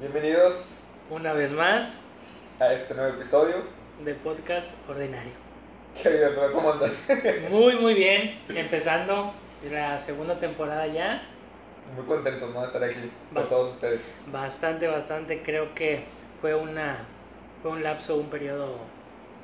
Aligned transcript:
Bienvenidos 0.00 0.54
Una 1.10 1.32
vez 1.32 1.52
más 1.52 2.00
a 2.60 2.72
este 2.72 2.94
nuevo 2.94 3.16
episodio. 3.20 3.56
de 4.04 4.14
podcast 4.14 4.70
ordinario. 4.88 5.32
¿Qué 6.00 6.08
bien? 6.10 6.30
¿Cómo 6.52 6.72
andas? 6.72 6.92
Muy, 7.50 7.74
muy 7.76 7.94
bien. 7.94 8.38
Empezando 8.48 9.32
la 9.70 9.98
segunda 9.98 10.38
temporada 10.38 10.86
ya. 10.86 11.22
Muy 11.96 12.04
contentos 12.06 12.52
¿no? 12.54 12.60
de 12.60 12.66
estar 12.68 12.84
aquí 12.84 13.10
con 13.32 13.42
Bast- 13.42 13.48
todos 13.48 13.74
ustedes. 13.74 14.02
Bastante, 14.30 14.86
bastante. 14.86 15.42
Creo 15.42 15.74
que 15.74 16.04
fue 16.40 16.54
una 16.54 17.04
fue 17.62 17.72
un 17.72 17.82
lapso, 17.82 18.16
un 18.16 18.30
periodo 18.30 18.76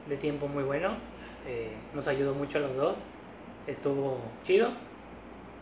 de 0.06 0.16
tiempo 0.16 0.46
muy 0.48 0.62
bueno. 0.62 0.96
Eh, 1.46 1.72
nos 1.94 2.06
ayudó 2.08 2.34
mucho 2.34 2.58
a 2.58 2.62
los 2.62 2.76
dos. 2.76 2.96
Estuvo 3.66 4.20
chido. 4.44 4.70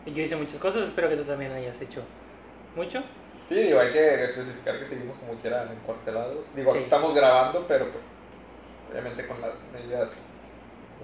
Yo 0.05 0.21
hice 0.21 0.35
muchas 0.35 0.59
cosas. 0.59 0.87
Espero 0.89 1.09
que 1.09 1.17
tú 1.17 1.23
también 1.23 1.51
hayas 1.51 1.79
hecho 1.81 2.01
mucho. 2.75 3.01
Sí, 3.49 3.55
digo, 3.55 3.79
hay 3.79 3.91
que 3.91 4.23
especificar 4.25 4.79
que 4.79 4.87
seguimos 4.87 5.17
como 5.17 5.33
quiera 5.35 5.63
encuartelados. 5.71 6.45
Digo, 6.55 6.71
aquí 6.71 6.83
estamos 6.83 7.13
grabando, 7.15 7.65
pero 7.67 7.85
pues 7.91 8.03
obviamente 8.89 9.27
con 9.27 9.41
las 9.41 9.53
medidas 9.71 10.09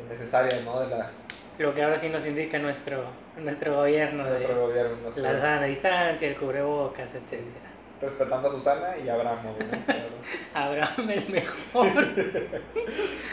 necesarias, 0.10 0.64
¿no? 0.64 0.80
De 0.82 0.88
la, 0.90 1.12
Lo 1.58 1.74
que 1.76 1.84
ahora 1.84 2.00
sí 2.00 2.10
nos 2.10 2.26
indica 2.26 2.58
nuestro 2.60 3.04
nuestro 3.38 3.76
gobierno 3.76 4.24
de 4.24 4.30
nuestro 4.32 4.56
de 4.56 4.62
gobierno. 4.62 4.98
nuestro- 5.04 5.24
la 5.24 5.42
sana 5.42 5.66
distancia, 5.66 6.28
el 6.28 6.36
cubrebocas, 6.38 7.14
etcétera. 7.14 7.69
Respetando 8.02 8.48
a 8.50 8.52
Susana 8.52 8.96
y 9.04 9.10
Abraham, 9.10 9.40
¿no? 9.44 9.94
Abraham 10.54 11.10
el 11.10 11.30
mejor. 11.30 11.88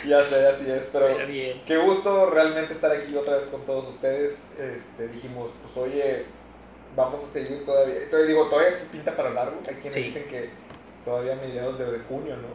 Ya 0.06 0.22
sé, 0.24 0.46
así 0.46 0.70
es, 0.70 0.88
pero 0.92 1.06
Pero 1.16 1.26
bien. 1.26 1.60
qué 1.66 1.76
gusto 1.78 2.30
realmente 2.30 2.74
estar 2.74 2.92
aquí 2.92 3.14
otra 3.16 3.36
vez 3.36 3.46
con 3.46 3.64
todos 3.66 3.88
ustedes. 3.94 4.34
Este, 4.58 5.08
dijimos, 5.08 5.50
pues 5.62 5.76
oye, 5.76 6.24
vamos 6.94 7.24
a 7.28 7.32
seguir 7.32 7.64
todavía. 7.64 7.96
Entonces 8.02 8.28
digo, 8.28 8.48
todavía 8.48 8.78
pinta 8.92 9.16
para 9.16 9.30
largo. 9.30 9.56
Hay 9.68 9.74
quienes 9.76 9.94
Sí. 9.94 10.02
dicen 10.04 10.24
que 10.28 10.50
todavía 11.04 11.32
a 11.32 11.36
mediados 11.36 11.78
de, 11.78 11.90
de 11.90 11.98
junio, 12.08 12.36
¿no? 12.36 12.48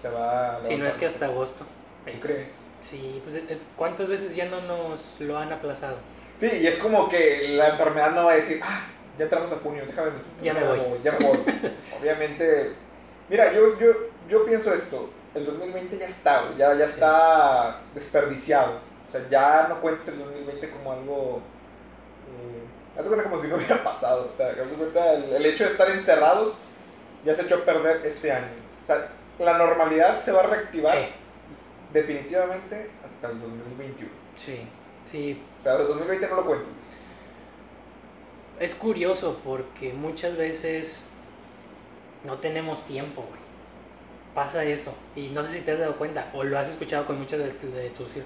Se 0.00 0.08
va 0.08 0.56
a 0.56 0.64
Si 0.64 0.76
no 0.76 0.86
es 0.86 0.94
que 0.94 1.06
hasta 1.06 1.26
agosto. 1.26 1.66
¿Tú 2.10 2.20
crees? 2.20 2.48
Sí, 2.82 3.20
pues 3.24 3.36
eh, 3.36 3.58
¿cuántas 3.76 4.08
veces 4.08 4.34
ya 4.34 4.46
no 4.46 4.62
nos 4.62 5.00
lo 5.18 5.36
han 5.36 5.52
aplazado? 5.52 5.96
Sí, 6.38 6.48
y 6.62 6.66
es 6.68 6.76
como 6.76 7.08
que 7.08 7.48
la 7.50 7.70
enfermedad 7.70 8.12
no 8.12 8.26
va 8.26 8.32
a 8.32 8.36
decir, 8.36 8.60
ah, 8.62 8.86
ya 9.18 9.24
entramos 9.24 9.52
a 9.52 9.56
junio, 9.56 9.84
déjame 9.86 10.10
me 10.12 10.18
quito, 10.22 10.42
Ya 10.42 10.54
me 10.54 10.64
voy. 10.66 11.00
Ya 11.02 11.12
me 11.12 11.18
voy. 11.26 11.38
Obviamente, 12.00 12.72
mira, 13.28 13.52
yo, 13.52 13.78
yo, 13.78 13.88
yo 14.28 14.44
pienso 14.44 14.72
esto, 14.72 15.10
el 15.34 15.44
2020 15.46 15.98
ya 15.98 16.06
está, 16.06 16.44
ya, 16.56 16.74
ya 16.74 16.86
Sí. 16.86 16.92
está 16.94 17.80
desperdiciado. 17.94 18.80
O 19.08 19.10
sea, 19.12 19.26
ya 19.28 19.66
no 19.68 19.80
cuentes 19.80 20.06
el 20.08 20.18
2020 20.18 20.70
como 20.70 20.92
algo... 20.92 21.42
Eh, 22.28 22.98
haz 23.00 23.06
cuenta 23.06 23.24
como 23.24 23.40
si 23.42 23.48
no 23.48 23.56
hubiera 23.56 23.82
pasado. 23.84 24.30
O 24.32 24.36
sea, 24.36 24.48
haz 24.50 24.68
cuenta 24.76 25.12
el, 25.14 25.24
el 25.32 25.46
hecho 25.46 25.64
de 25.64 25.70
estar 25.70 25.90
encerrados 25.90 26.54
ya 27.24 27.34
se 27.34 27.42
echó 27.42 27.56
a 27.56 27.64
perder 27.64 28.04
este 28.04 28.30
año. 28.30 28.46
O 28.84 28.86
sea, 28.86 29.08
la 29.38 29.56
normalidad 29.58 30.18
se 30.20 30.30
va 30.32 30.40
a 30.42 30.46
reactivar 30.46 30.96
Eh, 30.96 31.08
definitivamente 31.92 32.90
hasta 33.06 33.28
el 33.30 33.40
2021. 33.40 34.10
sí, 34.36 34.68
sí. 35.10 35.42
O 35.60 35.62
sea, 35.62 35.76
el 35.76 35.86
2020 35.88 36.28
no 36.28 36.36
lo 36.36 36.44
cuento. 36.46 36.66
Es 38.60 38.74
curioso 38.74 39.40
porque 39.44 39.92
muchas 39.92 40.36
veces 40.36 41.02
no 42.24 42.38
tenemos 42.38 42.84
tiempo, 42.86 43.22
güey. 43.22 43.40
Pasa 44.34 44.64
eso. 44.64 44.94
Y 45.16 45.28
no 45.28 45.44
sé 45.44 45.52
si 45.52 45.60
te 45.62 45.72
has 45.72 45.78
dado 45.78 45.96
cuenta 45.96 46.30
o 46.34 46.44
lo 46.44 46.58
has 46.58 46.68
escuchado 46.68 47.06
con 47.06 47.18
muchas 47.18 47.38
de, 47.38 47.46
de 47.46 47.90
tus 47.90 48.08
cir- 48.14 48.24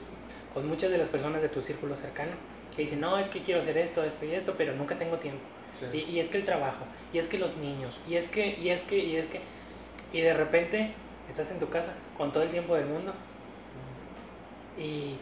con 0.54 0.66
muchas 0.68 0.90
de 0.90 0.98
las 0.98 1.08
personas 1.08 1.40
de 1.42 1.48
tu 1.48 1.62
círculo 1.62 1.96
cercano 1.96 2.32
que 2.76 2.82
dicen, 2.82 3.00
no, 3.00 3.18
es 3.18 3.28
que 3.28 3.42
quiero 3.42 3.62
hacer 3.62 3.76
esto, 3.78 4.02
esto 4.04 4.24
y 4.24 4.32
esto, 4.34 4.54
pero 4.56 4.74
nunca 4.74 4.98
tengo 4.98 5.16
tiempo. 5.16 5.42
Sí. 5.78 5.86
Y, 5.98 6.12
y 6.12 6.20
es 6.20 6.28
que 6.28 6.38
el 6.38 6.44
trabajo, 6.44 6.84
y 7.12 7.18
es 7.18 7.28
que 7.28 7.38
los 7.38 7.56
niños, 7.56 7.98
y 8.08 8.16
es 8.16 8.28
que, 8.28 8.58
y 8.58 8.70
es 8.70 8.82
que, 8.82 8.98
y 8.98 9.16
es 9.16 9.26
que, 9.28 9.40
y 10.12 10.20
de 10.20 10.34
repente 10.34 10.92
estás 11.30 11.50
en 11.50 11.58
tu 11.60 11.68
casa 11.68 11.94
con 12.16 12.32
todo 12.32 12.42
el 12.42 12.50
tiempo 12.50 12.74
del 12.74 12.86
mundo 12.86 13.12
y 14.78 15.16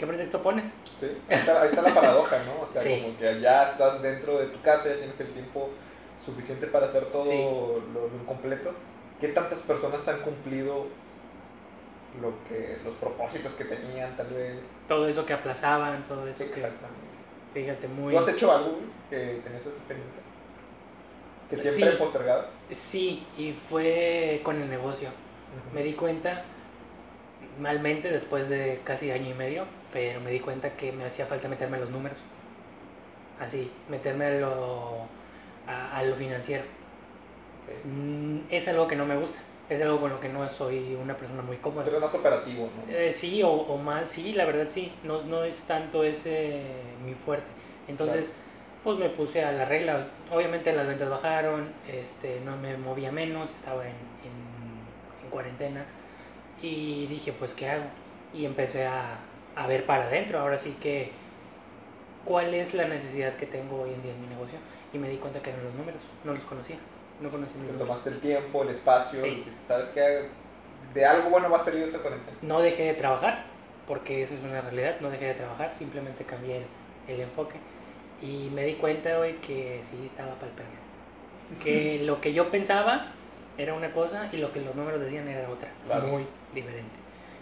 ¿qué 0.00 0.06
pretexto 0.06 0.42
pones? 0.42 0.64
Sí, 0.98 1.06
ahí 1.28 1.38
está, 1.38 1.60
ahí 1.62 1.68
está 1.68 1.82
la 1.82 1.94
paradoja, 1.94 2.38
¿no? 2.44 2.62
O 2.62 2.72
sea, 2.72 2.82
Sí. 2.82 3.00
como 3.02 3.18
que 3.18 3.40
ya 3.40 3.70
estás 3.70 4.00
dentro 4.02 4.38
de 4.38 4.46
tu 4.46 4.60
casa, 4.62 4.88
ya 4.88 4.96
tienes 4.96 5.20
el 5.20 5.28
tiempo 5.34 5.68
suficiente 6.24 6.66
para 6.66 6.86
hacer 6.86 7.04
todo 7.06 7.24
Sí. 7.30 7.36
lo, 7.94 8.00
lo 8.08 8.16
incompleto. 8.22 8.72
¿Qué 9.20 9.28
tantas 9.28 9.60
personas 9.60 10.08
han 10.08 10.22
cumplido 10.22 10.86
lo 12.20 12.32
que 12.48 12.78
los 12.84 12.94
propósitos 12.94 13.52
que 13.54 13.64
tenían, 13.64 14.16
tal 14.16 14.28
vez? 14.28 14.58
Todo 14.88 15.06
eso 15.06 15.26
que 15.26 15.34
aplazaban, 15.34 16.02
todo 16.08 16.26
eso 16.26 16.38
que, 16.38 16.44
Exactamente. 16.44 17.06
fíjate, 17.52 17.86
muy... 17.88 18.14
¿Tú 18.14 18.20
has 18.20 18.28
hecho 18.28 18.52
algo 18.52 18.78
que 19.10 19.16
tenías 19.44 19.60
esa 19.60 19.68
experiencia? 19.76 20.22
Que 21.50 21.58
siempre 21.58 21.92
Sí. 21.92 21.96
postergabas. 21.98 22.46
Sí, 22.78 23.26
y 23.36 23.52
fue 23.68 24.40
con 24.44 24.60
el 24.62 24.70
negocio. 24.70 25.10
Me 25.74 25.82
di 25.82 25.92
cuenta, 25.94 26.44
malmente 27.58 28.10
después 28.10 28.48
de 28.48 28.80
casi 28.84 29.10
año 29.10 29.30
y 29.30 29.34
medio, 29.34 29.64
pero 29.92 30.20
me 30.20 30.30
di 30.30 30.40
cuenta 30.40 30.76
que 30.76 30.92
me 30.92 31.04
hacía 31.04 31.26
falta 31.26 31.48
meterme 31.48 31.76
a 31.76 31.80
los 31.80 31.90
números. 31.90 32.18
Así, 33.38 33.70
meterme 33.88 34.26
a 34.26 34.30
lo, 34.40 35.06
a, 35.66 35.96
a 35.98 36.02
lo 36.02 36.14
financiero. 36.16 36.64
Mm, 37.84 38.40
Es 38.50 38.66
algo 38.68 38.86
que 38.88 38.96
no 38.96 39.06
me 39.06 39.16
gusta, 39.16 39.38
es 39.68 39.80
algo 39.80 40.00
con 40.00 40.10
lo 40.10 40.20
que 40.20 40.28
no 40.28 40.48
soy 40.50 40.94
una 41.00 41.16
persona 41.16 41.42
muy 41.42 41.56
cómoda. 41.58 41.84
Pero 41.84 42.00
más 42.00 42.14
operativo, 42.14 42.68
¿no? 42.76 42.92
Eh, 42.92 43.12
sí, 43.14 43.42
o, 43.42 43.50
o 43.50 43.78
más, 43.78 44.10
sí, 44.10 44.32
la 44.32 44.44
verdad 44.44 44.68
sí, 44.72 44.92
no, 45.04 45.22
no 45.22 45.44
es 45.44 45.56
tanto 45.64 46.02
ese 46.04 46.62
mi 47.04 47.14
fuerte. 47.14 47.46
Entonces, 47.88 48.30
pues 48.84 48.98
me 48.98 49.08
puse 49.10 49.44
a 49.44 49.52
la 49.52 49.64
regla. 49.64 50.08
Obviamente 50.30 50.72
las 50.72 50.86
ventas 50.86 51.08
bajaron, 51.08 51.68
este, 51.88 52.40
no 52.40 52.56
me 52.56 52.76
movía 52.76 53.12
menos, 53.12 53.48
estaba 53.50 53.84
en, 53.84 53.94
en, 54.24 55.24
en 55.24 55.30
cuarentena 55.30 55.84
y 56.62 57.06
dije, 57.06 57.32
pues, 57.32 57.52
¿qué 57.54 57.68
hago? 57.68 57.84
Y 58.34 58.44
empecé 58.44 58.86
a, 58.86 59.18
a 59.56 59.66
ver 59.66 59.84
para 59.86 60.04
adentro, 60.04 60.38
ahora 60.38 60.58
sí 60.58 60.76
que, 60.80 61.10
¿cuál 62.24 62.54
es 62.54 62.74
la 62.74 62.86
necesidad 62.86 63.36
que 63.36 63.46
tengo 63.46 63.82
hoy 63.82 63.92
en 63.94 64.02
día 64.02 64.12
en 64.12 64.20
mi 64.20 64.26
negocio? 64.28 64.58
Y 64.92 64.98
me 64.98 65.08
di 65.08 65.16
cuenta 65.16 65.40
que 65.40 65.50
eran 65.50 65.64
los 65.64 65.74
números, 65.74 66.00
no 66.24 66.32
los 66.34 66.42
conocía, 66.44 66.76
no 67.20 67.30
conocía 67.30 67.54
mis 67.56 67.66
Te 67.66 67.72
números. 67.72 67.88
tomaste 67.88 68.10
el 68.10 68.18
tiempo, 68.20 68.62
el 68.62 68.70
espacio, 68.70 69.22
Sí. 69.24 69.44
¿sabes 69.68 69.88
qué? 69.90 70.28
De 70.94 71.06
algo 71.06 71.30
bueno 71.30 71.48
va 71.50 71.58
a 71.58 71.64
salir 71.64 71.84
esta 71.84 71.98
cuarentena. 71.98 72.36
no 72.42 72.60
dejé 72.60 72.84
de 72.84 72.94
trabajar, 72.94 73.44
porque 73.86 74.22
eso 74.24 74.34
es 74.34 74.42
una 74.42 74.60
realidad, 74.60 74.96
no 75.00 75.10
dejé 75.10 75.26
de 75.26 75.34
trabajar, 75.34 75.74
simplemente 75.78 76.24
cambié 76.24 76.58
el, 76.58 76.64
el 77.14 77.20
enfoque 77.20 77.56
y 78.22 78.50
me 78.54 78.64
di 78.64 78.74
cuenta 78.74 79.18
hoy 79.18 79.34
que 79.34 79.80
sí 79.90 80.06
estaba 80.06 80.34
para 80.34 80.48
el 80.48 80.52
perro. 80.52 80.68
Que 81.62 81.98
lo 82.04 82.20
que 82.20 82.32
yo 82.32 82.50
pensaba 82.50 83.12
era 83.58 83.74
una 83.74 83.92
cosa 83.92 84.28
y 84.32 84.38
lo 84.38 84.52
que 84.52 84.60
los 84.60 84.74
números 84.74 85.00
decían 85.00 85.28
era 85.28 85.48
otra, 85.48 85.68
Claro. 85.86 86.06
muy 86.08 86.26
diferente. 86.54 86.96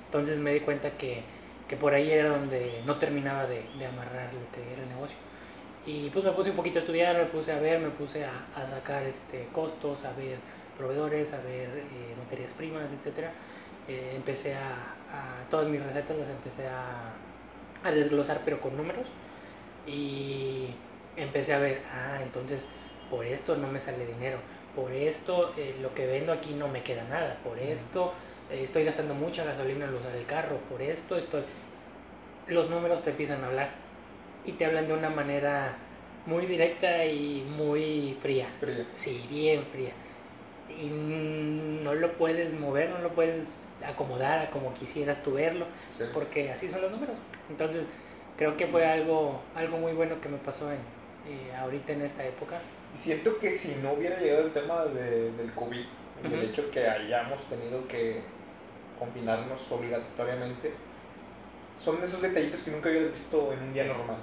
Entonces 0.07 0.39
me 0.39 0.53
di 0.53 0.61
cuenta 0.61 0.91
que, 0.93 1.23
que 1.69 1.77
por 1.77 1.95
ahí 1.95 2.11
era 2.11 2.31
donde 2.31 2.83
no 2.87 2.99
terminaba 2.99 3.47
de, 3.47 3.71
de 3.75 3.87
amarrar 3.87 4.35
lo 4.35 4.51
que 4.53 4.73
era 4.73 4.83
el 4.83 4.89
negocio. 4.89 5.17
Y 5.85 6.11
pues 6.11 6.25
me 6.25 6.33
puse 6.33 6.51
un 6.51 6.57
poquito 6.57 6.79
a 6.79 6.83
estudiar, 6.83 7.17
me 7.17 7.27
puse 7.27 7.53
a 7.53 7.61
ver, 7.61 7.81
me 7.81 7.91
puse 7.91 8.25
a, 8.25 8.49
a 8.55 8.67
sacar 8.71 9.05
este, 9.05 9.49
costos, 9.53 10.05
a 10.05 10.13
ver 10.13 10.41
proveedores, 10.77 11.33
a 11.33 11.41
ver 11.41 11.89
eh, 11.93 12.15
materias 12.19 12.53
primas, 12.55 12.91
etcétera. 12.93 13.35
Eh, 13.87 14.13
empecé 14.17 14.55
a, 14.55 14.97
a- 15.11 15.49
todas 15.51 15.69
mis 15.69 15.83
recetas 15.83 16.17
las 16.19 16.29
empecé 16.29 16.67
a, 16.69 17.17
a 17.83 17.91
desglosar 17.93 18.43
pero 18.45 18.61
con 18.61 18.77
números 18.77 19.09
y 19.87 20.75
empecé 21.17 21.55
a 21.55 21.59
ver, 21.59 21.83
ah, 21.93 22.21
entonces 22.23 22.63
por 23.09 23.25
esto 23.25 23.57
no 23.57 23.69
me 23.69 23.81
sale 23.81 24.07
dinero, 24.07 24.41
por 24.75 24.93
esto 24.93 25.55
eh, 25.57 25.77
lo 25.81 25.95
que 25.95 26.07
vendo 26.07 26.33
aquí 26.33 26.53
no 26.55 26.69
me 26.69 26.83
queda 26.83 27.05
nada, 27.05 27.41
por 27.43 27.59
esto 27.59 28.15
eh, 28.51 28.65
estoy 28.65 28.85
gastando 28.85 29.15
mucha 29.15 29.45
gasolina 29.45 29.87
al 29.89 29.95
usar 29.95 30.15
el 30.15 30.27
carro, 30.27 30.59
por 30.69 30.83
esto 30.83 31.17
estoy... 31.17 31.45
Los 32.49 32.71
números 32.71 33.03
te 33.03 33.11
empiezan 33.11 33.45
a 33.45 33.49
hablar 33.49 33.69
y 34.45 34.53
te 34.53 34.65
hablan 34.65 34.89
de 34.89 34.95
una 34.95 35.11
manera 35.11 35.77
muy 36.27 36.47
directa 36.47 37.05
y 37.05 37.43
muy 37.43 38.17
fría. 38.23 38.49
Fría. 38.61 38.87
Sí, 38.97 39.27
bien 39.29 39.63
fría. 39.71 39.93
Y 40.69 40.89
no 41.85 41.95
lo 41.95 42.13
puedes 42.15 42.53
mover, 42.55 42.91
no 42.91 42.99
lo 43.01 43.11
puedes 43.11 43.47
acomodar 43.85 44.39
a 44.47 44.51
como 44.51 44.75
quisieras 44.75 45.23
tú 45.23 45.35
verlo, 45.35 45.67
Sí. 45.97 46.05
porque 46.13 46.51
así 46.51 46.69
son 46.69 46.83
los 46.83 46.91
números. 46.91 47.17
Entonces, 47.49 47.85
creo 48.37 48.57
que 48.57 48.67
fue 48.67 48.87
algo, 48.87 49.43
algo 49.55 49.79
muy 49.79 49.93
bueno 49.93 50.21
que 50.21 50.29
me 50.29 50.39
pasó 50.39 50.71
en, 50.73 50.79
eh, 51.27 51.55
ahorita 51.55 51.93
en 51.93 52.03
esta 52.03 52.27
época. 52.27 52.61
Siento 52.99 53.39
que 53.39 53.53
si 53.53 53.75
no 53.83 53.93
hubiera 53.93 54.19
llegado 54.21 54.47
el 54.47 54.53
tema 54.53 54.85
de- 54.87 55.33
del 55.33 55.53
COVID, 55.53 55.85
el 56.25 56.35
Ujú. 56.35 56.45
hecho 56.45 56.71
que 56.71 56.87
hayamos 56.89 57.43
tenido 57.49 57.87
que 57.89 58.23
confinarnos 58.99 59.61
obligatoriamente, 59.71 60.73
son 61.85 62.01
de 62.01 62.07
esos 62.07 62.21
detallitos 62.23 62.63
que 62.63 62.71
nunca 62.71 62.89
hubieras 62.89 63.13
visto 63.13 63.53
en 63.53 63.63
un 63.63 63.73
día 63.73 63.85
normal. 63.85 64.17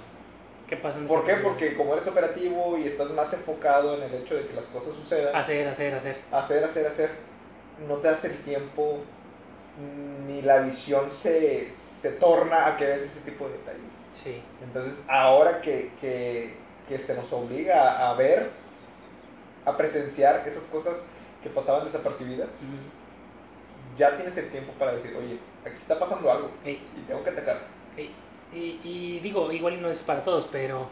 ¿Qué 0.68 0.76
pasa? 0.76 0.98
en 0.98 1.06
¿Por 1.06 1.24
qué? 1.24 1.34
Porque 1.36 1.76
como 1.76 1.94
eres 1.94 2.06
operativo 2.06 2.76
y 2.76 2.86
estás 2.86 3.10
más 3.10 3.32
enfocado 3.32 3.96
en 3.96 4.02
el 4.02 4.22
hecho 4.22 4.34
de 4.34 4.46
que 4.46 4.54
las 4.54 4.64
cosas 4.66 4.94
sucedan, 4.96 5.34
Hacer, 5.34 5.68
hacer, 5.68 5.94
hacer. 5.94 6.16
hacer, 6.32 6.64
hacer, 6.64 6.86
hacer, 6.86 7.10
no 7.88 7.96
te 7.96 8.08
das 8.08 8.24
el 8.24 8.36
tiempo 8.38 8.98
ni 10.26 10.42
la 10.42 10.58
visión 10.60 11.10
se, 11.10 11.70
se 12.00 12.10
torna 12.12 12.66
a 12.66 12.76
que 12.76 12.86
ves 12.86 13.02
ese 13.02 13.20
tipo 13.20 13.46
de 13.46 13.52
detalles. 13.52 13.80
Sí. 14.24 14.42
Entonces, 14.62 14.94
ahora 15.08 15.60
que, 15.60 15.90
que, 16.00 16.50
que 16.88 16.98
se 16.98 17.14
nos 17.14 17.32
obliga 17.32 18.10
a 18.10 18.14
ver, 18.14 18.50
a 19.64 19.76
presenciar 19.76 20.42
esas 20.46 20.64
cosas 20.64 20.96
que 21.42 21.50
pasaban 21.50 21.84
desapercibidas, 21.84 22.48
Ujú. 22.48 23.96
ya 23.98 24.16
tienes 24.16 24.36
el 24.36 24.50
tiempo 24.50 24.72
para 24.78 24.92
decir, 24.94 25.14
oye, 25.16 25.38
aquí 25.66 25.76
está 25.80 25.98
pasando 25.98 26.30
algo 26.30 26.50
y 26.64 26.78
tengo 27.06 27.22
que 27.24 27.30
atacar. 27.30 27.62
Y, 28.52 28.78
y 28.84 29.20
digo, 29.20 29.50
igual 29.52 29.80
no 29.82 29.88
es 29.90 29.98
para 29.98 30.22
todos, 30.24 30.48
pero 30.52 30.88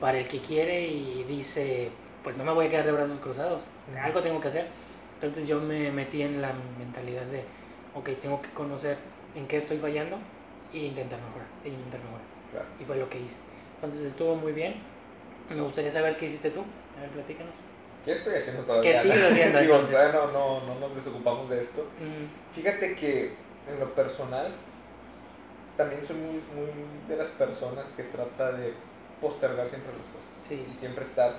para 0.00 0.18
el 0.18 0.28
que 0.28 0.40
quiere 0.40 0.86
y 0.86 1.24
dice, 1.24 1.90
pues 2.22 2.36
no 2.36 2.44
me 2.44 2.52
voy 2.52 2.66
a 2.66 2.70
quedar 2.70 2.86
de 2.86 2.92
brazos 2.92 3.20
cruzados, 3.20 3.62
algo 4.00 4.22
tengo 4.22 4.40
que 4.40 4.48
hacer. 4.48 4.66
Entonces 5.14 5.46
yo 5.46 5.60
me 5.60 5.90
metí 5.90 6.22
en 6.22 6.40
la 6.40 6.52
mentalidad 6.78 7.24
de, 7.26 7.44
ok, 7.94 8.08
tengo 8.22 8.40
que 8.40 8.50
conocer 8.50 8.96
en 9.34 9.46
qué 9.46 9.58
estoy 9.58 9.78
fallando 9.78 10.16
e 10.72 10.78
intentar 10.78 11.18
mejorar, 11.20 11.46
e 11.64 11.68
intentar 11.68 12.00
mejorar. 12.00 12.26
Claro. 12.52 12.66
Y 12.80 12.84
fue 12.84 12.96
lo 12.96 13.08
que 13.10 13.18
hice. 13.18 13.34
Entonces 13.82 14.06
estuvo 14.06 14.34
muy 14.36 14.52
bien. 14.52 14.76
Me 15.50 15.60
gustaría 15.60 15.92
saber 15.92 16.16
qué 16.16 16.26
hiciste 16.26 16.50
tú. 16.50 16.60
A 16.96 17.02
ver, 17.02 17.10
platícanos. 17.10 17.52
¿Qué 18.04 18.12
estoy 18.12 18.34
haciendo 18.34 18.62
todavía? 18.62 18.92
¿Qué 18.92 18.98
sigues 19.00 19.30
haciendo, 19.30 19.58
Digo, 19.60 19.82
no, 19.82 20.32
no, 20.32 20.60
no 20.66 20.80
nos 20.80 20.94
desocupamos 20.94 21.50
de 21.50 21.64
esto. 21.64 21.82
Mm, 21.82 22.54
Fíjate 22.54 22.94
que 22.94 23.34
en 23.68 23.80
lo 23.80 23.94
personal 23.94 24.52
también 25.76 26.06
soy 26.06 26.16
muy, 26.16 26.42
muy 26.54 26.72
de 27.08 27.16
las 27.16 27.28
personas 27.30 27.86
que 27.96 28.02
trata 28.04 28.52
de 28.52 28.74
postergar 29.20 29.68
siempre 29.68 29.92
las 29.92 30.06
cosas. 30.08 30.28
Sí. 30.48 30.66
Y 30.70 30.76
siempre 30.78 31.04
estar 31.04 31.32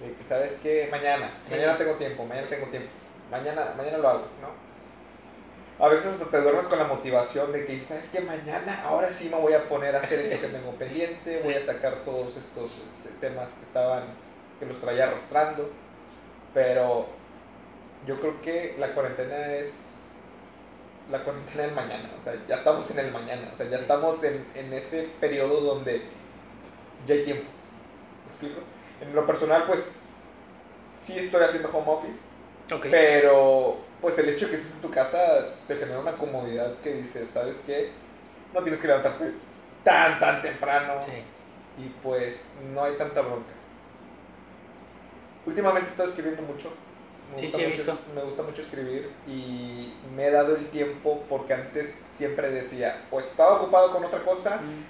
de 0.00 0.14
que, 0.14 0.24
¿sabes 0.24 0.58
qué? 0.62 0.88
Mañana, 0.90 1.30
mañana 1.50 1.76
tengo 1.76 1.94
tiempo, 1.94 2.24
mañana 2.24 2.48
tengo 2.48 2.66
tiempo, 2.68 2.88
mañana, 3.30 3.74
mañana 3.76 3.98
lo 3.98 4.08
hago, 4.08 4.26
¿no? 4.40 5.84
A 5.84 5.88
veces 5.88 6.06
hasta 6.06 6.26
te 6.26 6.40
duermes 6.40 6.66
con 6.68 6.78
la 6.78 6.84
motivación 6.84 7.52
de 7.52 7.66
que 7.66 7.80
¿sabes 7.80 8.08
qué? 8.10 8.20
Mañana, 8.20 8.82
ahora 8.84 9.10
sí 9.10 9.28
me 9.28 9.40
voy 9.40 9.54
a 9.54 9.68
poner 9.68 9.96
a 9.96 10.00
hacer 10.00 10.20
esto 10.20 10.46
que 10.46 10.52
tengo 10.52 10.70
pendiente, 10.72 11.40
voy 11.42 11.54
a 11.54 11.60
sacar 11.60 11.96
todos 12.04 12.36
estos 12.36 12.70
este, 12.70 13.10
temas 13.20 13.48
que 13.48 13.64
estaban, 13.66 14.04
que 14.60 14.66
los 14.66 14.80
traía 14.80 15.08
arrastrando, 15.08 15.68
pero 16.54 17.06
yo 18.06 18.20
creo 18.20 18.40
que 18.40 18.76
la 18.78 18.94
cuarentena 18.94 19.52
es 19.54 20.03
la 21.10 21.22
cuarentena 21.24 21.62
del 21.64 21.72
mañana, 21.74 22.14
o 22.18 22.22
sea, 22.22 22.34
ya 22.46 22.56
estamos 22.56 22.90
en 22.90 22.98
el 22.98 23.12
mañana, 23.12 23.50
o 23.52 23.56
sea, 23.56 23.68
ya 23.68 23.78
estamos 23.78 24.22
en, 24.22 24.50
en 24.54 24.72
ese 24.72 25.14
periodo 25.20 25.60
donde 25.60 26.02
ya 27.06 27.14
hay 27.14 27.24
tiempo. 27.24 27.50
¿Me 28.24 28.30
explico? 28.32 28.60
En 29.00 29.14
lo 29.14 29.26
personal, 29.26 29.66
pues, 29.66 29.80
sí 31.00 31.18
estoy 31.18 31.42
haciendo 31.42 31.68
home 31.70 31.90
office, 31.90 32.18
ok. 32.72 32.86
pero 32.90 33.86
pues 34.00 34.18
el 34.18 34.28
hecho 34.28 34.46
de 34.46 34.52
que 34.52 34.56
estés 34.58 34.74
en 34.74 34.80
tu 34.80 34.90
casa 34.90 35.56
te 35.66 35.76
genera 35.76 36.00
una 36.00 36.16
comodidad 36.16 36.78
que 36.80 36.94
dices, 36.94 37.30
¿sabes 37.30 37.62
qué? 37.66 37.90
No 38.52 38.62
tienes 38.62 38.80
que 38.80 38.86
levantarte 38.88 39.32
tan, 39.82 40.18
tan 40.20 40.42
temprano 40.42 41.02
Sí. 41.04 41.12
y 41.76 41.88
pues 42.02 42.52
no 42.72 42.84
hay 42.84 42.96
tanta 42.96 43.20
bronca. 43.22 43.54
Últimamente 45.46 45.88
he 45.88 45.90
estado 45.92 46.08
escribiendo 46.08 46.42
mucho. 46.42 46.72
Me 47.34 47.40
Sí, 47.40 47.46
gusta 47.46 47.58
sí, 47.58 47.64
he 47.64 47.68
mucho- 47.68 47.82
visto. 47.82 47.98
Me 48.14 48.22
gusta 48.22 48.42
mucho 48.42 48.62
escribir 48.62 49.10
y 49.26 49.92
me 50.14 50.26
he 50.26 50.30
dado 50.30 50.56
el 50.56 50.66
tiempo 50.70 51.22
porque 51.28 51.54
antes 51.54 52.00
siempre 52.12 52.50
decía, 52.50 53.02
o 53.10 53.20
estaba 53.20 53.56
ocupado 53.60 53.92
con 53.92 54.04
otra 54.04 54.20
cosa 54.22 54.56
Mm, 54.56 54.84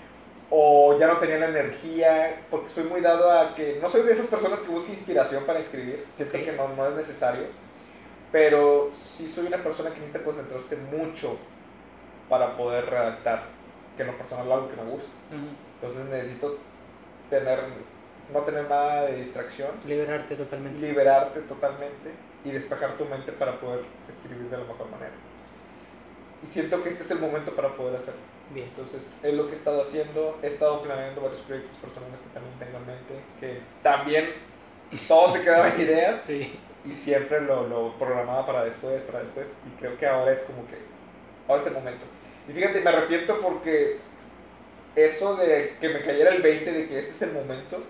o 0.50 0.98
ya 0.98 1.06
no 1.08 1.16
tenía 1.18 1.38
la 1.38 1.48
energía, 1.48 2.42
porque 2.50 2.68
soy 2.68 2.84
muy 2.84 3.00
dado 3.00 3.30
a 3.32 3.54
que 3.54 3.78
no 3.80 3.88
soy 3.90 4.02
de 4.02 4.12
esas 4.12 4.26
personas 4.26 4.60
que 4.60 4.68
buscan 4.70 4.94
inspiración 4.94 5.44
para 5.44 5.58
escribir, 5.58 6.04
siento 6.16 6.38
que 6.38 6.52
no, 6.52 6.68
no 6.68 6.86
es 6.88 6.94
necesario, 6.94 7.44
pero 8.30 8.90
sí 8.94 9.28
soy 9.28 9.46
una 9.46 9.62
persona 9.62 9.90
que 9.90 10.00
necesita 10.00 10.22
concentrarse 10.24 10.76
mucho 10.76 11.36
para 12.28 12.56
poder 12.56 12.86
redactar, 12.86 13.44
que 13.96 14.02
en 14.02 14.08
lo 14.08 14.18
personal 14.18 14.50
algo 14.52 14.68
que 14.68 14.76
me 14.76 14.90
gusta. 14.90 15.10
Entonces 15.80 16.04
necesito 16.10 16.58
tener, 17.30 17.60
no 18.32 18.40
tener 18.40 18.68
nada 18.68 19.06
de 19.06 19.16
distracción, 19.22 19.70
Liberarte 19.86 20.36
totalmente. 20.36 20.78
liberarte 20.86 21.40
totalmente 21.40 22.10
y 22.44 22.50
despejar 22.52 22.96
tu 22.98 23.06
mente 23.06 23.32
para 23.32 23.58
poder 23.60 23.86
escribir 24.08 24.50
de 24.50 24.58
la 24.58 24.64
mejor 24.64 24.88
manera. 24.90 25.14
Y 26.42 26.46
siento 26.48 26.82
que 26.82 26.90
este 26.90 27.02
es 27.04 27.10
el 27.10 27.18
momento 27.20 27.54
para 27.56 27.74
poder 27.76 27.96
hacerlo. 27.96 28.20
Bien. 28.50 28.68
Entonces 28.68 29.02
es 29.22 29.34
lo 29.34 29.46
que 29.46 29.52
he 29.54 29.56
estado 29.56 29.82
haciendo, 29.82 30.38
he 30.42 30.48
estado 30.48 30.82
planeando 30.82 31.22
varios 31.22 31.40
proyectos 31.42 31.78
personales 31.78 32.20
que 32.20 32.28
también 32.30 32.58
tengo 32.58 32.78
en 32.78 32.86
mente, 32.86 33.24
que 33.40 33.62
también 33.82 34.34
todo 35.08 35.30
se 35.32 35.42
quedaba 35.42 35.68
en 35.68 35.80
ideas 35.80 36.20
Sí. 36.26 36.60
y 36.84 36.94
siempre 36.96 37.40
lo, 37.40 37.66
lo 37.66 37.98
programaba 37.98 38.46
para 38.46 38.64
después, 38.64 39.02
para 39.02 39.20
después, 39.20 39.48
y 39.66 39.70
creo 39.78 39.96
que 39.96 40.06
ahora 40.06 40.32
es 40.32 40.42
como 40.42 40.66
que, 40.66 40.78
ahora 41.48 41.62
es 41.62 41.68
el 41.68 41.74
momento. 41.74 42.06
Y 42.46 42.52
fíjate, 42.52 42.80
me 42.80 42.90
arrepiento 42.90 43.40
porque 43.40 44.00
eso 44.94 45.36
de 45.36 45.76
que 45.80 45.88
me 45.88 46.02
cayera 46.02 46.30
el 46.30 46.42
20 46.42 46.72
de 46.72 46.88
que 46.88 46.98
ese 47.00 47.10
es 47.10 47.22
el 47.22 47.32
momento, 47.32 47.82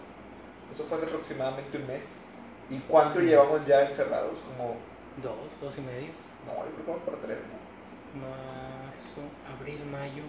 eso 0.70 0.84
fue 0.86 0.96
hace 0.98 1.06
aproximadamente 1.06 1.76
un 1.78 1.86
mes. 1.86 2.23
¿Y 2.70 2.78
cuánto 2.88 3.20
llevamos 3.20 3.66
ya 3.66 3.82
encerrados? 3.82 4.38
Como, 4.46 4.76
Dos, 5.22 5.36
dos 5.60 5.78
y 5.78 5.80
medio. 5.80 6.10
no, 6.46 6.52
yo 6.64 6.72
creo 6.72 6.84
que 6.84 6.90
vamos 6.90 7.04
para 7.04 7.18
tres, 7.18 7.38
¿no? 7.50 8.20
Marzo, 8.20 9.22
abril, 9.58 9.84
mayo. 9.90 10.22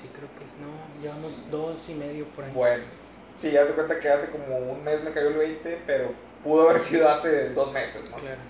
Sí, 0.00 0.08
creo 0.14 0.28
que 0.38 0.44
es. 0.44 0.52
No, 0.62 0.70
llevamos 1.02 1.32
dos 1.50 1.76
y 1.88 1.94
medio 1.94 2.24
por 2.36 2.44
ahí. 2.44 2.52
Bueno, 2.52 2.84
sí, 3.40 3.50
ya 3.50 3.66
se 3.66 3.72
cuenta 3.72 3.98
que 3.98 4.08
hace 4.08 4.30
como 4.30 4.56
un 4.58 4.84
mes 4.84 5.02
me 5.02 5.10
cayó 5.12 5.28
el 5.28 5.38
20, 5.38 5.82
pero 5.86 6.10
pudo 6.44 6.68
haber 6.68 6.80
sido 6.80 7.08
hace 7.08 7.50
dos 7.50 7.72
meses, 7.72 8.02
¿no? 8.10 8.16
Claro. 8.16 8.40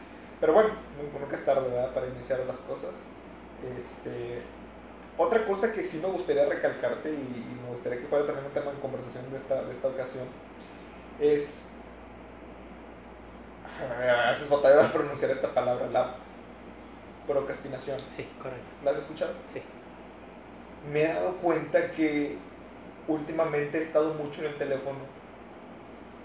Pero 0.41 0.53
bueno, 0.53 0.71
nu- 0.97 1.19
nunca 1.21 1.37
es 1.37 1.45
tarde, 1.45 1.69
¿verdad? 1.69 1.93
Para 1.95 2.07
iniciar 2.09 2.41
las 2.47 2.59
cosas. 2.59 2.91
Este, 3.65 4.43
otra 5.17 5.45
cosa 5.47 5.73
que 5.73 5.83
sí 5.83 5.99
me 5.99 6.09
gustaría 6.09 6.45
recalcarte 6.47 7.11
y, 7.11 7.15
y 7.15 7.59
me 7.63 7.71
gustaría 7.75 7.99
que 8.01 8.07
fuera 8.07 8.27
también 8.27 8.47
un 8.47 8.53
tema 8.53 8.71
de 8.73 8.79
conversación 8.79 9.31
de 9.33 9.39
esta, 9.39 9.63
de 9.65 9.73
esta 9.73 9.89
ocasión 9.89 10.27
es. 11.21 11.68
A 13.81 14.31
veces 14.33 14.49
batalla 14.49 14.87
a 14.87 14.93
pronunciar 14.93 15.31
esta 15.31 15.49
palabra, 15.55 15.87
la 15.93 16.15
procrastinación. 17.27 17.99
Sí, 18.13 18.27
correcto. 18.43 18.67
¿La 18.85 18.91
has 18.93 18.99
escuchado? 18.99 19.33
Sí. 19.53 19.63
Me 20.93 21.03
he 21.03 21.09
dado 21.09 21.33
cuenta 21.37 21.91
que 21.93 22.37
últimamente 23.07 23.79
he 23.79 23.83
estado 23.83 24.15
mucho 24.15 24.41
en 24.41 24.49
el 24.49 24.59
teléfono. 24.59 24.99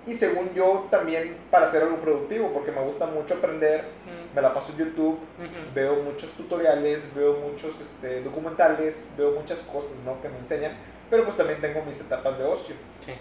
Y 0.06 0.16
según 0.16 0.54
yo, 0.54 0.88
también 0.92 1.38
para 1.50 1.68
hacer 1.68 1.84
algo 1.84 1.98
productivo, 1.98 2.52
porque 2.54 2.72
me 2.72 2.82
gusta 2.82 3.06
mucho 3.06 3.36
aprender, 3.36 3.86
Mm, 4.06 4.36
me 4.36 4.42
la 4.42 4.54
paso 4.54 4.72
en 4.74 4.80
YouTube, 4.80 5.14
ujú. 5.14 5.74
veo 5.74 5.96
muchos 6.04 6.30
tutoriales, 6.32 7.02
veo 7.16 7.36
muchos 7.36 7.74
este, 7.80 8.22
documentales, 8.22 8.96
veo 9.18 9.32
muchas 9.32 9.60
cosas 9.60 9.96
¿no? 10.04 10.22
que 10.22 10.28
me 10.28 10.40
enseñan, 10.40 10.74
pero 11.10 11.24
pues 11.24 11.38
también 11.38 11.62
tengo 11.62 11.84
mis 11.86 12.00
etapas 12.02 12.38
de 12.38 12.44
ocio. 12.44 12.76
Sí. 13.06 13.14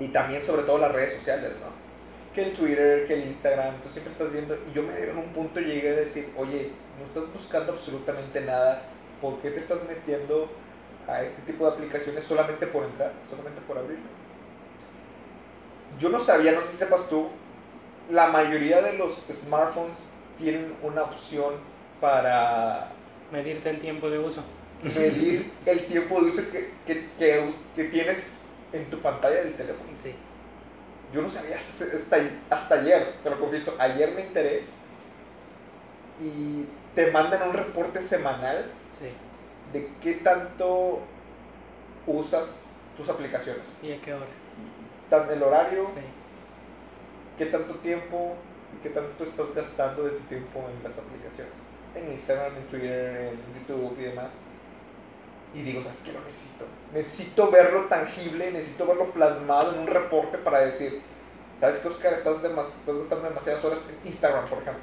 Y 0.00 0.08
también 0.08 0.42
sobre 0.42 0.62
todo 0.62 0.78
las 0.78 0.90
redes 0.92 1.14
sociales, 1.14 1.52
¿no? 1.60 1.91
Que 2.34 2.44
el 2.44 2.52
Twitter, 2.54 3.06
que 3.06 3.14
el 3.14 3.28
Instagram, 3.28 3.82
tú 3.82 3.90
siempre 3.90 4.12
estás 4.12 4.32
viendo, 4.32 4.54
y 4.54 4.72
yo 4.72 4.82
me 4.82 4.98
en 4.98 5.18
un 5.18 5.32
punto 5.32 5.60
llegué 5.60 5.90
a 5.90 5.96
decir, 5.96 6.32
oye, 6.36 6.70
no 6.98 7.04
estás 7.04 7.32
buscando 7.32 7.72
absolutamente 7.72 8.40
nada, 8.40 8.82
¿por 9.20 9.38
qué 9.40 9.50
te 9.50 9.60
estás 9.60 9.86
metiendo 9.86 10.48
a 11.06 11.22
este 11.22 11.42
tipo 11.42 11.66
de 11.66 11.72
aplicaciones 11.72 12.24
solamente 12.24 12.66
por 12.66 12.84
entrar, 12.84 13.12
solamente 13.28 13.60
por 13.66 13.76
abrirlas? 13.76 14.06
Yo 15.98 16.08
no 16.08 16.20
sabía, 16.20 16.52
no 16.52 16.62
sé 16.62 16.68
si 16.68 16.76
sepas 16.78 17.08
tú, 17.08 17.28
la 18.10 18.28
mayoría 18.28 18.80
de 18.80 18.96
los 18.96 19.26
smartphones 19.30 19.98
tienen 20.38 20.74
una 20.82 21.02
opción 21.02 21.54
para 22.00 22.92
Medirte 23.32 23.70
el 23.70 23.80
tiempo 23.80 24.10
de 24.10 24.18
uso. 24.18 24.44
medir 24.82 25.50
el 25.64 25.86
tiempo 25.86 26.20
de 26.20 26.30
uso 26.30 26.42
que, 26.50 26.70
que, 26.86 27.08
que, 27.16 27.54
que 27.74 27.84
tienes 27.84 28.26
en 28.74 28.90
tu 28.90 28.98
pantalla 28.98 29.36
del 29.36 29.54
teléfono. 29.54 29.91
Yo 31.12 31.20
no 31.22 31.30
sabía 31.30 31.56
hasta, 31.56 31.84
hasta, 31.84 32.16
hasta 32.50 32.74
ayer, 32.76 33.14
te 33.22 33.30
lo 33.30 33.38
confieso, 33.38 33.74
ayer 33.78 34.12
me 34.12 34.22
enteré 34.22 34.64
y 36.20 36.66
te 36.94 37.10
mandan 37.10 37.48
un 37.48 37.54
reporte 37.54 38.00
semanal 38.00 38.66
Sí. 38.98 39.08
de 39.72 39.88
qué 40.02 40.14
tanto 40.22 41.00
usas 42.06 42.46
tus 42.96 43.08
aplicaciones. 43.08 43.64
¿Y 43.82 43.92
a 43.92 44.00
qué 44.00 44.14
hora? 44.14 44.26
Tan 45.10 45.30
el 45.30 45.42
horario, 45.42 45.86
Sí. 45.94 46.00
qué 47.38 47.46
tanto 47.46 47.74
tiempo 47.76 48.34
y 48.74 48.82
qué 48.82 48.90
tanto 48.90 49.24
estás 49.24 49.54
gastando 49.54 50.04
de 50.04 50.10
tu 50.12 50.24
tiempo 50.24 50.60
en 50.60 50.82
las 50.82 50.96
aplicaciones. 50.98 51.52
En 51.94 52.12
Instagram, 52.12 52.56
en 52.56 52.62
Twitter, 52.68 53.32
en 53.34 53.60
YouTube 53.60 53.96
y 53.98 54.04
demás. 54.04 54.30
Y 55.54 55.62
digo, 55.62 55.82
¿sabes 55.82 55.98
qué? 56.04 56.12
Lo 56.12 56.20
necesito. 56.24 56.64
Necesito 56.92 57.50
verlo 57.50 57.84
tangible, 57.88 58.50
necesito 58.52 58.86
verlo 58.86 59.12
plasmado 59.12 59.74
en 59.74 59.80
un 59.80 59.86
reporte 59.86 60.38
para 60.38 60.60
decir, 60.60 61.02
¿sabes 61.60 61.76
qué, 61.78 61.88
Oscar? 61.88 62.14
Estás, 62.14 62.42
demas- 62.42 62.74
estás 62.78 62.96
gastando 62.96 63.28
demasiadas 63.28 63.64
horas 63.64 63.80
en 63.88 64.08
Instagram, 64.08 64.48
por 64.48 64.58
ejemplo. 64.62 64.82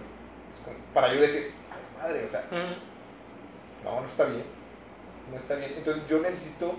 Como 0.63 0.77
para 0.93 1.13
yo 1.13 1.21
decir, 1.21 1.53
a 1.71 1.75
la 2.01 2.03
madre, 2.03 2.25
o 2.25 2.29
sea, 2.29 2.41
Mm, 2.51 3.85
no, 3.85 4.01
no 4.01 4.07
está 4.07 4.25
bien. 4.25 4.43
No 5.31 5.37
está 5.37 5.55
bien. 5.55 5.73
Entonces 5.77 6.07
yo 6.07 6.19
necesito 6.19 6.73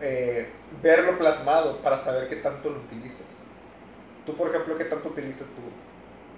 eh, 0.00 0.48
verlo 0.82 1.18
plasmado 1.18 1.80
para 1.82 1.98
saber 1.98 2.28
qué 2.28 2.36
tanto 2.36 2.70
lo 2.70 2.78
utilizas. 2.80 3.26
Tú, 4.26 4.34
por 4.36 4.48
ejemplo, 4.48 4.76
¿qué 4.78 4.84
tanto 4.84 5.08
utilizas 5.08 5.48
tu, 5.48 5.62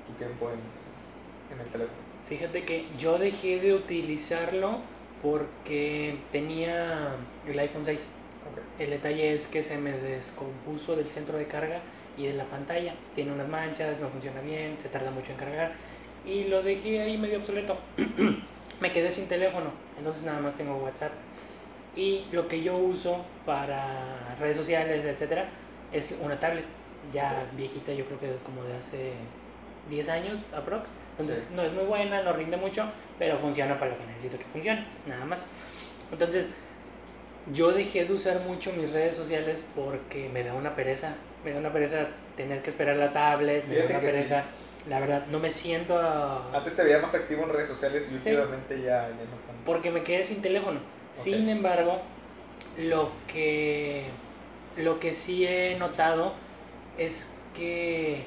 tu 0.06 0.18
tiempo 0.18 0.50
en, 0.50 0.58
en 1.54 1.60
el 1.60 1.70
teléfono? 1.72 1.98
Fíjate 2.28 2.64
que 2.64 2.86
yo 2.98 3.18
dejé 3.18 3.60
de 3.60 3.74
utilizarlo 3.74 4.78
porque 5.24 6.18
tenía 6.32 7.16
el 7.48 7.58
iPhone 7.58 7.86
6. 7.86 7.98
Ok. 7.98 8.60
El 8.78 8.90
detalle 8.90 9.32
es 9.32 9.46
que 9.46 9.62
se 9.62 9.78
me 9.78 9.92
descompuso 9.92 10.94
del 10.94 11.06
centro 11.06 11.38
de 11.38 11.46
carga 11.46 11.80
y 12.18 12.26
de 12.26 12.34
la 12.34 12.44
pantalla. 12.44 12.94
Tiene 13.14 13.32
unas 13.32 13.48
manchas, 13.48 13.98
no 14.00 14.10
funciona 14.10 14.42
bien, 14.42 14.76
se 14.82 14.90
tarda 14.90 15.10
mucho 15.10 15.32
en 15.32 15.38
cargar. 15.38 15.72
Y 16.26 16.44
lo 16.44 16.62
dejé 16.62 17.00
ahí 17.00 17.16
medio 17.16 17.38
obsoleto. 17.38 17.78
me 18.80 18.92
quedé 18.92 19.12
sin 19.12 19.26
teléfono, 19.26 19.70
entonces 19.96 20.22
nada 20.24 20.40
más 20.40 20.56
tengo 20.56 20.76
WhatsApp. 20.76 21.12
Y 21.96 22.26
lo 22.30 22.46
que 22.46 22.62
yo 22.62 22.76
uso 22.76 23.24
para 23.46 24.36
redes 24.38 24.58
sociales, 24.58 25.06
etcétera, 25.06 25.48
es 25.90 26.14
una 26.22 26.38
tablet 26.38 26.66
ya 27.14 27.46
viejita, 27.56 27.92
yo 27.92 28.04
creo 28.04 28.20
que 28.20 28.28
como 28.44 28.62
de 28.64 28.74
hace 28.74 29.12
10 29.88 30.08
años 30.10 30.38
aprox. 30.54 30.86
Entonces 31.18 31.44
Sí. 31.48 31.54
no 31.54 31.62
es 31.62 31.72
muy 31.72 31.84
buena, 31.84 32.22
no 32.22 32.32
rinde 32.32 32.56
mucho, 32.56 32.84
pero 33.18 33.38
funciona 33.38 33.78
para 33.78 33.92
lo 33.92 33.98
que 33.98 34.06
necesito 34.06 34.38
que 34.38 34.44
funcione, 34.46 34.84
nada 35.06 35.24
más. 35.24 35.40
Entonces 36.10 36.46
yo 37.52 37.72
dejé 37.72 38.04
de 38.04 38.12
usar 38.12 38.40
mucho 38.40 38.72
mis 38.72 38.90
redes 38.90 39.16
sociales 39.16 39.58
porque 39.74 40.28
me 40.32 40.42
da 40.42 40.54
una 40.54 40.74
pereza, 40.74 41.14
me 41.44 41.52
da 41.52 41.58
una 41.60 41.72
pereza 41.72 42.08
tener 42.36 42.62
que 42.62 42.70
esperar 42.70 42.96
la 42.96 43.12
tablet, 43.12 43.66
me 43.66 43.76
da 43.76 43.86
una 43.86 44.00
sí. 44.00 44.06
pereza, 44.06 44.44
la 44.88 45.00
verdad, 45.00 45.26
no 45.30 45.38
me 45.38 45.52
siento 45.52 45.98
a... 45.98 46.50
Antes 46.56 46.74
te 46.74 46.82
veía 46.82 46.98
más 46.98 47.14
activo 47.14 47.44
en 47.44 47.50
redes 47.50 47.68
sociales 47.68 48.08
y 48.10 48.14
últimamente 48.14 48.80
ya, 48.80 49.08
ya 49.08 49.14
no 49.14 49.64
porque 49.64 49.90
me 49.90 50.02
quedé 50.02 50.24
sin 50.24 50.42
teléfono. 50.42 50.80
Sin 51.22 51.48
embargo, 51.48 52.02
lo 52.76 53.12
que 53.28 54.04
lo 54.76 54.98
que 54.98 55.14
sí 55.14 55.46
he 55.46 55.76
notado 55.78 56.34
es 56.98 57.32
que 57.56 58.24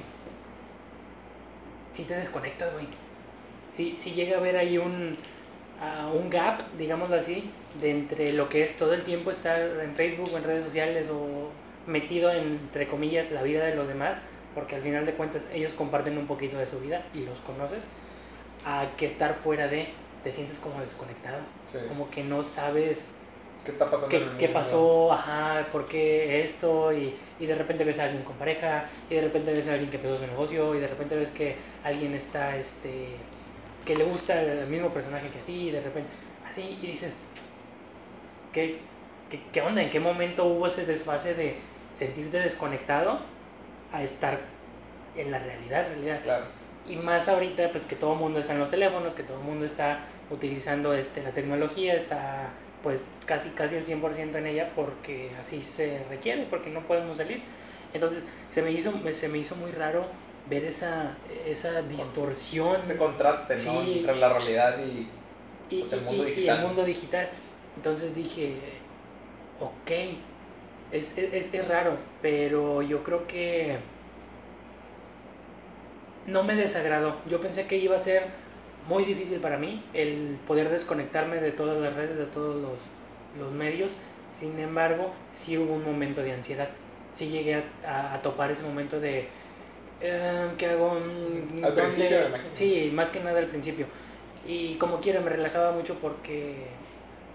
si 1.98 2.04
te 2.04 2.14
desconectas, 2.14 2.72
güey. 2.72 2.86
Si 3.74 3.96
si 3.98 4.12
llega 4.12 4.36
a 4.36 4.40
haber 4.40 4.56
ahí 4.56 4.78
un 4.78 5.16
ah, 5.80 6.10
un 6.14 6.30
gap, 6.30 6.60
digámoslo 6.78 7.16
así, 7.16 7.50
de 7.80 7.90
entre 7.90 8.32
lo 8.32 8.48
que 8.48 8.62
es 8.64 8.76
todo 8.78 8.94
el 8.94 9.02
tiempo 9.04 9.32
estar 9.32 9.60
en 9.60 9.94
Facebook 9.96 10.30
o 10.32 10.36
en 10.36 10.44
redes 10.44 10.64
sociales 10.66 11.08
o 11.10 11.50
metido 11.86 12.30
en, 12.30 12.54
entre 12.54 12.86
comillas 12.86 13.30
la 13.32 13.42
vida 13.42 13.64
de 13.64 13.74
los 13.74 13.88
demás, 13.88 14.16
porque 14.54 14.76
al 14.76 14.82
final 14.82 15.06
de 15.06 15.12
cuentas 15.14 15.42
ellos 15.52 15.72
comparten 15.74 16.16
un 16.18 16.26
poquito 16.26 16.56
de 16.58 16.66
su 16.70 16.78
vida 16.78 17.02
y 17.14 17.24
los 17.24 17.38
conoces, 17.40 17.80
a 18.64 18.86
que 18.96 19.06
estar 19.06 19.34
fuera 19.42 19.66
de 19.68 19.88
te 20.22 20.32
sientes 20.32 20.58
como 20.58 20.80
desconectado, 20.80 21.38
Sí. 21.72 21.78
como 21.88 22.10
que 22.10 22.22
no 22.22 22.44
sabes 22.44 22.98
¿Qué 23.68 23.72
está 23.72 23.84
pasando 23.84 24.08
qué, 24.08 24.26
qué 24.38 24.48
pasó, 24.48 25.12
ajá, 25.12 25.66
por 25.70 25.88
qué 25.88 26.46
esto, 26.46 26.90
y, 26.90 27.14
y 27.38 27.44
de 27.44 27.54
repente 27.54 27.84
ves 27.84 27.98
a 27.98 28.04
alguien 28.04 28.22
con 28.22 28.34
pareja, 28.36 28.86
y 29.10 29.16
de 29.16 29.20
repente 29.20 29.52
ves 29.52 29.68
a 29.68 29.72
alguien 29.72 29.90
que 29.90 29.98
empezó 29.98 30.18
su 30.18 30.26
negocio, 30.26 30.74
y 30.74 30.80
de 30.80 30.88
repente 30.88 31.14
ves 31.16 31.28
que 31.32 31.56
alguien 31.84 32.14
está, 32.14 32.56
este, 32.56 33.08
que 33.84 33.94
le 33.94 34.04
gusta 34.04 34.40
el 34.40 34.66
mismo 34.68 34.88
personaje 34.88 35.28
que 35.28 35.40
a 35.40 35.42
ti, 35.42 35.68
y 35.68 35.70
de 35.70 35.82
repente, 35.82 36.08
así, 36.50 36.78
y 36.80 36.86
dices, 36.92 37.12
¿qué, 38.54 38.78
qué, 39.28 39.42
qué 39.52 39.60
onda? 39.60 39.82
¿En 39.82 39.90
qué 39.90 40.00
momento 40.00 40.46
hubo 40.46 40.68
ese 40.68 40.86
desfase 40.86 41.34
de 41.34 41.56
sentirte 41.98 42.40
desconectado 42.40 43.18
a 43.92 44.02
estar 44.02 44.38
en 45.14 45.30
la 45.30 45.40
realidad, 45.40 45.88
realidad? 45.88 46.22
Claro. 46.22 46.44
Y 46.88 46.96
más 46.96 47.28
ahorita, 47.28 47.70
pues 47.72 47.84
que 47.84 47.96
todo 47.96 48.14
el 48.14 48.18
mundo 48.18 48.38
está 48.38 48.54
en 48.54 48.60
los 48.60 48.70
teléfonos, 48.70 49.12
que 49.12 49.24
todo 49.24 49.36
el 49.36 49.44
mundo 49.44 49.66
está 49.66 50.06
utilizando 50.30 50.94
este, 50.94 51.22
la 51.22 51.32
tecnología, 51.32 51.96
está 51.96 52.48
pues 52.82 53.00
casi 53.26 53.50
casi 53.50 53.76
el 53.76 53.84
100% 53.84 54.38
en 54.38 54.46
ella 54.46 54.70
porque 54.74 55.30
así 55.40 55.62
se 55.62 56.04
requiere, 56.08 56.46
porque 56.48 56.70
no 56.70 56.80
podemos 56.82 57.16
salir. 57.16 57.42
Entonces 57.94 58.22
se 58.52 58.62
me 58.62 58.70
hizo, 58.72 58.92
se 59.12 59.28
me 59.28 59.38
hizo 59.38 59.56
muy 59.56 59.70
raro 59.72 60.06
ver 60.46 60.64
esa, 60.64 61.16
esa 61.46 61.82
distorsión 61.82 62.76
Ese 62.82 62.96
contraste, 62.96 63.56
¿no? 63.66 63.82
Entre 63.82 64.16
la 64.16 64.28
realidad 64.30 64.78
y... 64.78 65.08
y, 65.70 65.80
pues, 65.80 65.92
el 65.92 66.02
mundo 66.02 66.24
y- 66.24 66.28
y 66.28 66.34
digital. 66.34 66.58
el 66.58 66.66
mundo 66.66 66.84
digital. 66.84 67.28
Entonces 67.76 68.14
dije, 68.14 68.54
ok, 69.60 69.90
es, 70.92 71.16
es- 71.18 71.52
es 71.54 71.68
raro, 71.68 71.96
pero 72.22 72.82
yo 72.82 73.02
creo 73.04 73.26
que 73.26 73.76
no 76.26 76.42
me 76.42 76.54
desagradó. 76.54 77.16
Yo 77.28 77.40
pensé 77.40 77.66
que 77.66 77.76
iba 77.78 77.96
a 77.96 78.00
ser 78.02 78.24
muy 78.88 79.04
difícil 79.04 79.38
para 79.40 79.58
mí 79.58 79.82
el 79.92 80.38
poder 80.46 80.70
desconectarme 80.70 81.36
de 81.40 81.52
todas 81.52 81.78
las 81.80 81.94
redes, 81.94 82.16
de 82.16 82.26
todos 82.26 82.56
los, 82.56 82.78
los 83.38 83.52
medios. 83.52 83.90
Sin 84.40 84.58
embargo, 84.58 85.12
sí 85.44 85.58
hubo 85.58 85.74
un 85.74 85.84
momento 85.84 86.22
de 86.22 86.32
ansiedad. 86.32 86.68
Sí 87.16 87.28
llegué 87.28 87.54
a, 87.56 87.64
a- 87.86 88.14
a 88.14 88.22
topar 88.22 88.50
ese 88.50 88.62
momento 88.62 88.98
de... 89.00 89.28
eh, 90.00 90.48
¿Qué 90.56 90.66
hago? 90.66 90.94
Mm, 90.94 91.64
Al 91.64 91.74
¿dónde? 91.74 91.82
principio. 91.82 92.18
Sí, 92.54 92.90
más 92.94 93.10
que 93.10 93.20
nada 93.20 93.38
al 93.38 93.46
principio. 93.46 93.86
Y 94.46 94.76
como 94.76 95.00
quiera 95.00 95.20
me 95.20 95.28
relajaba 95.30 95.72
mucho 95.72 95.94
porque 96.00 96.66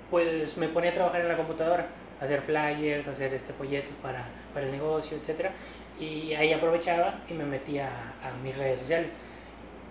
pues 0.09 0.55
me 0.57 0.67
ponía 0.69 0.91
a 0.91 0.93
trabajar 0.93 1.21
en 1.21 1.27
la 1.27 1.37
computadora, 1.37 1.87
hacer 2.21 2.41
flyers, 2.43 3.07
hacer 3.07 3.33
este 3.33 3.53
folletos 3.53 3.95
para, 4.01 4.25
para 4.53 4.65
el 4.65 4.71
negocio, 4.71 5.17
etcétera, 5.17 5.51
y 5.99 6.33
ahí 6.33 6.53
aprovechaba 6.53 7.21
y 7.29 7.33
me 7.33 7.45
metía 7.45 7.89
a, 8.23 8.29
a 8.29 8.33
mis 8.43 8.55
redes 8.57 8.79
sociales. 8.81 9.09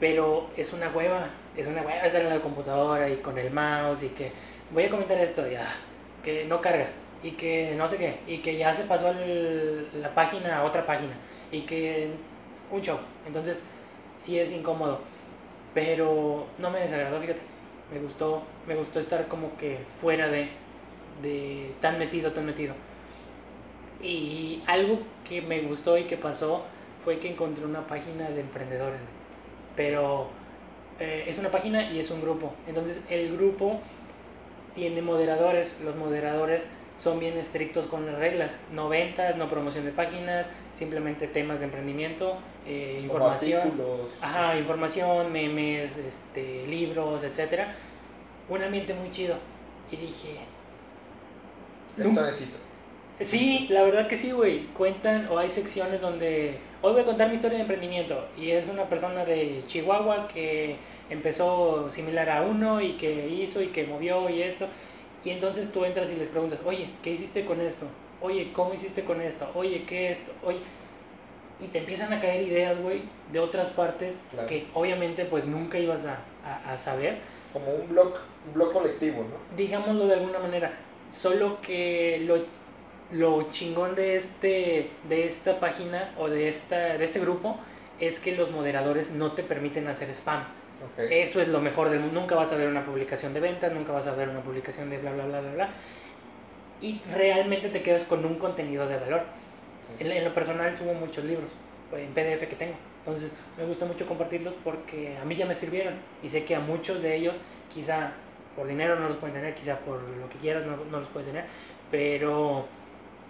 Pero 0.02 0.50
es 0.58 0.72
una 0.74 0.90
hueva, 0.90 1.30
es 1.56 1.66
una 1.68 1.82
hueva 1.82 2.06
estar 2.06 2.22
en 2.22 2.30
la 2.30 2.40
computadora 2.42 3.08
y 3.08 3.16
con 3.18 3.38
el 3.38 3.52
mouse 3.52 4.02
y 4.04 4.08
que 4.10 4.32
voy 4.72 4.84
a 4.84 4.90
comentar 4.90 5.18
esto 5.18 5.48
ya, 5.48 5.74
que 6.24 6.44
no 6.46 6.60
carga 6.60 6.88
y 7.22 7.32
que 7.32 7.74
no 7.76 7.88
sé 7.88 7.98
qué, 7.98 8.18
y 8.26 8.38
que 8.40 8.56
ya 8.58 8.74
se 8.74 8.84
pasó 8.84 9.10
el- 9.12 9.88
la 10.02 10.14
página 10.14 10.58
a 10.58 10.64
otra 10.64 10.86
página 10.86 11.14
y 11.52 11.62
que 11.62 12.10
un 12.70 12.82
show. 12.82 12.98
Entonces, 13.26 13.58
sí 14.18 14.38
es 14.40 14.52
incómodo, 14.52 15.00
pero 15.74 16.48
no 16.58 16.70
me 16.70 16.80
desagradó, 16.80 17.20
fíjate. 17.20 17.40
Me 17.92 18.00
gustó, 18.00 18.44
me 18.66 18.76
gustó 18.76 19.00
estar 19.00 19.28
como 19.28 19.56
que 19.58 19.78
fuera 20.00 20.28
de, 20.28 20.50
de 21.22 21.74
tan 21.82 21.98
metido, 21.98 22.32
tan 22.32 22.46
metido. 22.46 22.74
Y 24.02 24.62
algo 24.66 24.98
que 25.28 25.40
me 25.40 25.60
gustó 25.62 25.96
y 25.96 26.04
que 26.04 26.16
pasó 26.18 26.64
fue 27.04 27.18
que 27.20 27.30
encontré 27.30 27.64
una 27.64 27.86
página 27.86 28.28
de 28.30 28.40
emprendedores. 28.40 29.00
Pero 29.76 30.28
eh, 31.00 31.24
es 31.28 31.38
una 31.38 31.50
página 31.50 31.90
y 31.90 32.00
es 32.00 32.10
un 32.10 32.20
grupo. 32.20 32.52
Entonces 32.66 33.02
el 33.08 33.36
grupo 33.36 33.80
tiene 34.74 35.02
moderadores. 35.02 35.74
Los 35.82 35.96
moderadores 35.96 36.62
son 37.02 37.18
bien 37.18 37.36
estrictos 37.38 37.86
con 37.86 38.06
las 38.06 38.18
reglas. 38.18 38.50
No 38.72 38.88
ventas, 38.88 39.36
no 39.36 39.48
promoción 39.48 39.84
de 39.84 39.92
páginas, 39.92 40.46
simplemente 40.78 41.26
temas 41.26 41.58
de 41.58 41.66
emprendimiento, 41.66 42.38
eh, 42.66 43.00
información. 43.02 43.72
Ajá, 44.20 44.56
información, 44.56 45.32
memes, 45.32 45.90
este, 45.96 46.66
libros, 46.66 47.22
etcétera. 47.24 47.74
Un 48.48 48.62
ambiente 48.62 48.94
muy 48.94 49.10
chido. 49.10 49.36
Y 49.90 49.96
dije, 49.96 50.38
Esto 51.96 52.22
necesito. 52.22 52.58
Sí, 53.26 53.66
la 53.70 53.82
verdad 53.82 54.06
que 54.08 54.16
sí, 54.16 54.30
güey. 54.32 54.66
Cuentan 54.76 55.28
o 55.30 55.38
hay 55.38 55.50
secciones 55.50 56.00
donde 56.00 56.54
hoy 56.82 56.92
voy 56.92 57.02
a 57.02 57.04
contar 57.04 57.28
mi 57.28 57.36
historia 57.36 57.56
de 57.58 57.62
emprendimiento 57.62 58.26
y 58.38 58.50
es 58.50 58.68
una 58.68 58.84
persona 58.84 59.24
de 59.24 59.62
Chihuahua 59.66 60.28
que 60.32 60.76
empezó 61.10 61.90
similar 61.94 62.28
a 62.30 62.42
uno 62.42 62.80
y 62.80 62.92
que 62.92 63.28
hizo 63.28 63.62
y 63.62 63.68
que 63.68 63.84
movió 63.86 64.28
y 64.30 64.42
esto. 64.42 64.66
Y 65.24 65.30
entonces 65.30 65.70
tú 65.72 65.84
entras 65.84 66.08
y 66.10 66.16
les 66.18 66.28
preguntas, 66.28 66.58
oye, 66.64 66.88
¿qué 67.02 67.12
hiciste 67.12 67.44
con 67.44 67.60
esto? 67.60 67.86
Oye, 68.20 68.52
¿cómo 68.52 68.74
hiciste 68.74 69.04
con 69.04 69.20
esto? 69.20 69.48
Oye, 69.54 69.84
¿qué 69.86 70.12
esto? 70.12 70.32
Oye, 70.44 70.58
y 71.60 71.66
te 71.68 71.78
empiezan 71.78 72.12
a 72.12 72.20
caer 72.20 72.42
ideas, 72.42 72.80
güey, 72.80 73.02
de 73.32 73.38
otras 73.38 73.70
partes 73.70 74.14
Claro. 74.32 74.48
que 74.48 74.64
obviamente 74.74 75.24
pues 75.26 75.44
nunca 75.46 75.78
ibas 75.78 76.04
a, 76.04 76.18
a- 76.44 76.72
a 76.72 76.78
saber 76.78 77.18
Como 77.52 77.66
un 77.72 77.88
blog, 77.88 78.14
un 78.48 78.54
blog 78.54 78.72
colectivo, 78.72 79.18
¿no? 79.22 79.56
digámoslo 79.56 80.06
de 80.06 80.14
alguna 80.14 80.38
manera. 80.40 80.72
Solo 81.12 81.60
que 81.60 82.22
lo, 82.26 82.36
lo 83.12 83.50
chingón 83.52 83.94
de 83.94 84.16
este 84.16 84.90
de 85.08 85.26
esta 85.26 85.60
página 85.60 86.14
o 86.18 86.28
de 86.28 86.48
esta 86.48 86.96
de 86.96 87.04
este 87.04 87.20
grupo 87.20 87.58
es 88.00 88.18
que 88.18 88.34
los 88.34 88.50
moderadores 88.50 89.10
no 89.10 89.32
te 89.32 89.42
permiten 89.42 89.86
hacer 89.88 90.10
spam. 90.10 90.40
Ok. 90.40 91.04
Eso 91.10 91.40
es 91.40 91.48
lo 91.48 91.60
mejor 91.60 91.90
del 91.90 92.00
mundo. 92.00 92.20
Nunca 92.20 92.34
vas 92.34 92.50
a 92.52 92.56
ver 92.56 92.68
una 92.68 92.84
publicación 92.84 93.34
de 93.34 93.40
ventas, 93.40 93.72
nunca 93.72 93.92
vas 93.92 94.06
a 94.06 94.14
ver 94.14 94.28
una 94.28 94.40
publicación 94.40 94.90
de 94.90 94.98
bla 94.98 95.12
bla 95.12 95.26
bla 95.26 95.40
bla 95.40 95.52
bla. 95.52 95.70
Y 96.80 97.00
realmente 97.14 97.68
te 97.68 97.82
quedas 97.82 98.02
con 98.04 98.24
un 98.24 98.36
contenido 98.36 98.88
de 98.88 98.96
valor. 98.96 99.22
Sí. 99.98 100.04
En, 100.04 100.10
en 100.10 100.24
lo 100.24 100.34
personal 100.34 100.76
subo 100.76 100.94
muchos 100.94 101.24
libros 101.24 101.50
pues, 101.90 102.02
en 102.02 102.12
PDF 102.12 102.48
que 102.48 102.56
tengo. 102.56 102.74
Entonces 103.04 103.30
me 103.58 103.64
gusta 103.66 103.84
mucho 103.84 104.06
compartirlos 104.06 104.54
porque 104.64 105.16
a 105.16 105.24
mí 105.24 105.36
ya 105.36 105.46
me 105.46 105.54
sirvieron. 105.54 105.94
Y 106.22 106.28
sé 106.28 106.44
que 106.44 106.56
a 106.56 106.60
muchos 106.60 107.02
de 107.02 107.14
ellos, 107.14 107.34
quizá 107.72 108.12
por 108.56 108.66
dinero 108.66 108.98
no 108.98 109.08
los 109.08 109.18
pueden 109.18 109.36
tener, 109.36 109.54
quizá 109.54 109.78
por 109.78 110.00
lo 110.00 110.28
que 110.28 110.38
quieras 110.38 110.64
no, 110.66 110.76
no 110.90 111.00
los 111.00 111.08
pueden 111.10 111.28
tener. 111.28 111.44
Pero 111.90 112.66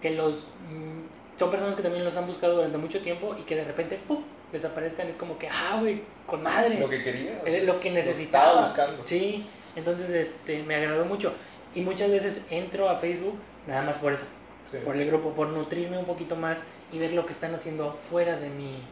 que 0.03 0.11
los... 0.11 0.35
mm, 0.35 1.39
son 1.39 1.51
personas 1.51 1.75
que 1.77 1.83
también 1.83 2.05
los 2.05 2.15
han 2.17 2.27
buscado 2.27 2.57
durante 2.57 2.77
mucho 2.77 3.01
tiempo 3.01 3.35
y 3.39 3.43
que 3.43 3.57
de 3.57 3.65
repente 3.65 3.99
¡pum! 4.07 4.23
desaparezcan. 4.53 5.09
Es 5.09 5.17
como 5.17 5.39
que, 5.39 5.49
ah, 5.49 5.79
güey, 5.81 6.03
con 6.27 6.43
madre. 6.43 6.79
Lo 6.79 6.89
que 6.91 7.03
quería. 7.03 7.41
Es 7.47 7.65
lo 7.65 7.81
que 7.81 7.89
Lo 7.89 7.95
necesitaba. 7.95 8.67
estaba 8.67 8.67
buscando. 8.67 9.03
Sí, 9.07 9.47
entonces 9.77 10.11
este, 10.11 10.63
me 10.65 10.75
agradó 10.75 11.05
mucho. 11.07 11.33
Y 11.75 11.81
muchas 11.81 12.11
veces 12.11 12.39
entro 12.51 12.91
a 12.91 12.97
Facebook 12.99 13.35
nada 13.67 13.83
más 13.83 13.97
por 13.97 14.13
eso 14.13 14.25
Sí. 14.71 14.79
por 14.85 14.97
el 14.97 15.07
grupo, 15.07 15.33
por 15.35 15.49
nutrirme 15.49 15.99
un 15.99 16.07
poquito 16.07 16.35
más 16.35 16.57
y 16.93 16.99
ver 16.99 17.13
lo 17.13 17.27
que 17.27 17.33
están 17.35 17.55
haciendo 17.55 17.99
fuera 18.11 18.39
de 18.39 18.49
mi, 18.49 18.83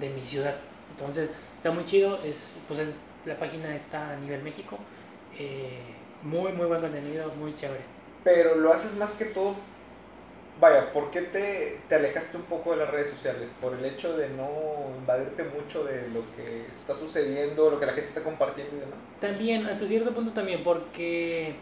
de 0.00 0.08
mi 0.08 0.22
ciudad. 0.22 0.54
Entonces, 0.90 1.28
está 1.56 1.70
muy 1.70 1.84
chido, 1.84 2.18
es, 2.24 2.36
pues 2.66 2.80
es 2.80 2.88
la 3.26 3.34
página 3.36 3.76
está 3.76 4.12
a 4.12 4.16
nivel 4.16 4.42
México. 4.42 4.78
Eh, 5.38 5.80
muy, 6.22 6.52
muy 6.52 6.66
buen 6.66 6.80
contenido, 6.80 7.30
muy 7.38 7.54
chévere. 7.56 7.82
Pero 8.24 8.54
lo 8.56 8.72
haces 8.72 8.94
más 8.96 9.10
que 9.16 9.26
todo. 9.26 9.54
Vaya, 10.60 10.92
¿por 10.92 11.12
qué 11.12 11.22
te, 11.22 11.82
te 11.88 11.94
alejaste 11.94 12.36
un 12.36 12.42
poco 12.44 12.72
de 12.72 12.78
las 12.78 12.90
redes 12.90 13.12
sociales? 13.14 13.48
¿Por 13.60 13.74
el 13.74 13.84
hecho 13.84 14.16
de 14.16 14.28
no 14.30 14.48
invadirte 14.98 15.44
mucho 15.44 15.84
de 15.84 16.08
lo 16.08 16.22
que 16.34 16.66
está 16.80 16.96
sucediendo, 16.96 17.70
lo 17.70 17.78
que 17.78 17.86
la 17.86 17.92
gente 17.92 18.08
está 18.08 18.24
compartiendo 18.24 18.76
y 18.76 18.80
demás? 18.80 18.98
También, 19.20 19.66
hasta 19.66 19.86
cierto 19.86 20.12
punto 20.12 20.32
también, 20.32 20.64
porque 20.64 21.54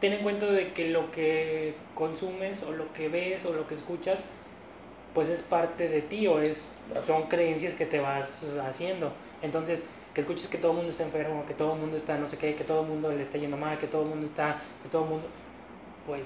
ten 0.00 0.14
en 0.14 0.22
cuenta 0.22 0.46
de 0.46 0.72
que 0.72 0.88
lo 0.88 1.10
que 1.10 1.74
consumes 1.94 2.62
o 2.62 2.72
lo 2.72 2.92
que 2.94 3.10
ves 3.10 3.44
o 3.44 3.52
lo 3.52 3.66
que 3.66 3.74
escuchas, 3.74 4.18
pues 5.12 5.28
es 5.28 5.42
parte 5.42 5.88
de 5.88 6.02
ti 6.02 6.26
o 6.28 6.40
es, 6.40 6.58
son 7.06 7.24
creencias 7.24 7.74
que 7.74 7.84
te 7.84 8.00
vas 8.00 8.30
haciendo. 8.66 9.12
Entonces, 9.42 9.80
que 10.14 10.22
escuches 10.22 10.48
que 10.48 10.58
todo 10.58 10.72
el 10.72 10.76
mundo 10.78 10.92
está 10.92 11.04
enfermo, 11.04 11.44
que 11.46 11.54
todo 11.54 11.74
el 11.74 11.80
mundo 11.80 11.98
está 11.98 12.16
no 12.16 12.28
sé 12.30 12.38
qué, 12.38 12.54
que 12.54 12.64
todo 12.64 12.82
el 12.82 12.88
mundo 12.88 13.10
le 13.12 13.22
está 13.22 13.36
yendo 13.36 13.56
mal, 13.58 13.78
que 13.78 13.86
todo 13.86 14.02
el 14.02 14.08
mundo 14.08 14.26
está, 14.26 14.62
que 14.82 14.88
todo 14.88 15.04
el 15.04 15.10
mundo, 15.10 15.26
pues, 16.06 16.22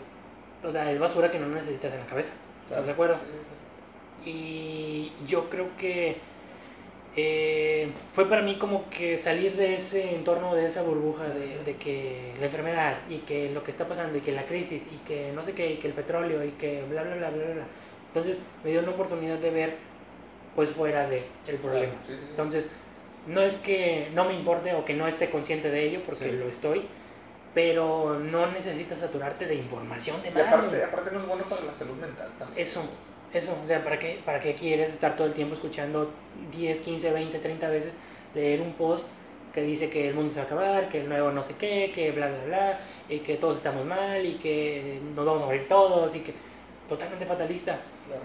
o 0.65 0.73
sea, 0.73 0.91
es 0.91 0.99
basura 0.99 1.31
que 1.31 1.39
no 1.39 1.49
necesitas 1.49 1.93
en 1.93 2.01
la 2.01 2.07
cabeza. 2.07 2.33
¿Estás 2.69 2.87
de 2.87 2.93
acuerdo? 2.93 3.17
Y 4.25 5.13
yo 5.27 5.51
creo 5.51 5.77
que 5.77 6.17
eh, 7.17 7.89
fue 8.15 8.29
para 8.29 8.43
mí 8.43 8.57
como 8.57 8.89
que 8.89 9.19
salir 9.19 9.57
de 9.57 9.77
ese 9.77 10.15
entorno, 10.15 10.55
de 10.55 10.69
esa 10.69 10.83
burbuja 10.83 11.29
de, 11.29 11.63
de, 11.65 11.77
que 11.77 12.33
la 12.39 12.47
enfermedad 12.47 12.99
y 13.11 13.19
que 13.19 13.51
lo 13.51 13.63
que 13.65 13.73
está 13.73 13.87
pasando 13.87 14.17
y 14.17 14.21
que 14.21 14.33
la 14.33 14.47
crisis 14.47 14.83
y 14.91 14.97
que 15.07 15.33
no 15.35 15.45
sé 15.45 15.53
qué, 15.53 15.73
y 15.73 15.77
que 15.77 15.89
el 15.89 15.95
petróleo 15.95 16.45
y 16.45 16.51
que 16.53 16.83
bla, 16.89 17.03
bla, 17.03 17.17
bla, 17.17 17.31
bla, 17.31 17.45
bla. 17.45 17.65
Entonces 18.09 18.39
me 18.65 18.71
dio 18.71 18.81
una 18.81 18.93
oportunidad 18.93 19.39
de 19.39 19.51
ver 19.51 19.75
pues 20.55 20.71
fuera 20.71 21.09
de 21.09 21.25
el 21.47 21.57
problema. 21.57 21.95
Entonces, 22.31 22.67
no 23.27 23.41
es 23.41 23.57
que 23.59 24.09
no 24.15 24.25
me 24.25 24.35
importe 24.35 24.75
o 24.75 24.85
que 24.85 24.95
no 24.95 25.07
esté 25.07 25.31
consciente 25.31 25.71
de 25.71 25.87
ello, 25.87 26.01
porque 26.05 26.27
Sí. 26.27 26.33
lo 26.33 26.49
estoy, 26.49 26.83
pero 27.55 28.19
no 28.19 28.51
necesitas 28.51 28.99
saturarte 29.01 29.47
de 29.47 29.55
información 29.57 30.23
de 30.23 30.29
Y 30.29 30.33
nada. 30.33 30.49
aparte, 30.49 30.85
aparte 30.85 31.11
no 31.13 31.21
es 31.21 31.27
bueno 31.27 31.45
para 31.45 31.63
la 31.63 31.75
salud 31.75 31.97
mental 31.97 32.29
también. 32.39 32.67
Eso, 32.67 32.83
eso, 33.33 33.57
o 33.63 33.67
sea, 33.67 33.85
¿para 33.85 33.99
qué, 33.99 34.21
¿para 34.25 34.41
qué 34.41 34.55
quieres 34.55 34.93
estar 34.93 35.17
todo 35.17 35.27
el 35.27 35.35
tiempo 35.35 35.55
escuchando 35.55 36.11
10, 36.51 36.81
15, 36.81 37.11
20, 37.13 37.39
30 37.39 37.69
veces 37.69 37.93
leer 38.35 38.61
un 38.61 38.73
post 38.75 39.05
que 39.53 39.63
dice 39.63 39.91
que 39.91 40.09
el 40.09 40.15
mundo 40.15 40.33
se 40.33 40.37
va 40.37 40.43
a 40.45 40.47
acabar, 40.47 40.89
que 40.89 41.01
el 41.01 41.09
nuevo 41.09 41.31
no 41.31 41.43
sé 41.45 41.55
qué, 41.59 41.93
que 41.95 42.11
bla, 42.13 42.29
bla, 42.29 42.45
bla, 42.47 42.81
y 43.09 43.19
que 43.19 43.37
todos 43.37 43.59
estamos 43.59 43.85
mal, 43.85 44.25
y 44.25 44.37
que 44.37 44.99
nos 45.15 45.27
vamos 45.27 45.43
a 45.43 45.47
morir 45.47 45.69
todos, 45.69 46.15
y 46.17 46.21
que 46.21 46.33
totalmente 46.89 47.27
fatalista. 47.27 47.81
Claro. 48.07 48.23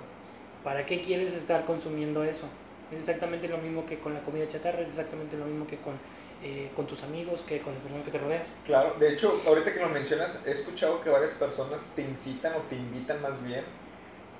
¿Para 0.63 0.85
qué 0.85 1.01
quieres 1.01 1.33
estar 1.33 1.65
consumiendo 1.65 2.23
eso? 2.23 2.47
Es 2.93 2.99
exactamente 2.99 3.49
lo 3.49 3.57
mismo 3.57 3.85
que 3.85 3.99
con 3.99 4.13
la 4.13 4.21
comida 4.21 4.47
chatarra, 4.49 4.81
es 4.81 4.87
exactamente 4.87 5.35
lo 5.35 5.45
mismo 5.45 5.67
que 5.67 5.75
con, 5.77 5.95
eh, 6.43 6.69
con 6.75 6.85
tus 6.87 7.01
amigos, 7.03 7.41
que 7.47 7.61
con 7.61 7.73
las 7.73 7.81
personas 7.81 8.05
que 8.05 8.11
te 8.11 8.17
rodeas. 8.19 8.43
Claro, 8.65 8.95
de 8.99 9.13
hecho, 9.13 9.41
ahorita 9.45 9.73
que 9.73 9.79
lo 9.79 9.89
mencionas, 9.89 10.37
he 10.45 10.51
escuchado 10.51 11.01
que 11.01 11.09
varias 11.09 11.31
personas 11.31 11.81
te 11.95 12.01
incitan 12.03 12.53
o 12.53 12.59
te 12.69 12.75
invitan 12.75 13.21
más 13.21 13.43
bien 13.43 13.63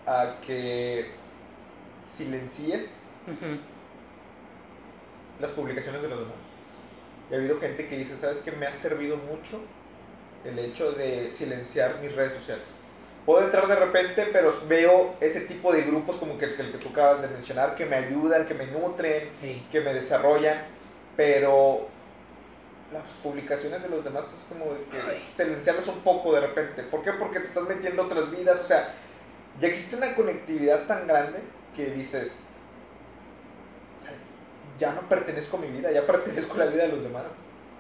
a 0.06 0.36
que 0.46 1.12
silencies 2.18 2.90
Ujú. 3.28 3.60
las 5.42 5.52
publicaciones 5.52 6.02
de 6.02 6.10
los 6.10 6.20
demás. 6.20 6.36
Y 7.30 7.34
ha 7.34 7.38
habido 7.38 7.60
gente 7.60 7.88
que 7.88 7.98
dice, 7.98 8.18
¿sabes 8.18 8.38
qué? 8.38 8.52
Me 8.52 8.68
ha 8.68 8.72
servido 8.72 9.18
mucho 9.18 9.60
el 10.46 10.58
hecho 10.60 10.92
de 10.94 11.32
silenciar 11.32 12.00
mis 12.02 12.16
redes 12.16 12.34
sociales. 12.34 12.66
Puedo 13.26 13.44
entrar 13.44 13.68
de 13.68 13.76
repente, 13.76 14.28
pero 14.32 14.54
veo 14.70 15.16
ese 15.20 15.42
tipo 15.42 15.74
de 15.74 15.82
grupos 15.82 16.16
como 16.16 16.38
que 16.38 16.46
el, 16.46 16.52
el 16.62 16.72
que 16.72 16.78
tú 16.78 16.90
acabas 16.90 17.22
de 17.22 17.28
mencionar, 17.28 17.76
que 17.76 17.86
me 17.86 17.98
ayudan, 17.98 18.46
que 18.46 18.54
me 18.54 18.68
nutren, 18.68 19.30
Sí. 19.42 19.62
que 19.70 19.82
me 19.82 19.94
desarrollan, 19.94 20.62
pero 21.18 21.88
las 22.94 23.04
publicaciones 23.22 23.82
de 23.84 23.90
los 23.90 24.04
demás 24.06 24.26
es 24.34 24.44
como 24.48 24.74
de 24.74 24.84
que 24.86 24.98
Ay. 24.98 25.22
silenciarlas 25.36 25.88
un 25.88 26.00
poco 26.00 26.34
de 26.34 26.40
repente. 26.42 26.84
¿Por 26.84 27.04
qué? 27.04 27.12
Porque 27.14 27.42
te 27.42 27.48
estás 27.48 27.64
metiendo 27.68 28.04
a 28.04 28.06
otras 28.06 28.32
vidas, 28.32 28.62
o 28.62 28.66
sea, 28.66 28.94
ya 29.60 29.68
existe 29.68 29.98
una 29.98 30.16
conectividad 30.16 30.86
tan 30.88 31.06
grande 31.06 31.40
que 31.76 31.88
dices, 31.88 32.40
o 34.00 34.04
sea, 34.06 34.14
ya 34.80 34.94
no 34.94 35.02
pertenezco 35.10 35.58
a 35.58 35.60
mi 35.60 35.68
vida, 35.68 35.92
ya 35.92 36.06
pertenezco 36.08 36.54
a 36.56 36.60
la 36.60 36.66
vida 36.68 36.84
de 36.84 36.90
los 36.90 37.04
demás. 37.04 37.24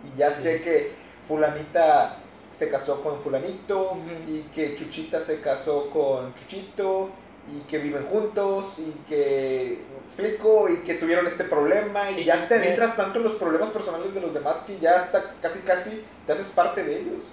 Y 0.03 0.17
ya 0.17 0.31
Sí. 0.31 0.43
sé 0.43 0.61
que 0.61 0.91
fulanita 1.27 2.17
se 2.57 2.69
casó 2.69 3.03
con 3.03 3.21
fulanito 3.21 3.95
y 4.27 4.41
que 4.53 4.75
Chuchita 4.75 5.21
se 5.21 5.39
casó 5.41 5.89
con 5.91 6.33
Chuchito 6.35 7.11
y 7.49 7.61
que 7.69 7.77
viven 7.77 8.05
juntos 8.07 8.77
y 8.77 8.91
que 9.07 9.79
¿me 9.89 10.05
explico 10.05 10.69
y 10.69 10.83
que 10.83 10.95
tuvieron 10.95 11.27
este 11.27 11.45
problema 11.45 12.11
y 12.11 12.21
Y 12.21 12.25
ya 12.25 12.47
te 12.47 12.55
adentras 12.55 12.95
tanto 12.95 13.19
en 13.19 13.23
los 13.25 13.35
problemas 13.35 13.69
personales 13.69 14.13
de 14.13 14.21
los 14.21 14.33
demás 14.33 14.57
que 14.67 14.77
ya 14.79 14.97
hasta 14.97 15.33
casi 15.41 15.59
casi 15.59 16.03
te 16.25 16.33
haces 16.33 16.47
parte 16.47 16.83
de 16.83 16.99
ellos. 16.99 17.23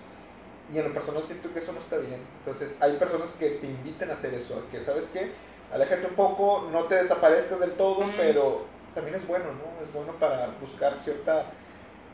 Y 0.72 0.79
en 0.79 0.85
lo 0.85 0.94
personal 0.94 1.24
siento 1.27 1.53
que 1.53 1.59
eso 1.59 1.72
no 1.72 1.81
está 1.81 1.96
bien. 1.96 2.20
Entonces 2.38 2.77
hay 2.81 2.96
personas 2.96 3.31
que 3.38 3.50
te 3.50 3.66
invitan 3.66 4.11
a 4.11 4.14
hacer 4.14 4.35
eso 4.35 4.59
a 4.59 4.70
que 4.70 4.83
sabes 4.83 5.09
qué 5.12 5.31
aléjate 5.72 6.07
un 6.07 6.14
poco 6.14 6.68
no 6.70 6.85
te 6.85 6.96
desaparezcas 6.96 7.59
del 7.59 7.72
todo 7.72 8.05
pero 8.16 8.66
también 8.94 9.16
es 9.16 9.27
bueno 9.27 9.46
no 9.46 9.85
es 9.85 9.92
bueno 9.92 10.12
para 10.20 10.48
buscar 10.61 10.96
cierta 10.98 11.46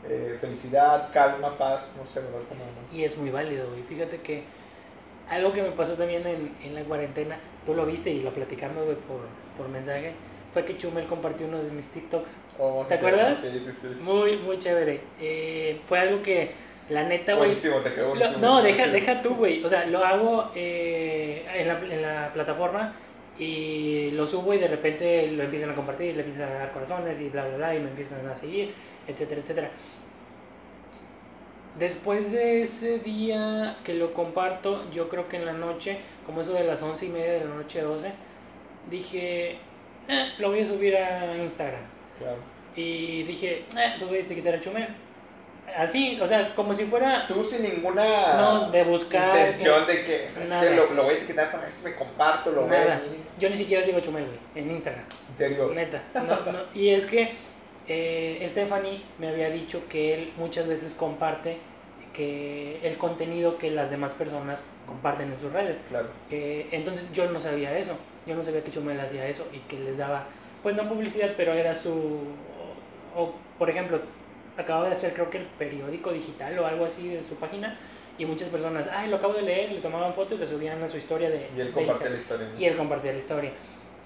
eh, 0.07 0.37
felicidad 0.41 1.09
calma 1.13 1.57
paz 1.57 1.91
no 1.95 2.05
sé 2.07 2.21
verdad 2.21 2.39
como 2.49 2.63
no? 2.65 2.91
Y 2.91 3.03
es 3.03 3.15
muy 3.17 3.29
válido. 3.29 3.77
Y 3.77 3.83
fíjate 3.83 4.21
que 4.21 4.43
algo 5.31 5.53
que 5.53 5.61
me 5.63 5.71
pasó 5.71 5.93
también 5.95 6.25
en, 6.27 6.55
en 6.63 6.75
la 6.75 6.83
cuarentena, 6.83 7.37
tú 7.65 7.73
lo 7.73 7.85
viste 7.85 8.09
y 8.11 8.21
lo 8.21 8.33
platicamos 8.33 8.85
güey, 8.85 8.97
por, 8.97 9.21
por 9.57 9.69
mensaje, 9.69 10.13
fue 10.53 10.65
que 10.65 10.77
Chumel 10.77 11.07
compartió 11.07 11.47
uno 11.47 11.63
de 11.63 11.71
mis 11.71 11.85
TikToks. 11.91 12.31
Oh, 12.59 12.85
¿Te 12.87 12.95
sí, 12.97 12.99
acuerdas? 12.99 13.39
Sí, 13.41 13.47
sí, 13.59 13.71
sí. 13.81 13.87
Muy, 14.01 14.37
muy 14.37 14.59
chévere. 14.59 15.01
Eh, 15.19 15.81
fue 15.87 15.99
algo 15.99 16.21
que, 16.21 16.51
la 16.89 17.03
neta, 17.03 17.33
güey. 17.35 17.49
Buenísimo, 17.49 17.81
te 17.81 17.93
quedó 17.93 18.15
lo- 18.15 18.37
no, 18.37 18.61
deja, 18.61 18.87
deja 18.87 19.21
tú, 19.21 19.35
güey. 19.35 19.63
O 19.63 19.69
sea, 19.69 19.85
lo 19.85 20.03
hago 20.03 20.51
eh, 20.55 21.45
en, 21.55 21.67
la, 21.67 21.79
en 21.79 22.01
la 22.01 22.33
plataforma 22.33 22.95
y 23.37 24.11
lo 24.11 24.27
subo 24.27 24.53
y 24.53 24.59
de 24.59 24.67
repente 24.67 25.27
lo 25.31 25.43
empiezan 25.43 25.69
a 25.71 25.75
compartir, 25.75 26.15
le 26.15 26.23
empiezan 26.23 26.49
a 26.51 26.55
dar 26.55 26.71
corazones 26.73 27.19
y 27.19 27.29
bla, 27.29 27.45
bla, 27.47 27.57
bla, 27.57 27.75
y 27.75 27.79
me 27.79 27.89
empiezan 27.89 28.27
a 28.27 28.35
seguir, 28.35 28.75
etcétera, 29.07 29.41
etcétera. 29.41 29.71
Después 31.79 32.31
de 32.31 32.63
ese 32.63 32.99
día 32.99 33.77
que 33.85 33.93
lo 33.93 34.13
comparto, 34.13 34.83
yo 34.91 35.07
creo 35.09 35.29
que 35.29 35.37
en 35.37 35.45
la 35.45 35.53
noche, 35.53 35.97
como 36.25 36.41
eso 36.41 36.53
de 36.53 36.65
las 36.65 36.81
once 36.81 37.05
y 37.05 37.09
media 37.09 37.33
de 37.33 37.39
la 37.45 37.55
noche, 37.55 37.81
12, 37.81 38.11
dije, 38.89 39.51
"Eh, 40.07 40.29
lo 40.39 40.49
voy 40.49 40.61
a 40.61 40.67
subir 40.67 40.97
a 40.97 41.37
Instagram. 41.37 41.81
Claro. 42.19 42.37
Y 42.75 43.23
dije, 43.23 43.63
eh, 43.77 43.93
pues 43.97 44.09
voy 44.09 44.17
a 44.19 44.21
etiquetar 44.21 44.55
a 44.55 44.61
Chumel. 44.61 44.87
Así, 45.77 46.19
o 46.21 46.27
sea, 46.27 46.53
como 46.55 46.75
si 46.75 46.83
fuera... 46.85 47.25
Tú 47.27 47.43
sin 47.45 47.63
ninguna 47.63 48.03
No, 48.35 48.69
de 48.71 48.83
buscar, 48.83 49.37
intención 49.37 49.87
de 49.87 50.03
que, 50.03 50.27
¿sabes 50.29 50.49
nada. 50.49 50.61
qué? 50.69 50.75
Lo, 50.75 50.93
lo 50.93 51.03
voy 51.03 51.13
a 51.13 51.17
etiquetar 51.17 51.51
para 51.51 51.63
ver 51.63 51.71
si 51.71 51.83
me 51.85 51.95
comparto, 51.95 52.51
lo 52.51 52.67
Nada. 52.67 52.99
ven. 52.99 53.17
Yo 53.39 53.49
ni 53.49 53.57
siquiera 53.57 53.85
sigo 53.85 53.99
a 53.99 54.01
Chumel, 54.01 54.25
güey, 54.25 54.37
en 54.65 54.71
Instagram. 54.71 55.05
En 55.31 55.37
serio. 55.37 55.71
Neta. 55.73 56.01
no, 56.15 56.51
no. 56.51 56.59
Y 56.73 56.89
es 56.89 57.05
que 57.05 57.31
eh, 57.87 58.45
Stephanie 58.49 59.03
me 59.19 59.29
había 59.29 59.49
dicho 59.49 59.81
que 59.89 60.13
él 60.13 60.33
muchas 60.37 60.67
veces 60.67 60.93
comparte 60.93 61.57
que 62.13 62.79
el 62.83 62.97
contenido 62.97 63.57
que 63.57 63.71
las 63.71 63.89
demás 63.89 64.11
personas 64.13 64.61
comparten 64.85 65.31
en 65.31 65.39
sus 65.39 65.51
redes. 65.51 65.77
Claro. 65.89 66.09
Entonces 66.29 67.11
yo 67.13 67.29
no 67.31 67.39
sabía 67.39 67.77
eso. 67.77 67.97
Yo 68.25 68.35
no 68.35 68.43
sabía 68.43 68.63
que 68.63 68.71
Chumel 68.71 68.99
hacía 68.99 69.27
eso 69.27 69.47
y 69.53 69.59
que 69.69 69.79
les 69.79 69.97
daba, 69.97 70.25
pues 70.61 70.75
no 70.75 70.87
publicidad, 70.87 71.31
pero 71.37 71.53
era 71.53 71.75
su... 71.77 72.19
O, 73.15 73.21
o, 73.21 73.35
por 73.57 73.69
ejemplo, 73.69 73.99
acababa 74.57 74.89
de 74.89 74.95
hacer 74.95 75.13
creo 75.13 75.29
que 75.29 75.39
el 75.39 75.45
periódico 75.57 76.11
digital 76.11 76.57
o 76.59 76.67
algo 76.67 76.85
así 76.85 77.07
de 77.07 77.23
su 77.27 77.35
página 77.35 77.77
y 78.17 78.25
muchas 78.25 78.49
personas, 78.49 78.87
ay, 78.91 79.09
lo 79.09 79.17
acabo 79.17 79.33
de 79.33 79.41
leer, 79.41 79.71
le 79.71 79.79
tomaban 79.79 80.13
fotos 80.13 80.37
y 80.37 80.41
le 80.41 80.47
subían 80.47 80.81
a 80.83 80.89
su 80.89 80.97
historia 80.97 81.29
de... 81.29 81.47
Y 81.55 81.61
él 81.61 81.67
Instagram 81.75 82.13
la 82.13 82.19
historia. 82.19 82.47
y 82.59 82.65
él 82.65 82.77
compartía 82.77 83.13
la 83.13 83.19
historia. 83.19 83.51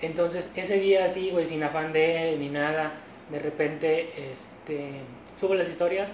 Entonces, 0.01 0.49
ese 0.55 0.79
día 0.79 1.05
así, 1.05 1.31
güey, 1.31 1.47
sin 1.47 1.63
afán 1.63 1.91
de 1.91 2.33
él 2.33 2.39
ni 2.39 2.49
nada, 2.49 2.93
de 3.31 3.39
repente, 3.39 4.09
este, 4.31 4.91
subo 5.39 5.55
las 5.55 5.69
historias 5.69 6.09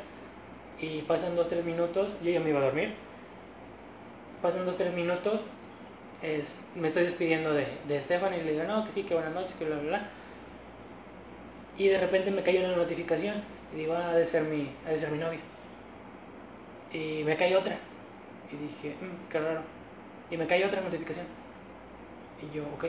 y 0.80 1.02
pasan 1.04 1.36
dos, 1.36 1.50
tres 1.50 1.63
minutos, 1.65 2.10
yo 2.24 2.32
ya 2.32 2.39
me 2.39 2.50
iba 2.50 2.60
a 2.60 2.63
dormir, 2.63 2.93
pasan 4.41 4.65
dos, 4.65 4.78
tres 4.78 4.93
minutos, 4.93 5.41
es, 6.21 6.63
me 6.76 6.89
estoy 6.89 7.04
despidiendo 7.06 7.54
de, 7.54 7.67
de 7.88 8.02
Stephanie 8.02 8.39
y 8.39 8.43
le 8.43 8.52
digo, 8.54 8.63
no, 8.65 8.86
que 8.86 8.91
sí, 8.93 9.04
que 9.04 9.13
buenas 9.13 9.34
noches, 9.34 9.54
que 9.58 9.65
bla, 9.65 9.76
bla, 9.78 9.88
bla. 9.89 10.10
Y 11.78 11.88
de 11.88 11.97
repente 12.00 12.32
me 12.32 12.43
cayó 12.43 12.60
una 12.63 12.76
notificación 12.78 13.43
y 13.74 13.80
digo, 13.80 13.93
ah, 13.93 14.10
ha 14.12 14.15
de 14.15 14.26
ser 14.28 14.43
mi, 14.43 14.69
ha 14.86 14.91
de 14.91 15.00
ser 15.00 15.10
mi 15.12 15.17
novia. 15.17 15.39
Y 16.93 17.24
me 17.24 17.36
cae 17.38 17.56
otra. 17.56 17.78
Y 18.52 18.58
dije, 18.58 18.95
"Mm, 19.02 19.30
qué 19.32 19.39
raro. 19.39 19.62
Y 20.30 20.38
me 20.38 20.47
cae 20.47 20.65
otra 20.65 20.82
notificación. 20.82 21.26
Y 22.41 22.56
yo, 22.56 22.63
ok. 22.76 22.86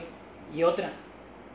Y 0.55 0.63
otra. 0.63 0.91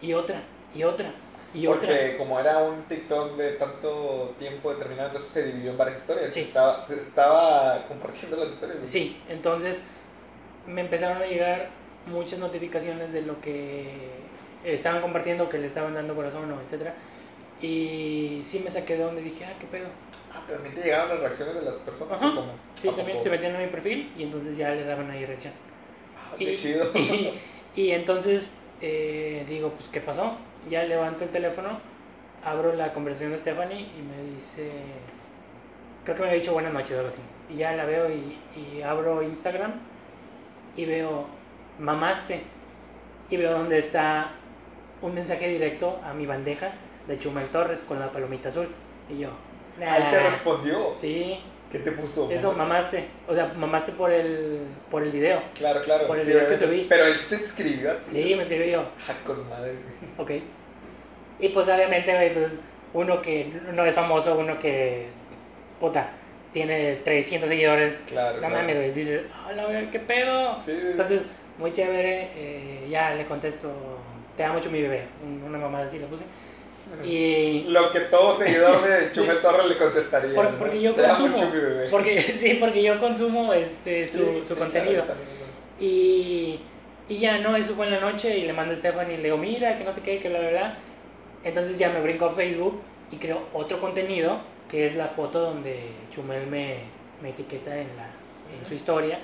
Y 0.02 0.14
otra. 0.14 0.42
Y 0.74 0.84
otra. 0.84 1.12
Y 1.54 1.66
otra. 1.66 1.88
Porque 1.88 2.16
como 2.18 2.40
era 2.40 2.60
un 2.60 2.84
TikTok 2.84 3.36
de 3.38 3.52
tanto 3.54 4.36
tiempo 4.38 4.74
determinado, 4.74 5.08
entonces 5.10 5.32
se 5.32 5.44
dividió 5.46 5.72
en 5.72 5.78
varias 5.78 6.00
historias. 6.00 6.34
Sí. 6.34 6.42
Estaba, 6.42 6.86
se 6.86 6.96
estaba 6.96 7.86
compartiendo 7.88 8.38
las 8.38 8.50
historias. 8.54 8.80
¿no? 8.82 8.88
Sí, 8.88 9.18
entonces 9.30 9.80
me 10.68 10.82
empezaron 10.82 11.22
a 11.22 11.26
llegar 11.26 11.70
muchas 12.06 12.40
notificaciones 12.40 13.12
de 13.14 13.22
lo 13.22 13.40
que 13.42 13.88
estaban 14.64 15.02
compartiendo, 15.02 15.48
que 15.50 15.58
le 15.58 15.68
estaban 15.68 15.94
dando 15.94 16.16
corazón 16.16 16.52
o 16.52 16.62
etcétera. 16.62 16.94
Y 17.62 18.44
sí 18.48 18.62
me 18.64 18.70
saqué 18.70 18.98
de 18.98 19.04
donde 19.04 19.22
dije, 19.22 19.46
ah, 19.46 19.54
qué 19.60 19.66
pedo. 19.68 19.88
Ah, 20.32 20.44
también 20.48 20.76
te 20.76 20.82
llegaron 20.84 21.10
las 21.10 21.20
reacciones 21.20 21.56
de 21.56 21.62
las 21.62 21.78
personas. 21.78 22.22
Ajá. 22.22 22.36
como, 22.36 22.52
Sí, 22.82 22.88
¿a 22.90 22.96
también 22.96 23.18
poco? 23.18 23.24
se 23.24 23.30
metían 23.32 23.56
a 23.56 23.60
mi 23.60 23.68
perfil 23.68 24.12
y 24.18 24.24
entonces 24.24 24.58
ya 24.58 24.70
le 24.72 24.84
daban 24.84 25.10
ahí 25.10 25.26
reacción. 25.26 25.54
Ah, 26.18 26.36
qué 26.38 26.56
chido. 26.58 26.92
Y, 26.94 27.82
y 27.82 27.92
entonces 27.94 28.48
eh, 28.82 29.46
digo, 29.50 29.70
pues, 29.72 29.90
¿qué 29.92 30.02
pasó? 30.02 30.38
Ya 30.70 30.84
levanto 30.84 31.24
el 31.24 31.30
teléfono, 31.32 31.80
abro 32.44 32.74
la 32.74 32.94
conversación 32.94 33.32
de 33.32 33.40
Stephanie 33.40 33.82
y 33.98 34.02
me 34.02 34.24
dice, 34.36 34.72
creo 36.04 36.16
que 36.16 36.22
me 36.24 36.28
había 36.30 36.42
dicho 36.42 36.54
buenas 36.54 36.74
noches 36.74 36.92
o 36.92 37.00
algo 37.00 37.10
así. 37.10 37.22
Y 37.54 37.58
ya 37.58 37.72
la 37.74 37.86
veo 37.86 38.10
y, 38.10 38.38
y 38.56 38.82
abro 38.82 39.22
Instagram 39.24 39.74
y 40.76 40.86
veo, 40.86 41.26
mamaste. 41.80 42.42
Y 43.30 43.38
veo 43.38 43.52
donde 43.52 43.80
está 43.80 44.32
un 45.02 45.14
mensaje 45.14 45.48
directo 45.50 46.00
a 46.04 46.14
mi 46.14 46.26
bandeja 46.26 46.72
de 47.08 47.20
Chumel 47.20 47.48
Torres 47.50 47.80
con 47.88 48.00
la 48.00 48.12
palomita 48.12 48.50
azul. 48.50 48.68
Y 49.10 49.20
yo, 49.20 49.30
Ahí 49.80 50.04
te 50.12 50.18
"Nah". 50.18 50.24
respondió. 50.24 50.96
Sí, 50.96 51.40
¿Qué 51.72 51.80
te 51.80 51.92
puso? 51.92 52.32
eso 52.32 52.54
mamaste. 52.54 53.06
O 53.28 53.34
sea, 53.34 53.52
mamaste 53.58 53.92
por 53.92 54.12
el, 54.12 54.60
por 54.90 55.04
el 55.04 55.12
video. 55.12 55.42
Claro, 55.56 55.82
claro. 55.84 56.08
Por 56.08 56.18
el 56.20 56.26
sí, 56.26 56.32
video 56.32 56.48
que 56.48 56.58
subí. 56.58 56.86
Pero 56.88 57.06
él 57.06 57.16
te 57.30 57.36
escribió 57.36 57.92
a 57.92 57.96
ti. 57.96 58.12
Sí, 58.24 58.36
me 58.36 58.44
escribió 58.44 58.66
yo. 58.66 58.82
Ah, 59.08 59.14
con 59.26 59.48
madre. 59.50 59.74
Ok. 60.18 60.32
Y 61.40 61.50
pues 61.50 61.68
obviamente, 61.68 62.14
güey, 62.14 62.34
pues 62.34 62.52
uno 62.94 63.22
que 63.22 63.52
no 63.74 63.86
es 63.86 63.94
famoso, 63.94 64.38
uno 64.40 64.60
que, 64.60 65.08
puta, 65.80 66.10
tiene 66.54 66.96
300 67.04 67.50
seguidores, 67.50 67.94
Claro. 68.08 68.36
no 68.36 68.40
claro. 68.40 68.56
mames, 68.56 68.76
güey, 68.78 68.92
dices, 68.94 69.22
hola, 69.48 69.66
güey, 69.66 69.92
qué 69.92 70.00
pedo. 70.00 70.60
Sí. 70.66 70.72
Entonces, 70.72 71.22
muy 71.60 71.74
chévere, 71.74 72.30
eh, 72.36 72.88
ya 72.90 73.14
le 73.14 73.26
contesto, 73.26 73.70
te 74.38 74.44
amo 74.44 74.56
mucho 74.60 74.72
mi 74.72 74.82
bebé, 74.82 75.04
un- 75.24 75.44
una 75.44 75.58
mamada 75.58 75.86
así 75.88 76.00
le 76.00 76.06
puse. 76.08 76.24
Y 77.06 77.64
Lo 77.68 77.92
que 77.92 78.00
todo 78.02 78.36
seguidor 78.38 78.82
de 78.88 79.12
Chumel 79.14 79.42
Torres 79.42 79.68
le 79.68 79.78
contestaría. 79.78 80.34
por- 80.36 80.52
¿no? 80.52 80.58
porque 80.60 80.82
yo 80.82 80.96
consumo, 80.96 81.38
porque, 81.92 82.20
sí, 82.38 82.58
porque 82.60 82.84
yo 82.84 83.00
consumo 83.00 83.54
este, 83.54 84.08
su, 84.10 84.18
Sí, 84.18 84.44
su 84.48 84.54
sí, 84.54 84.60
contenido. 84.60 85.04
claro. 85.06 85.20
Y, 85.80 86.60
y 87.08 87.20
ya, 87.20 87.38
¿no? 87.40 87.56
Eso 87.56 87.76
fue 87.76 87.86
en 87.86 87.92
la 87.94 88.00
noche 88.00 88.38
y 88.38 88.46
le 88.46 88.54
mando 88.54 88.74
a 88.74 88.78
Stephanie 88.78 89.14
y 89.16 89.18
le 89.18 89.24
digo, 89.26 89.38
mira, 89.38 89.78
que 89.78 89.84
no 89.84 89.94
sé 89.94 90.02
qué, 90.02 90.20
que 90.20 90.30
bla, 90.30 90.40
bla. 90.40 90.78
Entonces 91.44 91.78
ya 91.78 91.90
me 91.90 92.02
brinco 92.02 92.26
a 92.26 92.34
Facebook 92.34 92.82
y 93.12 93.18
creo 93.18 93.42
otro 93.54 93.80
contenido, 93.80 94.40
que 94.70 94.88
es 94.88 94.96
la 94.96 95.08
foto 95.10 95.40
donde 95.40 95.80
Chumel 96.14 96.48
me, 96.48 96.80
me 97.22 97.30
etiqueta 97.30 97.76
en, 97.78 97.88
la, 97.96 98.10
en 98.60 98.68
su 98.68 98.74
historia 98.74 99.20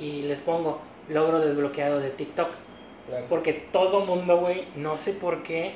y 0.00 0.22
les 0.22 0.40
pongo 0.40 0.80
logro 1.08 1.40
desbloqueado 1.40 2.00
de 2.00 2.10
TikTok. 2.10 2.48
Claro. 3.08 3.24
Porque 3.28 3.52
todo 3.72 4.04
mundo, 4.04 4.38
güey, 4.38 4.64
no 4.76 4.98
sé 4.98 5.12
por 5.12 5.42
qué, 5.44 5.72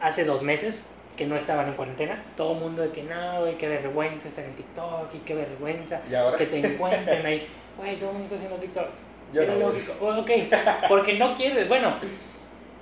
hace 0.00 0.24
dos 0.24 0.42
meses 0.42 0.86
que 1.16 1.26
no 1.26 1.34
estaban 1.36 1.66
en 1.68 1.74
cuarentena, 1.74 2.22
todo 2.36 2.54
mundo 2.54 2.82
de 2.82 2.90
que 2.90 3.02
no, 3.02 3.40
güey, 3.40 3.58
qué 3.58 3.68
vergüenza 3.68 4.28
estar 4.28 4.44
en 4.44 4.54
TikTok 4.54 5.14
y 5.14 5.18
qué 5.18 5.34
vergüenza 5.34 6.00
¿Y 6.08 6.14
ahora? 6.14 6.36
que 6.38 6.46
te 6.46 6.58
encuentren 6.60 7.26
ahí. 7.26 7.46
Güey, 7.78 7.94
todo 8.00 8.10
el 8.10 8.16
mundo 8.18 8.24
está 8.34 8.36
haciendo 8.36 8.56
TikTok. 8.58 8.86
Yo 9.32 9.42
Era 9.42 9.54
no, 9.54 9.68
lógico. 9.68 9.92
Oh, 10.00 10.18
ok, 10.18 10.30
porque 10.88 11.12
no 11.16 11.36
quieres. 11.36 11.68
Bueno, 11.68 11.94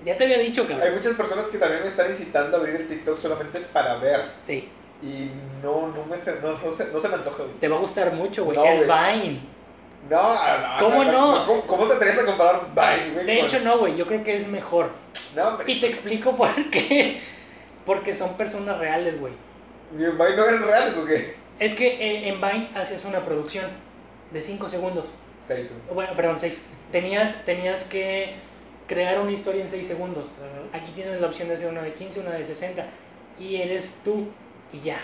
ya 0.05 0.16
te 0.16 0.24
había 0.24 0.38
dicho, 0.38 0.62
Hay 0.62 0.68
cabrón. 0.68 0.94
muchas 0.94 1.14
personas 1.14 1.46
que 1.48 1.59
también 1.59 1.83
me 1.83 1.88
están 1.88 2.11
incitando 2.11 2.57
a 2.57 2.61
abrir 2.61 2.76
el 2.76 2.88
TikTok 2.88 3.18
solamente 3.18 3.61
para 3.72 3.96
ver. 3.96 4.20
Sí, 4.46 4.68
Y 5.02 5.31
no, 5.62 5.88
no, 5.88 6.05
me, 6.07 6.16
no, 6.16 6.52
no, 6.59 6.72
se, 6.72 6.90
no 6.92 7.00
se 7.00 7.09
me 7.09 7.14
antoja. 7.16 7.42
te 7.61 7.68
va 7.68 7.76
a 7.76 7.81
gustar 7.81 8.12
mucho, 8.14 8.44
güey. 8.44 8.57
No, 8.57 8.64
es 8.64 8.87
güey. 8.87 9.20
Vine. 9.20 9.40
No, 10.09 10.23
no, 10.23 10.79
¿Cómo 10.79 11.05
no? 11.05 11.47
¿Cómo, 11.47 11.66
cómo 11.66 11.87
te 11.87 11.95
atreves 11.95 12.19
a 12.21 12.27
comparar 12.27 12.66
Vine, 12.75 13.14
güey? 13.14 13.27
De 13.27 13.37
con- 13.38 13.47
hecho, 13.47 13.61
no, 13.61 13.79
güey. 13.79 13.97
Yo 13.97 14.07
creo 14.07 14.23
que 14.23 14.37
es 14.37 14.47
mejor. 14.47 14.90
No, 15.35 15.49
hombre. 15.49 15.73
Y 15.73 15.81
te 15.81 15.87
explico 15.88 16.37
por 16.37 16.55
qué. 16.71 17.21
Porque 17.85 18.14
son 18.14 18.37
personas 18.37 18.79
reales, 18.79 19.19
güey. 19.21 19.33
¿Y 19.99 20.05
en 20.05 20.19
Vine 20.19 20.37
no 20.37 20.45
eran 20.45 20.62
reales 20.62 20.97
o 20.97 21.05
qué? 21.07 21.35
Es 21.59 21.75
que 21.75 21.87
eh, 21.88 22.29
en 22.29 22.40
Vine 22.40 22.71
haces 22.75 23.05
una 23.05 23.25
producción 23.25 23.66
de 24.33 24.42
5 24.42 24.69
segundos. 24.69 25.05
Seis. 25.47 25.71
Bueno, 25.92 26.12
perdón, 26.16 26.38
6. 26.40 26.61
Tenías, 26.92 27.35
tenías 27.45 27.85
que 27.85 28.35
crear 28.88 29.21
una 29.21 29.31
historia 29.33 29.62
en 29.64 29.71
6 29.71 29.87
segundos. 29.88 30.25
Aquí 30.73 30.92
tienes 30.92 31.21
la 31.21 31.29
opción 31.29 31.49
de 31.49 31.55
hacer 31.55 31.69
una 31.69 31.83
de 31.83 31.95
15, 31.95 32.21
una 32.21 32.31
de 32.33 32.45
60. 32.45 32.85
Y 33.38 33.57
eres 33.57 33.95
tú 34.05 34.29
y 34.73 34.81
ya. 34.81 34.99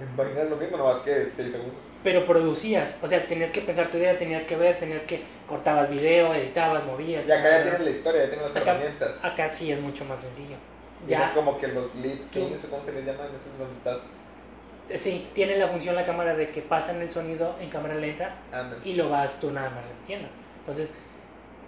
En 0.00 0.14
Vine 0.16 0.32
era 0.40 0.44
lo 0.50 0.56
mismo, 0.56 0.76
nomás 0.76 0.98
que 0.98 1.26
seis 1.26 1.52
segundos. 1.52 1.76
Pero 2.06 2.24
producías, 2.24 2.96
o 3.02 3.08
sea, 3.08 3.26
tenías 3.26 3.50
que 3.50 3.62
pensar 3.62 3.88
tu 3.88 3.96
idea, 3.96 4.16
tenías 4.16 4.44
que 4.44 4.54
ver, 4.54 4.78
tenías 4.78 5.02
que 5.02 5.22
cortabas 5.48 5.90
video, 5.90 6.32
editabas, 6.34 6.84
movías. 6.84 7.26
Y 7.26 7.32
acá 7.32 7.50
ya 7.50 7.62
tienes 7.62 7.80
la 7.80 7.90
historia, 7.90 8.22
ya 8.22 8.28
tienes 8.30 8.46
las 8.46 8.56
Acá- 8.56 8.70
herramientas. 8.70 9.24
Acá 9.24 9.48
sí 9.50 9.72
es 9.72 9.80
mucho 9.80 10.04
más 10.04 10.20
sencillo. 10.20 10.54
Ya, 11.08 11.32
como 11.34 11.58
que 11.58 11.66
los 11.66 11.92
lip 11.96 12.22
syncs, 12.30 12.64
cómo 12.70 12.84
se 12.84 12.92
les 12.92 13.04
llaman, 13.04 13.26
esos 13.26 13.52
es 13.52 13.58
donde 13.58 13.74
estás. 13.74 13.98
eh, 14.88 15.00
sí, 15.00 15.26
tiene 15.34 15.58
la 15.58 15.66
función 15.66 15.96
la 15.96 16.06
cámara 16.06 16.36
de 16.36 16.50
que 16.50 16.62
pasan 16.62 17.02
el 17.02 17.10
sonido 17.10 17.56
en 17.60 17.70
cámara 17.70 17.96
lenta 17.96 18.36
y 18.84 18.92
lo 18.92 19.10
vas 19.10 19.40
tú 19.40 19.50
nada 19.50 19.70
más 19.70 19.82
repitiendo. 19.84 20.28
Entonces, 20.60 20.90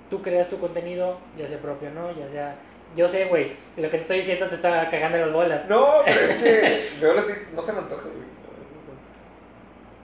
tú 0.08 0.22
creas 0.22 0.48
tu 0.48 0.60
contenido, 0.60 1.18
ya 1.36 1.48
sea 1.48 1.58
propio 1.58 1.88
o 1.88 1.92
no, 1.94 2.10
ya 2.16 2.30
sea... 2.30 2.54
Yo 2.94 3.08
sé, 3.08 3.24
güey, 3.24 3.54
lo 3.76 3.90
que 3.90 3.96
te 3.96 4.02
estoy 4.02 4.18
diciendo 4.18 4.46
te 4.46 4.54
está 4.54 4.88
cagando 4.88 5.18
las 5.18 5.32
bolas. 5.32 5.68
No, 5.68 5.84
pero 6.04 6.20
es 6.20 6.34
que 6.36 6.90
luego 7.00 7.16
les 7.16 7.26
digo, 7.26 7.38
no 7.56 7.62
se 7.62 7.72
me 7.72 7.78
antoja, 7.80 8.04
güey. 8.04 8.38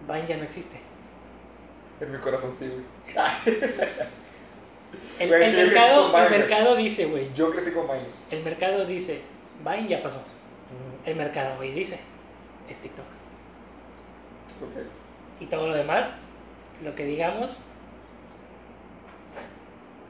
Vine 0.06 0.26
ya 0.28 0.36
no 0.36 0.44
existe. 0.44 0.76
En 2.00 2.12
mi 2.12 2.18
corazón 2.18 2.54
sí, 2.58 2.68
güey. 2.68 2.84
El, 5.18 5.28
Güey, 5.28 5.42
el 5.42 5.50
sí, 5.50 5.56
yo 5.58 5.66
mercado, 5.66 6.18
el 6.18 6.30
mercado 6.30 6.76
dice, 6.76 7.06
güey, 7.06 7.32
Yo 7.34 7.50
crecí 7.50 7.72
con 7.72 7.86
Vine. 7.88 8.06
el 8.30 8.42
mercado 8.44 8.84
dice, 8.86 9.20
Vine 9.64 9.88
ya 9.88 10.02
pasó. 10.02 10.22
El 11.04 11.16
mercado 11.16 11.58
hoy 11.58 11.72
dice, 11.72 11.98
es 12.68 12.76
TikTok. 12.80 13.04
Ok. 14.62 14.86
Y 15.40 15.46
todo 15.46 15.68
lo 15.68 15.74
demás, 15.74 16.08
lo 16.82 16.94
que 16.94 17.04
digamos, 17.04 17.50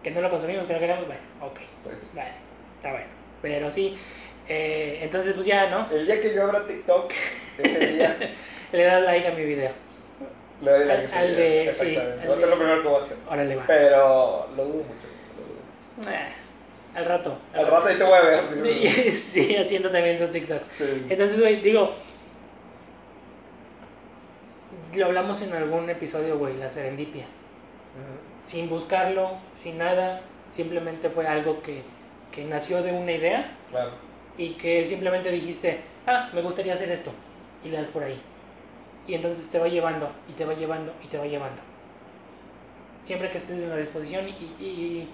que 0.03 0.11
no 0.11 0.21
lo 0.21 0.31
consumimos, 0.31 0.67
que 0.67 0.75
no 0.75 0.79
queremos, 0.79 1.07
bueno, 1.07 1.21
ok, 1.41 1.59
Pues, 1.83 1.97
vale, 2.15 2.33
está 2.77 2.91
bueno. 2.91 3.07
Pero 3.41 3.71
sí, 3.71 3.97
eh, 4.49 4.99
entonces 5.03 5.33
pues 5.35 5.47
ya, 5.47 5.71
¿no? 5.71 5.91
el 5.91 6.07
día 6.07 6.21
que 6.21 6.35
yo 6.35 6.45
abra 6.45 6.67
TikTok, 6.67 7.11
ese 7.59 7.87
día 7.87 8.17
Le 8.73 8.83
das 8.85 9.03
like 9.05 9.29
a 9.29 9.31
mi 9.33 9.45
video. 9.45 9.71
Le 10.63 10.71
doy 10.71 10.85
la 10.87 10.95
Al- 10.95 11.13
al 11.15 11.37
de- 11.37 11.63
sí, 11.75 11.87
Exactamente. 11.87 12.23
a 12.23 12.27
ser 12.27 12.37
de- 12.39 12.47
lo 12.47 12.57
primero 12.59 12.83
que 12.83 12.89
voy 12.89 13.01
a 13.01 13.05
hacer. 13.05 13.17
Órale, 13.31 13.57
va. 13.57 13.65
Pero 13.67 14.47
lo 14.57 14.65
dudo 14.65 14.85
mucho. 14.85 16.11
Eh, 16.11 16.29
al 16.97 17.05
rato. 17.07 17.39
Al 17.53 17.67
rato 17.67 17.87
ahí 17.89 17.97
te 17.97 18.05
voy 18.05 18.13
a 18.15 18.21
ver. 18.23 18.41
Sí, 18.65 19.11
sí, 19.11 19.57
haciendo 19.57 19.91
también 19.91 20.19
tu 20.19 20.27
TikTok. 20.29 20.63
Sí. 20.79 21.07
Entonces, 21.09 21.39
güey, 21.41 21.61
digo, 21.61 21.95
lo 24.95 25.07
hablamos 25.07 25.43
en 25.43 25.53
algún 25.53 25.91
episodio, 25.91 26.39
güey, 26.39 26.57
la 26.57 26.71
serendipia. 26.71 27.25
Sin 28.47 28.69
buscarlo, 28.69 29.33
sin 29.63 29.79
nada, 29.79 30.21
simplemente 30.57 31.11
fue 31.11 31.27
algo 31.27 31.63
que, 31.63 31.83
que 32.33 32.45
nació 32.45 32.83
de 32.83 32.93
una 32.93 33.13
idea 33.13 33.57
Claro. 33.71 33.91
y 34.39 34.51
que 34.55 34.85
simplemente 34.87 35.31
dijiste, 35.31 35.81
ah, 36.07 36.31
me 36.33 36.43
gustaría 36.43 36.75
hacer 36.75 36.91
esto, 36.91 37.11
y 37.65 37.69
le 37.71 37.79
das 37.79 37.89
por 37.89 38.03
ahí. 38.05 38.21
Y 39.07 39.15
entonces 39.15 39.51
te 39.51 39.59
va 39.59 39.69
llevando, 39.69 40.11
y 40.29 40.33
te 40.33 40.45
va 40.45 40.55
llevando, 40.55 40.93
y 41.03 41.09
te 41.09 41.19
va 41.19 41.27
llevando. 41.27 41.61
Siempre 43.05 43.31
que 43.31 43.39
estés 43.39 43.59
en 43.59 43.69
la 43.69 43.77
disposición 43.77 44.29
y, 44.29 44.33
y 44.33 45.09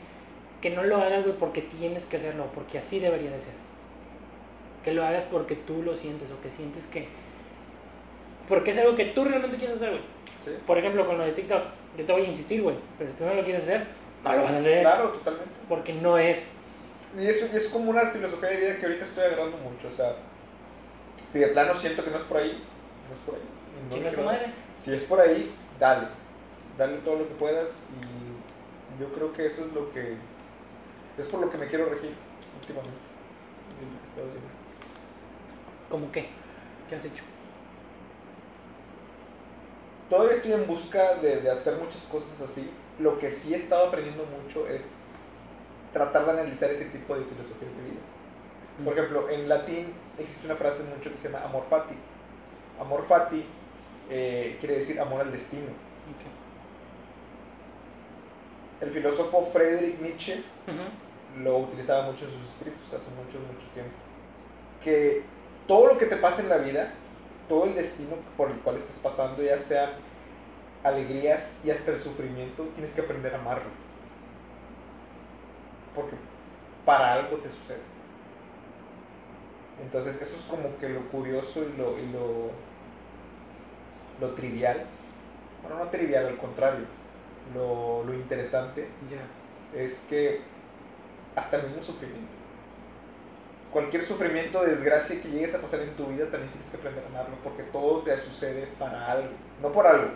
que 0.61 0.71
no 0.71 0.83
lo 0.83 0.97
hagas, 0.97 1.25
güey, 1.25 1.37
porque 1.39 1.63
tienes 1.63 2.05
que 2.05 2.19
hacerlo, 2.19 2.47
porque 2.55 2.79
así 2.79 3.01
debería 3.01 3.31
de 3.31 3.39
ser. 3.39 3.55
Que 4.85 4.93
lo 4.93 5.05
hagas 5.05 5.25
porque 5.31 5.57
tú 5.57 5.83
lo 5.83 5.97
sientes 5.97 6.31
o 6.31 6.41
que 6.41 6.51
sientes 6.57 6.85
que... 6.87 7.09
Porque 8.49 8.73
es 8.73 8.79
algo 8.79 8.95
que 8.95 9.07
tú 9.07 9.25
realmente 9.25 9.57
quieres 9.57 9.77
hacer, 9.77 9.91
güey. 9.91 10.03
Sí. 10.45 10.51
Por 10.67 10.79
ejemplo, 10.79 11.07
con 11.07 11.19
lo 11.19 11.25
de 11.25 11.33
TikTok, 11.33 11.63
yo 11.99 12.05
te 12.05 12.13
voy 12.13 12.23
a 12.23 12.29
insistir, 12.29 12.63
güey, 12.63 12.77
pero 12.99 13.11
si 13.11 13.17
tú 13.17 13.25
no 13.25 13.35
lo 13.35 13.45
quieres 13.45 13.63
hacer, 13.63 13.87
no 14.25 14.37
lo 14.37 14.43
vas 14.43 14.53
a 14.53 14.59
hacer. 14.59 14.81
Claro, 14.81 15.09
totalmente. 15.11 15.51
Porque 15.69 15.93
no 15.93 16.19
es. 16.19 16.41
Y 17.19 17.27
eso 17.27 17.47
y 17.53 17.57
es 17.57 17.69
como 17.69 17.91
una 17.91 18.11
filosofía 18.11 18.51
de 18.51 18.57
vida 18.57 18.79
que 18.79 18.87
ahorita 18.87 19.05
estoy 19.05 19.25
agarrando 19.25 19.57
mucho. 19.59 19.89
O 19.93 19.97
sea, 19.97 20.15
si 21.33 21.39
de 21.39 21.49
plano 21.49 21.75
siento 21.77 22.05
que 22.05 22.11
no 22.11 22.19
es 22.19 22.25
por 22.25 22.39
ahí, 22.39 22.63
no 23.09 23.15
es 23.15 23.21
por 23.27 23.35
ahí. 23.35 23.43
Tu 23.89 24.23
madre. 24.23 24.53
Si 24.83 24.93
es 24.93 25.03
por 25.05 25.21
ahí, 25.21 25.55
dale. 25.79 26.09
Dale 26.79 26.99
todo 26.99 27.17
lo 27.17 27.29
que 27.29 27.35
puedas 27.35 27.69
y 28.01 29.01
yo 29.01 29.13
creo 29.13 29.33
que 29.33 29.47
eso 29.47 29.65
es 29.65 29.73
lo 29.73 29.91
que 29.93 30.17
es 31.19 31.27
por 31.29 31.41
lo 31.41 31.51
que 31.51 31.59
me 31.59 31.67
quiero 31.67 31.87
regir 31.87 32.15
últimamente. 32.59 32.99
¿Cómo 35.91 36.11
qué? 36.13 36.29
¿Qué 36.89 36.97
has 36.97 37.05
hecho? 37.05 37.23
Todavía 40.09 40.37
estoy 40.37 40.53
en 40.53 40.67
busca 40.67 41.15
de, 41.17 41.41
de 41.41 41.51
hacer 41.51 41.77
muchas 41.77 42.03
cosas 42.05 42.41
así. 42.41 42.71
Lo 42.99 43.19
que 43.19 43.31
sí 43.31 43.55
he 43.55 43.59
estado 43.59 43.89
aprendiendo 43.89 44.25
mucho 44.25 44.67
es 44.67 44.83
tratar 45.93 46.25
de 46.27 46.31
analizar 46.33 46.71
ese 46.71 46.87
tipo 46.87 47.15
de 47.15 47.25
filosofía 47.25 47.69
de 47.69 47.91
vida. 47.91 48.01
Por 48.85 48.93
ejemplo, 48.95 49.29
en 49.29 49.49
latín 49.49 49.93
existe 50.19 50.47
una 50.47 50.57
frase 50.57 50.83
mucho 50.85 51.11
que 51.11 51.19
se 51.19 51.29
llama 51.29 51.45
amor 51.45 51.65
fati. 51.69 51.95
Amor 52.81 53.05
fati 53.07 53.45
eh, 54.11 54.57
quiere 54.61 54.81
decir 54.81 55.01
amor 55.01 55.23
al 55.23 55.33
destino. 55.33 55.69
El 58.81 58.91
filósofo 58.91 59.51
Friedrich 59.53 60.01
Nietzsche 60.01 60.43
lo 61.39 61.59
utilizaba 61.59 62.11
mucho 62.11 62.25
en 62.25 62.33
sus 62.33 62.49
escritos 62.51 62.87
hace 62.89 63.11
mucho, 63.11 63.39
mucho 63.39 63.67
tiempo. 63.73 63.95
que 64.83 65.23
todo 65.69 65.87
lo 65.87 65.99
que 65.99 66.07
te 66.07 66.17
pasa 66.17 66.43
en 66.43 66.49
la 66.49 66.57
vida, 66.57 66.93
todo 67.49 67.65
el 67.65 67.75
destino 67.75 68.17
por 68.37 68.51
el 68.51 68.59
cual 68.59 68.77
estás 68.79 68.97
pasando, 68.97 69.43
ya 69.43 69.59
sean 69.61 69.91
alegrías 70.83 71.57
y 71.63 71.71
hasta 71.71 71.93
el 71.93 72.01
sufrimiento, 72.01 72.65
tienes 72.75 72.93
que 72.93 73.03
aprender 73.03 73.35
a 73.35 73.39
amarlo. 73.39 73.71
Porque 75.95 76.17
para 76.85 77.13
algo 77.13 77.37
te 77.37 77.51
sucede. 77.51 77.83
Entonces, 79.83 80.21
eso 80.21 80.35
es 80.37 80.45
como 80.47 80.77
que 80.79 80.89
lo 80.89 81.03
curioso 81.11 81.63
y 81.63 81.77
lo, 81.77 81.99
y 81.99 82.07
lo, 82.11 82.51
lo 84.21 84.35
trivial. 84.35 84.87
Bueno, 85.63 85.79
no 85.79 85.91
trivial, 85.91 86.27
al 86.27 86.39
contrario. 86.39 86.87
Lo, 87.55 88.05
lo 88.05 88.15
interesante 88.15 88.97
Ya. 89.01 89.35
es 89.73 90.01
que 90.09 90.53
hasta 91.37 91.59
el 91.59 91.69
mismo 91.69 91.83
sufrimiento. 91.83 92.37
Cualquier 93.71 94.05
sufrimiento, 94.05 94.65
desgracia 94.65 95.21
que 95.21 95.31
llegues 95.31 95.55
a 95.55 95.61
pasar 95.61 95.81
en 95.81 95.95
tu 95.97 96.07
vida, 96.09 96.29
también 96.31 96.51
tienes 96.51 96.69
que 96.71 96.77
aprender 96.77 97.05
a 97.05 97.09
amarlo, 97.09 97.41
porque 97.43 97.63
todo 97.65 98.03
te 98.03 98.19
sucede 98.19 98.67
para 98.79 99.11
algo, 99.13 99.39
no 99.61 99.71
por 99.73 99.87
algo, 99.87 100.11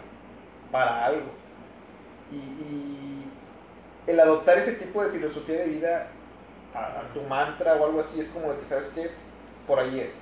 para 0.70 1.04
algo. 1.06 1.38
Y, 2.30 2.36
y 2.36 3.34
el 4.06 4.20
adoptar 4.20 4.58
ese 4.58 4.74
tipo 4.74 5.02
de 5.04 5.10
filosofía 5.10 5.58
de 5.60 5.66
vida 5.68 6.16
a, 6.74 7.00
a 7.00 7.12
tu 7.12 7.22
mantra 7.24 7.76
o 7.76 7.86
algo 7.86 8.00
así 8.00 8.20
es 8.20 8.28
como 8.30 8.52
de 8.52 8.58
que, 8.60 8.66
¿sabes 8.66 8.88
qué? 8.94 9.10
Por 9.66 9.80
ahí 9.80 10.00
es. 10.00 10.12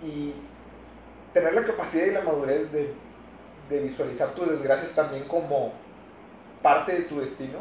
Y 0.00 0.48
tener 1.34 1.52
la 1.52 1.64
capacidad 1.64 2.06
y 2.06 2.12
la 2.12 2.22
madurez 2.22 2.72
de, 2.72 2.94
de 3.68 3.80
visualizar 3.80 4.34
tus 4.34 4.48
desgracias 4.48 4.92
también 4.92 5.28
como 5.28 5.72
parte 6.62 6.92
de 6.92 7.02
tu 7.02 7.20
destino, 7.20 7.58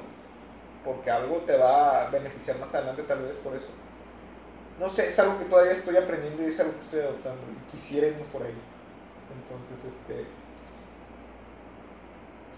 porque 0.86 1.12
algo 1.12 1.38
te 1.40 1.58
va 1.58 2.04
a 2.04 2.10
beneficiar 2.10 2.58
más 2.60 2.74
adelante 2.74 3.04
tal 3.04 3.24
vez 3.24 3.36
por 3.38 3.54
eso. 3.54 3.68
No 4.80 4.90
sé, 4.90 5.10
es 5.10 5.20
algo 5.20 5.38
que 5.40 5.46
todavía 5.46 5.74
estoy 5.74 5.98
aprendiendo 5.98 6.44
y 6.44 6.54
es 6.54 6.60
algo 6.60 6.74
que 6.74 6.86
estoy 6.86 7.00
adoptando 7.02 7.42
y 7.52 7.76
quisiera 7.76 8.08
irme 8.08 8.24
por 8.32 8.44
ahí. 8.44 8.56
Entonces, 9.34 9.94
este 9.94 10.26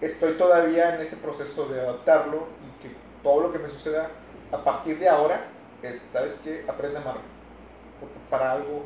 estoy 0.00 0.34
todavía 0.34 0.94
en 0.94 1.00
ese 1.00 1.16
proceso 1.16 1.66
de 1.68 1.80
adaptarlo 1.80 2.48
y 2.62 2.82
que 2.82 2.94
todo 3.22 3.40
lo 3.40 3.52
que 3.52 3.58
me 3.58 3.68
suceda 3.70 4.10
a 4.52 4.58
partir 4.58 4.98
de 4.98 5.08
ahora 5.08 5.46
es, 5.82 6.00
¿sabes 6.12 6.34
qué? 6.44 6.64
Aprende 6.68 6.98
a 6.98 7.02
amarlo. 7.02 7.22
Porque 8.00 8.16
para 8.30 8.52
algo, 8.52 8.84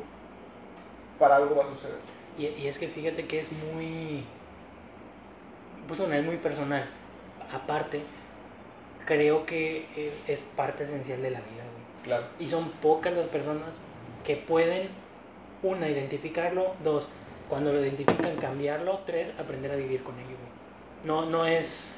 para 1.19 1.35
algo 1.37 1.55
va 1.55 1.65
a 1.65 1.67
suceder. 1.67 1.99
Y, 2.37 2.45
y 2.47 2.67
es 2.67 2.77
que 2.77 2.87
fíjate 2.87 3.25
que 3.25 3.41
es 3.41 3.51
muy. 3.51 4.23
Pues 5.87 5.99
bueno, 5.99 6.13
es 6.15 6.23
muy 6.23 6.37
personal. 6.37 6.89
Aparte, 7.51 8.01
creo 9.05 9.45
que 9.45 9.87
eh, 9.95 10.13
es 10.27 10.39
parte 10.55 10.83
esencial 10.83 11.21
de 11.21 11.31
la 11.31 11.39
vida, 11.39 11.63
güey. 11.63 12.03
Claro. 12.03 12.25
Y 12.39 12.49
son 12.49 12.69
pocas 12.81 13.13
las 13.13 13.27
personas 13.27 13.69
que 14.23 14.37
pueden, 14.37 14.89
una, 15.63 15.89
identificarlo, 15.89 16.75
dos, 16.83 17.07
cuando 17.49 17.73
lo 17.73 17.81
identifican, 17.81 18.37
cambiarlo, 18.37 19.01
tres, 19.05 19.27
aprender 19.37 19.71
a 19.71 19.75
vivir 19.75 20.03
con 20.03 20.17
ello, 20.17 20.27
güey. 20.27 20.51
No, 21.03 21.25
no 21.25 21.45
es. 21.45 21.93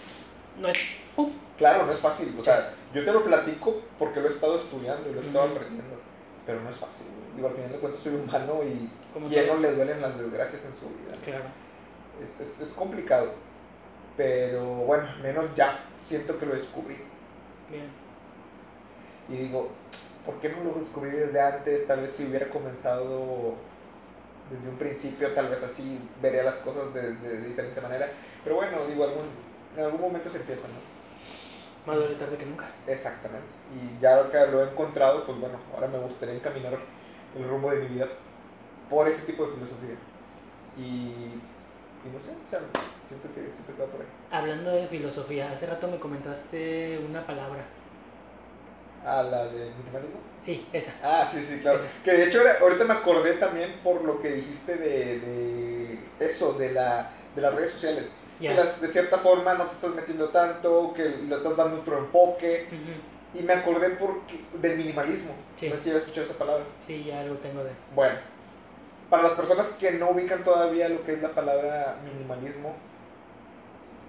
No 0.60 0.68
es. 0.68 0.78
Claro, 1.58 1.86
no 1.86 1.92
es 1.92 2.00
fácil. 2.00 2.34
O 2.40 2.44
sea, 2.44 2.74
yo 2.94 3.04
te 3.06 3.12
lo 3.12 3.24
platico 3.24 3.82
porque 4.00 4.20
lo 4.20 4.30
he 4.30 4.32
estado 4.32 4.58
estudiando 4.58 5.10
y 5.10 5.14
lo 5.14 5.22
he 5.22 5.26
estado 5.28 5.46
aprendiendo. 5.50 6.00
Pero 6.46 6.62
no 6.62 6.70
es 6.70 6.78
fácil. 6.78 7.08
Digo, 7.36 7.48
al 7.48 7.56
final 7.56 7.72
de 7.72 7.78
cuentas 7.80 8.02
soy 8.04 8.16
humano 8.16 8.62
y 8.64 8.90
quién 9.28 9.48
no 9.48 9.58
le 9.58 9.74
duelen 9.76 10.02
las 10.02 10.18
desgracias 10.18 10.62
en 10.66 10.76
su 10.76 10.88
vida. 10.90 11.18
Claro. 11.24 11.46
Es, 12.24 12.40
es, 12.40 12.62
es 12.62 12.74
complicado. 12.74 13.32
Pero 14.16 14.64
bueno, 14.64 15.08
menos 15.22 15.46
ya 15.56 15.80
siento 16.04 16.38
que 16.38 16.46
lo 16.46 16.54
descubrí. 16.54 16.98
Bien. 17.70 17.90
Y 19.30 19.38
digo, 19.46 19.70
¿por 20.26 20.36
qué 20.36 20.50
no 20.50 20.64
lo 20.64 20.80
descubrí 20.80 21.12
desde 21.12 21.42
antes? 21.42 21.88
Tal 21.88 22.02
vez 22.02 22.12
si 22.12 22.26
hubiera 22.26 22.50
comenzado 22.50 23.56
desde 24.52 24.70
un 24.70 24.78
principio, 24.78 25.34
tal 25.34 25.48
vez 25.48 25.64
así 25.64 26.00
vería 26.22 26.44
las 26.44 26.58
cosas 26.58 26.94
de, 26.94 27.16
de 27.16 27.42
diferente 27.42 27.82
manera. 27.82 28.10
Pero 28.44 28.58
bueno, 28.58 28.86
digo, 28.86 29.06
algún, 29.06 29.26
en 29.76 29.84
algún 29.84 30.02
momento 30.02 30.30
se 30.30 30.38
empieza, 30.38 30.68
¿no? 30.68 30.94
Más 31.86 32.00
vale 32.00 32.16
tarde 32.16 32.38
que 32.38 32.46
nunca. 32.46 32.66
Exactamente. 32.88 33.48
Y 33.74 34.02
ya 34.02 34.30
que 34.30 34.48
lo 34.48 34.64
he 34.64 34.70
encontrado, 34.70 35.26
pues 35.26 35.40
bueno, 35.40 35.58
ahora 35.74 35.88
me 35.88 35.98
gustaría 36.00 36.36
encaminar 36.36 36.78
el 37.38 37.48
rumbo 37.48 37.72
de 37.72 37.82
mi 37.82 37.88
vida 37.88 38.08
por 38.90 39.08
ese 39.08 39.22
tipo 39.24 39.46
de 39.46 39.54
filosofía. 39.54 39.96
Y, 40.78 40.82
y 40.82 42.10
no 42.12 42.20
sé, 42.20 42.32
o 42.32 42.50
sea, 42.50 42.60
siento 43.08 43.28
que, 43.34 43.42
siento 43.54 43.76
que 43.76 43.82
va 43.82 43.88
por 43.88 44.02
ahí. 44.02 44.08
Hablando 44.32 44.72
de 44.72 44.88
filosofía, 44.88 45.52
hace 45.52 45.66
rato 45.66 45.88
me 45.88 46.00
comentaste 46.00 47.00
una 47.10 47.26
palabra. 47.26 47.64
Ah, 49.06 49.24
la 49.24 49.46
de 49.46 49.72
minimalismo. 49.78 50.20
Sí, 50.46 50.66
esa. 50.74 50.92
Ah, 51.04 51.30
sí, 51.32 51.44
sí, 51.48 51.60
claro. 51.60 51.80
Que 52.04 52.12
de 52.14 52.26
hecho 52.26 52.42
ahorita 52.62 52.86
me 52.86 52.94
acordé 52.94 53.34
también 53.34 53.80
por 53.84 54.04
lo 54.04 54.22
que 54.22 54.32
dijiste 54.32 54.76
de, 54.76 55.20
de 55.20 56.00
eso, 56.20 56.54
de, 56.54 56.72
la, 56.72 57.10
de 57.36 57.42
las 57.42 57.54
redes 57.54 57.72
sociales. 57.72 58.06
Ya. 58.40 58.50
Que 58.50 58.56
las, 58.56 58.82
de 58.82 58.88
cierta 58.88 59.20
forma 59.20 59.54
no 59.56 59.66
te 59.66 59.76
estás 59.76 59.92
metiendo 59.96 60.30
tanto, 60.30 60.94
que 60.96 61.04
lo 61.28 61.38
estás 61.38 61.56
dando 61.56 61.82
otro 61.82 61.98
enfoque. 62.00 62.68
Ujú. 62.68 63.23
Y 63.34 63.42
me 63.42 63.54
acordé 63.54 63.90
porque, 63.92 64.40
del 64.62 64.78
minimalismo. 64.78 65.34
Sí. 65.60 65.70
No 65.70 65.76
sé 65.78 65.84
si 65.84 65.90
habías 65.90 66.04
escuchado 66.04 66.28
esa 66.28 66.38
palabra. 66.38 66.66
Sí, 66.86 67.04
ya 67.04 67.24
lo 67.24 67.36
tengo 67.36 67.64
de. 67.64 67.72
Bueno, 67.96 68.20
para 69.10 69.24
las 69.24 69.34
personas 69.34 69.68
que 69.80 69.92
no 69.92 70.12
ubican 70.12 70.44
todavía 70.44 70.90
lo 70.90 71.04
que 71.04 71.14
es 71.14 71.22
la 71.22 71.30
palabra 71.30 71.98
minimalismo 72.04 72.76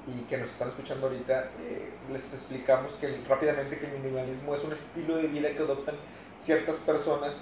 y 0.06 0.22
que 0.24 0.36
nos 0.36 0.50
están 0.50 0.68
escuchando 0.68 1.06
ahorita, 1.06 1.50
eh, 1.60 1.90
les 2.12 2.32
explicamos 2.32 2.92
que 2.94 3.20
rápidamente 3.28 3.78
que 3.78 3.86
el 3.86 3.92
minimalismo 3.92 4.54
es 4.54 4.62
un 4.64 4.72
estilo 4.72 5.16
de 5.16 5.28
vida 5.28 5.50
que 5.50 5.62
adoptan 5.62 5.94
ciertas 6.40 6.76
personas 6.78 7.34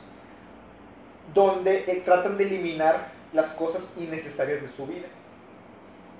donde 1.35 1.85
eh, 1.87 2.03
tratan 2.05 2.37
de 2.37 2.45
eliminar 2.45 3.09
las 3.33 3.47
cosas 3.53 3.83
innecesarias 3.97 4.63
de 4.63 4.69
su 4.69 4.87
vida. 4.87 5.07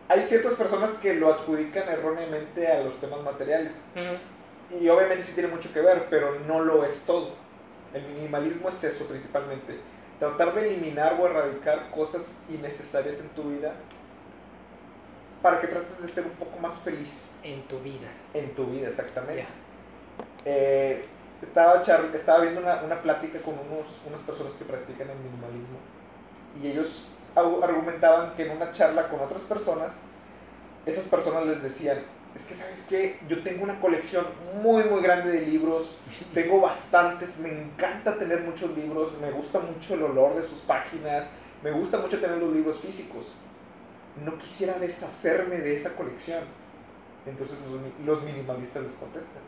Hay 0.09 0.23
ciertas 0.23 0.55
personas 0.55 0.93
que 0.95 1.15
lo 1.15 1.33
adjudican 1.33 1.89
erróneamente 1.89 2.67
a 2.67 2.83
los 2.83 3.01
temas 3.01 3.21
materiales. 3.23 3.73
Ujú. 3.95 4.17
Y 4.73 4.89
obviamente 4.89 5.25
sí 5.25 5.35
tiene 5.35 5.49
mucho 5.51 5.73
que 5.73 5.81
ver, 5.81 6.09
pero 6.11 6.41
no 6.41 6.61
lo 6.65 6.85
es 6.85 7.05
todo. 7.05 7.37
El 7.93 8.07
minimalismo 8.09 8.71
es 8.71 8.83
eso 8.83 9.07
principalmente. 9.07 9.85
Tratar 10.19 10.55
de 10.55 10.69
eliminar 10.69 11.19
o 11.21 11.27
erradicar 11.27 11.91
cosas 11.91 12.43
innecesarias 12.49 13.21
en 13.21 13.31
tu 13.31 13.51
vida 13.51 13.75
para 15.41 15.61
que 15.61 15.67
trates 15.67 16.01
de 16.01 16.09
ser 16.09 16.25
un 16.27 16.37
poco 16.37 16.59
más 16.59 16.79
feliz 16.83 17.11
En 17.43 17.67
tu 17.67 17.81
vida. 17.81 18.09
en 18.33 18.55
tu 18.55 18.67
vida, 18.67 18.89
exactamente. 18.89 19.47
Eh, 20.45 21.07
estaba, 21.41 21.83
char- 21.83 22.11
estaba 22.15 22.43
viendo 22.43 22.61
una, 22.61 22.83
una 22.83 23.03
plática 23.03 23.43
con 23.43 23.59
unos, 23.59 24.03
unas 24.05 24.21
personas 24.23 24.55
que 24.55 24.65
practican 24.65 25.11
el 25.11 25.19
minimalismo 25.19 25.81
y 26.55 26.69
ellos 26.69 27.19
argumentaban 27.35 28.35
que 28.37 28.45
en 28.45 28.53
una 28.57 28.73
charla 28.73 29.09
con 29.09 29.21
otras 29.21 29.43
personas, 29.45 29.95
esas 30.87 31.07
personas 31.09 31.47
les 31.47 31.63
decían, 31.63 32.05
es 32.35 32.45
que 32.45 32.55
sabes 32.55 32.81
que 32.89 33.17
yo 33.29 33.43
tengo 33.43 33.65
una 33.65 33.79
colección 33.81 34.27
muy 34.63 34.85
muy 34.85 35.03
grande 35.03 35.33
de 35.33 35.43
libros, 35.47 35.99
tengo 36.35 36.61
bastantes, 36.61 37.39
me 37.39 37.51
encanta 37.51 38.17
tener 38.19 38.41
muchos 38.41 38.77
libros, 38.77 39.13
me 39.21 39.31
gusta 39.31 39.59
mucho 39.59 39.95
el 39.95 40.03
olor 40.05 40.35
de 40.41 40.49
sus 40.49 40.61
páginas, 40.61 41.27
me 41.63 41.71
gusta 41.71 41.99
mucho 41.99 42.19
tener 42.21 42.39
los 42.39 42.53
libros 42.53 42.79
físicos, 42.81 43.27
no 44.25 44.37
quisiera 44.39 44.79
deshacerme 44.79 45.59
de 45.59 45.77
esa 45.77 45.91
colección. 45.91 46.45
Entonces 47.25 47.57
los, 47.71 48.07
los 48.07 48.25
minimalistas 48.25 48.83
les 48.83 48.95
contestan, 48.97 49.43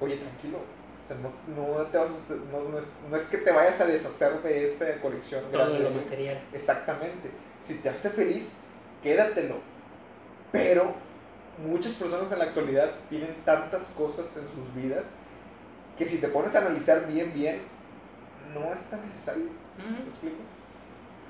oye 0.00 0.16
tranquilo, 0.16 0.58
o 0.58 1.08
sea, 1.08 1.16
no, 1.16 1.30
no 1.56 1.82
te 1.86 1.96
vas 1.98 2.10
a 2.10 2.16
hacer- 2.18 2.40
no, 2.52 2.68
no 2.68 2.78
es, 2.78 2.86
no 3.10 3.16
es 3.16 3.22
que 3.28 3.38
te 3.38 3.52
vayas 3.52 3.80
a 3.80 3.86
deshacer 3.86 4.42
de 4.42 4.72
esa 4.72 5.00
colección 5.00 5.42
Todo 5.50 5.62
grande. 5.62 5.78
lo 5.78 5.90
material. 5.90 6.38
Exactamente. 6.52 7.30
Si 7.66 7.74
te 7.74 7.88
hace 7.88 8.10
feliz, 8.10 8.48
quédatelo. 9.02 9.54
Pero 10.52 10.94
muchas 11.58 11.92
personas 11.94 12.30
en 12.32 12.38
la 12.38 12.46
actualidad 12.46 12.90
tienen 13.08 13.34
tantas 13.44 13.88
cosas 13.90 14.26
en 14.36 14.48
sus 14.48 14.74
vidas 14.74 15.04
que 15.96 16.06
si 16.06 16.18
te 16.18 16.28
pones 16.28 16.54
a 16.54 16.58
analizar 16.58 17.06
bien, 17.06 17.32
bien, 17.32 17.62
no 18.54 18.72
es 18.72 18.80
tan 18.90 19.00
necesario. 19.06 19.46
¿Me 19.78 20.10
explico? 20.10 20.36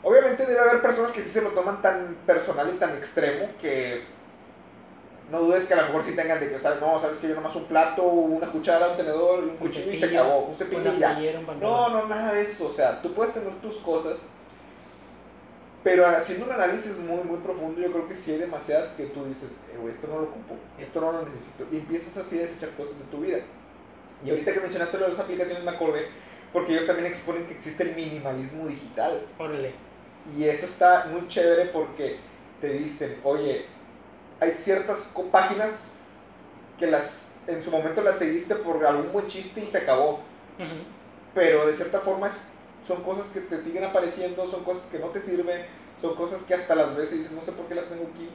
Obviamente 0.03 0.47
debe 0.47 0.61
haber 0.61 0.83
personas 0.83 1.13
que 1.13 1.23
sí 1.23 1.31
se 1.31 1.43
lo 1.43 1.51
toman 1.51 1.83
tan 1.83 2.17
personal 2.27 2.69
y 2.75 2.79
tan 2.79 2.95
extremo 2.97 3.49
que 3.61 4.03
no 5.31 5.41
dudes 5.41 5.65
que 5.65 5.75
a 5.75 5.79
lo 5.79 5.83
mejor 5.87 6.05
sí 6.05 6.15
tengan 6.15 6.39
de 6.39 6.51
que, 6.51 6.59
¿sabes? 6.59 6.81
No, 6.81 7.01
sabes 7.01 7.19
que 7.19 7.29
yo 7.29 7.35
nomás 7.35 7.55
un 7.57 7.65
plato, 7.65 8.03
una 8.05 8.47
cuchara, 8.49 8.91
un 8.91 8.97
tenedor, 8.97 9.41
un 9.41 9.57
cuchillo 9.57 9.91
y 9.91 9.99
se 9.99 10.07
cepillo, 10.07 10.23
acabó. 10.23 10.39
Un 10.47 10.57
cepillo 10.57 10.95
y 10.95 10.99
ya. 10.99 11.19
un 11.39 11.61
No, 11.61 11.89
no, 11.91 12.07
nada 12.07 12.33
de 12.33 12.43
eso. 12.43 12.67
O 12.67 12.71
sea, 12.71 13.03
tú 13.03 13.13
puedes 13.13 13.35
tener 13.35 13.53
tus 13.55 13.77
cosas, 13.79 14.19
pero 15.87 16.05
haciendo 16.05 16.47
un 16.47 16.51
análisis 16.51 16.99
muy, 16.99 17.23
muy 17.23 17.39
profundo, 17.39 17.81
yo 17.81 17.93
creo 17.93 18.09
que 18.09 18.17
sí 18.17 18.33
hay 18.33 18.39
demasiadas 18.39 18.89
que 18.97 19.05
tú 19.05 19.25
dices, 19.27 19.53
eh, 19.73 19.91
esto 19.95 20.09
no 20.09 20.19
lo 20.19 20.25
ocupo, 20.25 20.57
esto 20.81 21.01
no 21.01 21.13
lo 21.13 21.23
necesito. 21.23 21.65
Y 21.71 21.77
empiezas 21.77 22.17
así 22.17 22.41
a 22.41 22.43
desechar 22.43 22.71
cosas 22.71 22.99
de 22.99 23.05
tu 23.05 23.21
vida. 23.21 23.39
Y 24.25 24.31
ahorita 24.31 24.53
que 24.53 24.59
mencionaste 24.59 24.99
las 24.99 25.17
aplicaciones 25.17 25.63
me 25.63 25.71
acordé, 25.71 26.09
porque 26.53 26.73
ellos 26.73 26.89
también 26.89 27.13
exponen 27.13 27.47
que 27.47 27.55
existe 27.55 27.85
el 27.85 27.95
minimalismo 27.95 28.67
digital. 28.67 29.23
Órale. 29.39 29.75
Y 30.37 30.43
eso 30.43 30.67
está 30.67 31.07
muy 31.13 31.29
chévere 31.29 31.67
porque 31.67 32.17
te 32.61 32.69
dicen, 32.71 33.21
oye, 33.23 33.65
hay 34.41 34.51
ciertas 34.51 35.15
páginas 35.31 35.71
que 36.81 36.89
las 36.89 37.33
en 37.47 37.63
su 37.63 37.71
momento 37.71 38.03
las 38.03 38.19
seguiste 38.19 38.57
por 38.57 38.85
algún 38.85 39.13
buen 39.13 39.29
chiste 39.29 39.61
y 39.61 39.67
se 39.67 39.79
acabó 39.79 40.15
Ujú. 40.59 40.83
pero 41.33 41.69
de 41.69 41.77
cierta 41.77 42.01
forma 42.01 42.27
es- 42.27 42.56
son 42.87 43.03
cosas 43.03 43.27
que 43.29 43.41
te 43.41 43.61
siguen 43.61 43.85
apareciendo, 43.85 44.49
son 44.51 44.65
cosas 44.65 44.87
que 44.91 44.99
no 44.99 45.07
te 45.09 45.21
sirven, 45.21 45.67
son 46.01 46.15
cosas 46.15 46.43
que 46.43 46.55
hasta 46.55 46.75
las 46.75 46.97
veces 46.97 47.19
dices, 47.19 47.33
no 47.33 47.43
sé 47.43 47.53
por 47.53 47.67
qué 47.67 47.75
las 47.75 47.89
tengo 47.89 48.05
aquí. 48.13 48.29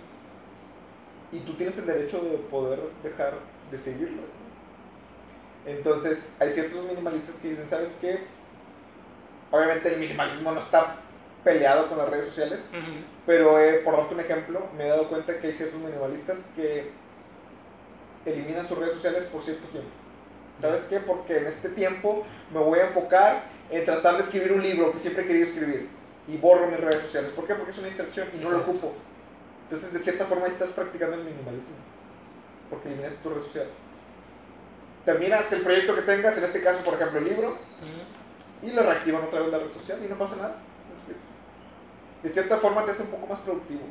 Y 1.32 1.40
tú 1.40 1.54
tienes 1.54 1.78
el 1.78 1.86
derecho 1.86 2.20
de 2.20 2.38
poder 2.38 2.80
dejar 3.04 3.34
de 3.72 3.80
seguirlas. 3.80 4.26
Entonces, 5.66 6.34
hay 6.40 6.52
ciertos 6.52 6.84
minimalistas 6.86 7.36
que 7.38 7.50
dicen, 7.50 7.68
¿sabes 7.70 7.96
qué? 8.02 8.20
Obviamente 9.52 9.94
el 9.94 10.00
minimalismo 10.00 10.52
no 10.52 10.60
está 10.60 10.98
peleado 11.44 11.88
con 11.88 11.98
las 11.98 12.10
redes 12.10 12.28
sociales, 12.28 12.60
pero 13.26 13.60
eh, 13.60 13.82
por 13.84 13.98
darte 13.98 14.14
un 14.14 14.20
ejemplo, 14.20 14.68
me 14.78 14.86
he 14.86 14.90
dado 14.90 15.08
cuenta 15.08 15.38
que 15.40 15.48
hay 15.48 15.54
ciertos 15.54 15.80
minimalistas 15.80 16.40
que 16.56 16.90
eliminan 18.26 18.68
sus 18.68 18.78
redes 18.78 18.96
sociales 18.96 19.26
por 19.26 19.44
cierto 19.44 19.68
tiempo. 19.70 19.90
¿Sabes 20.62 20.82
qué? 20.84 21.00
Porque 21.00 21.38
en 21.38 21.48
este 21.48 21.70
tiempo 21.70 22.24
me 22.54 22.60
voy 22.60 22.80
a 22.80 22.88
enfocar 22.88 23.44
en 23.72 23.86
tratar 23.86 24.18
de 24.18 24.24
escribir 24.24 24.52
un 24.52 24.62
libro 24.62 24.92
que 24.92 25.00
siempre 25.00 25.24
he 25.24 25.28
querido 25.28 25.48
escribir 25.48 25.90
y 26.28 26.38
borro 26.38 26.68
mis 26.68 26.80
redes 26.80 27.04
sociales. 27.04 27.32
¿Por 27.32 27.48
qué? 27.48 27.56
Porque 27.56 27.72
es 27.72 27.78
una 27.78 27.88
distracción 27.88 28.28
y 28.34 28.38
no 28.38 28.52
lo 28.52 28.60
ocupo. 28.60 28.94
Entonces, 29.64 29.94
de 29.94 30.00
cierta 30.00 30.26
forma, 30.26 30.48
estás 30.48 30.72
practicando 30.72 31.16
el 31.16 31.24
minimalismo 31.24 31.76
porque 32.72 32.88
eliminas 32.88 33.14
tu 33.22 33.30
red 33.30 33.44
social. 33.44 33.68
Terminas 35.06 35.52
el 35.52 35.62
proyecto 35.62 35.94
que 35.94 36.02
tengas, 36.04 36.38
en 36.38 36.44
este 36.46 36.62
caso, 36.62 36.84
por 36.84 36.94
ejemplo, 36.94 37.20
el 37.20 37.26
libro, 37.26 37.58
y 38.64 38.72
lo 38.72 38.84
reactivan 38.84 39.24
otra 39.24 39.42
vez 39.42 39.52
la 39.52 39.60
red 39.60 39.74
social 39.74 40.00
y 40.04 40.08
no 40.08 40.18
pasa 40.18 40.36
nada. 40.38 40.56
De 42.24 42.30
cierta 42.30 42.58
forma, 42.58 42.86
te 42.86 42.92
hace 42.92 43.04
un 43.04 43.10
poco 43.10 43.28
más 43.28 43.40
productivo 43.40 43.82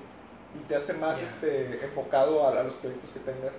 y 0.55 0.67
te 0.67 0.77
hace 0.77 0.95
más 0.95 1.21
este, 1.21 1.85
enfocado 1.85 2.47
a 2.47 2.63
los 2.63 2.75
proyectos 2.75 3.11
que 3.11 3.21
tengas 3.21 3.53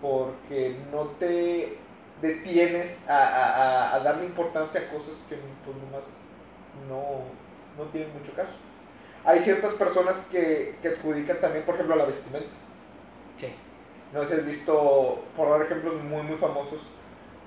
porque 0.00 0.76
no 0.90 1.04
te 1.18 1.78
detienes 2.20 3.08
a, 3.08 3.94
a, 3.94 4.00
darle 4.00 4.26
importancia 4.26 4.80
a 4.80 4.88
cosas 4.90 5.24
que 5.28 5.36
pues, 5.64 5.76
no, 6.88 7.22
no 7.76 7.90
tienen 7.90 8.12
mucho 8.12 8.32
caso. 8.34 8.52
Hay 9.24 9.40
ciertas 9.40 9.74
personas 9.74 10.16
que, 10.30 10.76
que 10.80 10.88
adjudican 10.88 11.40
también, 11.40 11.64
por 11.64 11.74
ejemplo, 11.74 11.94
a 11.94 11.98
la 11.98 12.04
vestimenta. 12.06 12.50
Sí. 13.38 13.54
No 14.12 14.22
sé 14.22 14.28
si 14.28 14.40
has 14.40 14.46
visto, 14.46 15.22
por 15.36 15.50
dar 15.50 15.62
ejemplos 15.62 16.02
muy, 16.02 16.22
muy 16.22 16.36
famosos, 16.36 16.80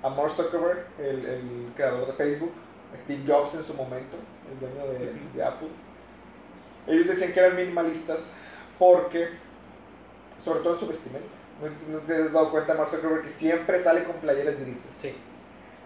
a 0.02 0.10
Mark 0.10 0.32
Zuckerberg, 0.36 0.86
el, 1.00 1.26
el 1.26 1.72
creador 1.76 2.08
de 2.08 2.14
Facebook, 2.14 2.52
Steve 3.04 3.24
Jobs 3.28 3.56
en 3.56 3.64
su 3.64 3.74
momento, 3.74 4.18
el 4.52 4.60
dueño 4.60 4.92
de, 4.92 5.14
de 5.34 5.44
Apple. 5.44 5.70
Ellos 6.88 7.08
decían 7.08 7.34
que 7.34 7.40
eran 7.40 7.56
minimalistas 7.56 8.22
porque, 8.78 9.30
sobre 10.44 10.60
todo 10.60 10.74
en 10.74 10.80
su 10.80 10.88
vestimenta 10.88 11.43
no, 11.89 11.99
te 11.99 12.15
has 12.15 12.34
dado 12.34 12.52
cuenta, 12.52 12.73
Mark 12.73 12.89
Zuckerberg, 12.91 13.23
que 13.23 13.34
siempre 13.34 13.84
sale 13.84 14.04
con 14.04 14.15
playeras 14.17 14.60
grises. 14.60 14.82
Sí. 15.02 15.13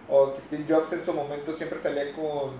O 0.08 0.34
que 0.34 0.40
Steve 0.42 0.64
Jobs 0.68 0.92
en 0.92 1.04
su 1.04 1.12
momento 1.12 1.54
siempre 1.54 1.78
salía 1.78 2.12
con. 2.14 2.52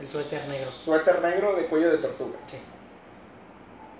El 0.00 0.08
suéter 0.08 0.46
negro. 0.48 0.70
Suéter 0.70 1.22
negro 1.22 1.56
de 1.56 1.66
cuello 1.66 1.90
de 1.90 1.98
tortuga. 1.98 2.38
Sí. 2.50 2.58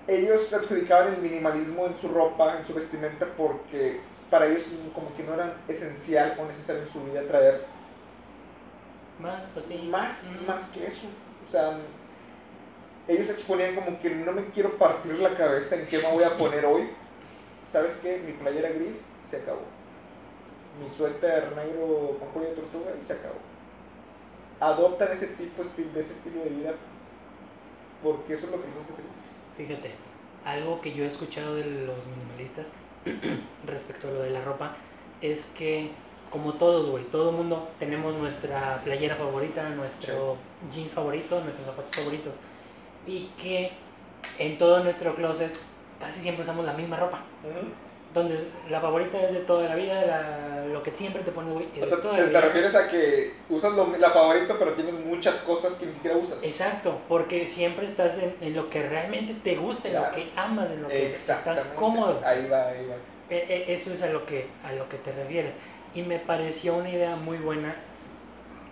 Ellos 0.07 0.53
adjudicaban 0.53 1.13
el 1.13 1.21
minimalismo 1.21 1.87
en 1.87 1.97
su 1.99 2.07
ropa, 2.07 2.59
en 2.59 2.67
su 2.67 2.73
vestimenta, 2.73 3.25
porque 3.37 4.01
para 4.29 4.47
ellos 4.47 4.63
como 4.93 5.15
que 5.15 5.23
no 5.23 5.33
era 5.33 5.55
esencial 5.67 6.37
o 6.39 6.45
necesario 6.45 6.83
en 6.83 6.93
su 6.93 7.03
vida 7.05 7.21
traer 7.27 7.65
más 9.19 9.43
así. 9.57 9.77
Más, 9.89 10.29
más 10.45 10.69
que 10.69 10.85
eso. 10.85 11.07
O 11.47 11.51
sea, 11.51 11.77
ellos 13.07 13.29
exponían 13.29 13.75
como 13.75 13.99
que 13.99 14.09
no 14.09 14.31
me 14.31 14.45
quiero 14.47 14.77
partir 14.77 15.13
la 15.19 15.35
cabeza 15.35 15.75
en 15.75 15.87
qué 15.87 15.99
me 15.99 16.11
voy 16.11 16.23
a 16.23 16.37
poner 16.37 16.65
hoy, 16.65 16.89
¿sabes 17.71 17.95
qué? 18.01 18.21
Mi 18.25 18.33
playera 18.33 18.69
gris 18.69 18.97
se 19.29 19.37
acabó. 19.37 19.61
Mi 20.79 20.89
suéter 20.95 21.55
negro 21.55 22.17
con 22.19 22.29
cuello 22.29 22.49
de 22.49 22.55
tortuga 22.55 22.91
y 23.01 23.05
se 23.05 23.13
acabó. 23.13 23.39
Adoptan 24.59 25.11
ese 25.11 25.27
tipo 25.27 25.63
de 25.63 25.99
ese 25.99 26.13
estilo 26.13 26.43
de 26.43 26.49
vida 26.49 26.73
porque 28.03 28.33
eso 28.33 28.45
es 28.45 28.51
lo 28.51 28.61
que 28.61 28.67
nos 28.67 28.77
hace 28.77 28.93
felices. 28.93 29.25
Fíjate, 29.57 29.91
algo 30.45 30.81
que 30.81 30.93
yo 30.93 31.03
he 31.03 31.07
escuchado 31.07 31.55
de 31.55 31.65
los 31.65 31.97
minimalistas 32.07 32.67
respecto 33.65 34.07
a 34.07 34.11
lo 34.11 34.21
de 34.21 34.31
la 34.31 34.43
ropa 34.43 34.75
es 35.21 35.43
que 35.57 35.91
como 36.29 36.53
todos, 36.53 36.89
güey, 36.89 37.05
todo 37.05 37.29
el 37.29 37.35
mundo 37.37 37.69
tenemos 37.79 38.13
nuestra 38.15 38.81
playera 38.83 39.15
favorita, 39.15 39.69
nuestro 39.69 40.37
jeans 40.73 40.91
favorito, 40.91 41.39
nuestros 41.39 41.65
zapatos 41.65 41.95
favoritos 41.95 42.33
y 43.07 43.27
que 43.41 43.71
en 44.39 44.57
todo 44.57 44.83
nuestro 44.83 45.15
closet 45.15 45.57
casi 45.99 46.21
siempre 46.21 46.43
usamos 46.43 46.65
la 46.65 46.73
misma 46.73 46.97
ropa. 46.97 47.21
Donde 48.13 48.47
la 48.69 48.79
favorita 48.79 49.21
es 49.21 49.33
de 49.33 49.39
toda 49.41 49.67
la 49.67 49.75
vida, 49.75 50.63
lo 50.71 50.81
que 50.81 50.91
siempre 50.91 51.21
te 51.23 51.31
pone, 51.31 51.51
güey. 51.51 51.67
O 51.81 51.85
sea, 51.85 52.01
te, 52.01 52.41
refieres 52.41 52.73
a 52.73 52.87
que 52.87 53.33
usas 53.49 53.73
la 53.75 54.11
favorita, 54.11 54.55
pero 54.57 54.73
tienes 54.73 54.93
muchas 54.93 55.35
cosas 55.39 55.75
que 55.75 55.87
ni 55.87 55.93
siquiera 55.93 56.15
usas. 56.15 56.41
Exacto, 56.41 56.97
porque 57.09 57.47
siempre 57.49 57.87
estás 57.87 58.13
en, 58.17 58.55
lo 58.55 58.69
que 58.69 58.87
realmente 58.87 59.35
te 59.43 59.57
gusta, 59.57 59.89
en 59.89 59.95
lo 59.95 60.11
que 60.11 60.29
amas, 60.37 60.71
en 60.71 60.83
lo 60.83 60.87
que 60.87 61.15
estás 61.15 61.65
cómodo. 61.75 62.21
Ahí 62.23 62.47
va, 62.47 62.67
ahí 62.69 62.87
va. 62.87 62.95
E, 63.29 63.37
e, 63.37 63.73
eso 63.73 63.91
es 63.91 64.01
a 64.01 64.07
lo, 64.07 64.25
que, 64.25 64.47
a 64.63 64.71
lo 64.71 64.87
que 64.87 64.97
te 64.97 65.11
refieres. 65.11 65.51
Y 65.93 66.01
me 66.03 66.19
pareció 66.19 66.75
una 66.75 66.89
idea 66.89 67.17
muy 67.17 67.37
buena. 67.37 67.75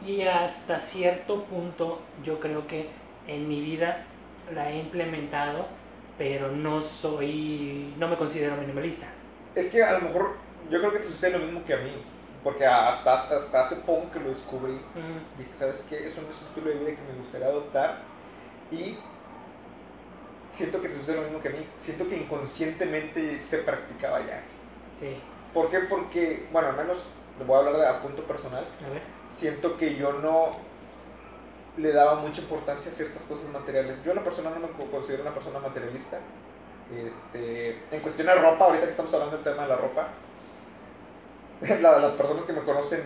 Y 0.05 0.21
hasta 0.21 0.79
cierto 0.81 1.43
punto, 1.43 1.99
yo 2.23 2.39
creo 2.39 2.65
que 2.67 2.87
en 3.27 3.49
mi 3.49 3.61
vida 3.61 4.05
la 4.53 4.69
he 4.71 4.79
implementado 4.79 5.65
pero 6.17 6.51
no 6.51 6.81
soy, 6.81 7.93
no 7.97 8.07
me 8.07 8.17
considero 8.17 8.57
minimalista. 8.57 9.07
Es 9.55 9.67
que 9.67 9.83
a 9.83 9.93
lo 9.93 10.01
mejor 10.01 10.35
yo 10.69 10.79
creo 10.79 10.91
que 10.93 10.99
te 10.99 11.07
sucede 11.07 11.37
lo 11.37 11.45
mismo 11.45 11.63
que 11.65 11.73
a 11.73 11.77
mí, 11.77 11.91
porque 12.43 12.65
hasta, 12.65 13.23
hasta, 13.23 13.61
hace 13.61 13.75
poco 13.77 14.11
que 14.11 14.19
lo 14.19 14.29
descubrí, 14.29 14.79
dije, 15.37 15.53
¿sabes 15.57 15.83
qué? 15.89 16.07
Eso 16.07 16.21
no 16.21 16.29
es 16.29 16.39
un 16.41 16.47
estilo 16.47 16.69
de 16.69 16.75
vida 16.75 16.95
que 16.95 17.11
me 17.13 17.19
gustaría 17.19 17.47
adoptar 17.47 17.99
y 18.71 18.97
siento 20.53 20.81
que 20.81 20.89
te 20.89 20.95
sucede 20.95 21.17
lo 21.17 21.23
mismo 21.23 21.41
que 21.41 21.49
a 21.49 21.51
mí, 21.51 21.65
siento 21.81 22.07
que 22.07 22.17
inconscientemente 22.17 23.41
se 23.43 23.59
practicaba 23.59 24.19
ya. 24.19 24.41
Sí. 24.99 25.17
¿Por 25.53 25.69
qué? 25.69 25.79
Porque, 25.79 26.47
bueno, 26.51 26.69
al 26.69 26.77
menos, 26.77 26.97
le 27.37 27.45
voy 27.45 27.55
a 27.55 27.59
hablar 27.59 27.77
de 27.77 27.87
a 27.87 28.01
punto 28.01 28.23
personal, 28.23 28.65
a 28.85 28.89
ver. 28.89 29.01
siento 29.35 29.77
que 29.77 29.95
yo 29.95 30.13
no 30.13 30.72
le 31.77 31.91
daba 31.91 32.15
mucha 32.15 32.41
importancia 32.41 32.91
a 32.91 32.95
ciertas 32.95 33.23
cosas 33.23 33.47
materiales. 33.49 34.03
Yo 34.03 34.11
a 34.11 34.15
la 34.15 34.23
persona 34.23 34.51
no 34.51 34.59
me 34.59 34.91
considero 34.91 35.23
una 35.23 35.33
persona 35.33 35.59
materialista. 35.59 36.19
Este, 36.93 37.79
en 37.91 38.01
cuestión 38.01 38.27
de 38.27 38.35
ropa, 38.35 38.65
ahorita 38.65 38.85
que 38.85 38.91
estamos 38.91 39.13
hablando 39.13 39.37
del 39.37 39.43
tema 39.43 39.63
de 39.63 39.69
la 39.69 39.75
ropa, 39.77 40.09
las 41.81 42.13
personas 42.13 42.45
que 42.45 42.53
me 42.53 42.61
conocen 42.61 43.01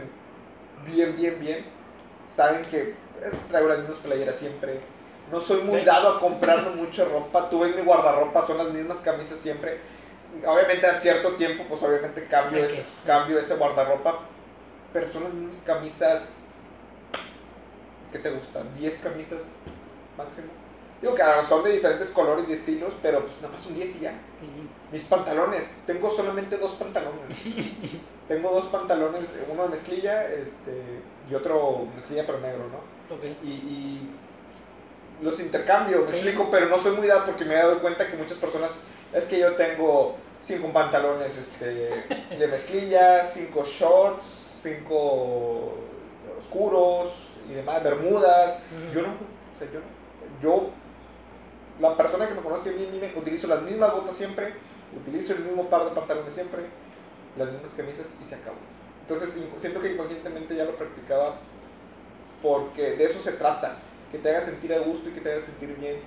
bien, 0.85 1.15
bien, 1.15 1.39
bien, 1.39 1.65
saben 2.33 2.63
que 2.63 2.95
traigo 3.49 3.69
las 3.69 3.79
mismas 3.79 3.99
playeras 3.99 4.35
siempre. 4.35 4.79
No 5.31 5.41
soy 5.41 5.61
muy 5.61 5.81
dado 5.81 6.09
a 6.09 6.19
comprarme 6.19 6.69
mucha 6.71 7.05
ropa. 7.05 7.49
Tú 7.49 7.59
ves 7.59 7.75
mi 7.75 7.81
guardarropa, 7.83 8.45
son 8.45 8.57
las 8.57 8.69
mismas 8.69 8.97
camisas 8.97 9.39
siempre. 9.39 9.79
Obviamente 10.45 10.85
a 10.85 10.93
cierto 10.95 11.35
tiempo, 11.35 11.63
pues 11.69 11.81
obviamente 11.83 12.25
cambio, 12.25 12.65
ese, 12.65 12.85
cambio 13.05 13.39
ese 13.39 13.55
guardarropa. 13.55 14.19
Pero 14.93 15.11
son 15.11 15.23
las 15.25 15.33
mismas 15.33 15.61
camisas 15.65 16.23
¿qué 18.11 18.19
te 18.19 18.29
gustan? 18.29 18.75
10 18.77 18.99
camisas 18.99 19.41
máximo. 20.17 20.47
Digo 21.01 21.13
que 21.13 21.23
son 21.47 21.63
de 21.63 21.73
diferentes 21.73 22.09
colores 22.09 22.49
y 22.49 22.53
estilos, 22.53 22.93
pero 23.03 23.21
pues 23.21 23.35
nada 23.37 23.53
más 23.53 23.61
son 23.61 23.75
10 23.75 23.95
y 23.97 23.99
ya. 23.99 24.13
Mis 24.91 25.03
pantalones, 25.03 25.71
tengo 25.85 26.09
solamente 26.09 26.57
dos 26.57 26.73
pantalones. 26.73 27.37
tengo 28.27 28.51
dos 28.51 28.65
pantalones, 28.65 29.29
uno 29.51 29.63
de 29.63 29.69
mezclilla 29.69 30.27
este, 30.27 31.01
y 31.29 31.35
otro 31.35 31.87
mezclilla 31.95 32.25
pero 32.25 32.39
negro, 32.39 32.65
¿no? 32.67 33.15
Y, 33.43 34.09
los 35.19 35.39
intercambio, 35.39 36.03
me 36.03 36.11
explico, 36.11 36.47
pero 36.51 36.67
no 36.67 36.77
soy 36.77 36.95
muy 36.95 37.07
dado 37.07 37.25
porque 37.25 37.43
me 37.43 37.55
he 37.55 37.57
dado 37.57 37.81
cuenta 37.81 38.05
que 38.05 38.15
muchas 38.15 38.37
personas, 38.37 38.71
es 39.11 39.25
que 39.25 39.39
yo 39.39 39.55
tengo 39.55 40.15
cinco 40.43 40.71
pantalones 40.71 41.35
este, 41.35 41.65
de 42.37 42.47
mezclilla, 42.47 43.23
cinco 43.23 43.63
shorts, 43.63 44.59
cinco 44.61 45.73
oscuros, 46.37 47.13
y 47.49 47.53
demás, 47.53 47.83
bermudas. 47.83 48.59
Yo 48.93 49.01
no, 49.01 49.09
o 49.09 49.57
sea, 49.57 49.67
yo 49.71 49.79
no. 49.79 49.85
Yo, 50.41 50.69
la 51.79 51.95
persona 51.95 52.27
que 52.27 52.33
me 52.33 52.41
conoce 52.41 52.69
a 52.69 52.73
mí, 52.73 52.87
me 52.99 53.19
utilizo 53.19 53.47
las 53.47 53.61
mismas 53.61 53.93
botas 53.93 54.15
siempre, 54.15 54.53
utilizo 54.95 55.33
el 55.33 55.39
mismo 55.39 55.69
par 55.69 55.85
de 55.85 55.91
pantalones 55.91 56.33
siempre, 56.33 56.63
las 57.37 57.51
mismas 57.51 57.71
camisas 57.73 58.07
y 58.21 58.25
se 58.25 58.35
acabó. 58.35 58.57
Entonces 59.01 59.41
siento 59.57 59.79
que 59.79 59.93
inconscientemente 59.93 60.55
ya 60.55 60.65
lo 60.65 60.75
practicaba 60.75 61.35
porque 62.41 62.95
de 62.97 63.05
eso 63.05 63.19
se 63.19 63.33
trata, 63.33 63.77
que 64.11 64.17
te 64.17 64.29
haga 64.29 64.41
sentir 64.41 64.73
a 64.73 64.79
gusto 64.79 65.09
y 65.09 65.13
que 65.13 65.21
te 65.21 65.31
haga 65.31 65.41
sentir 65.41 65.75
bien. 65.77 65.97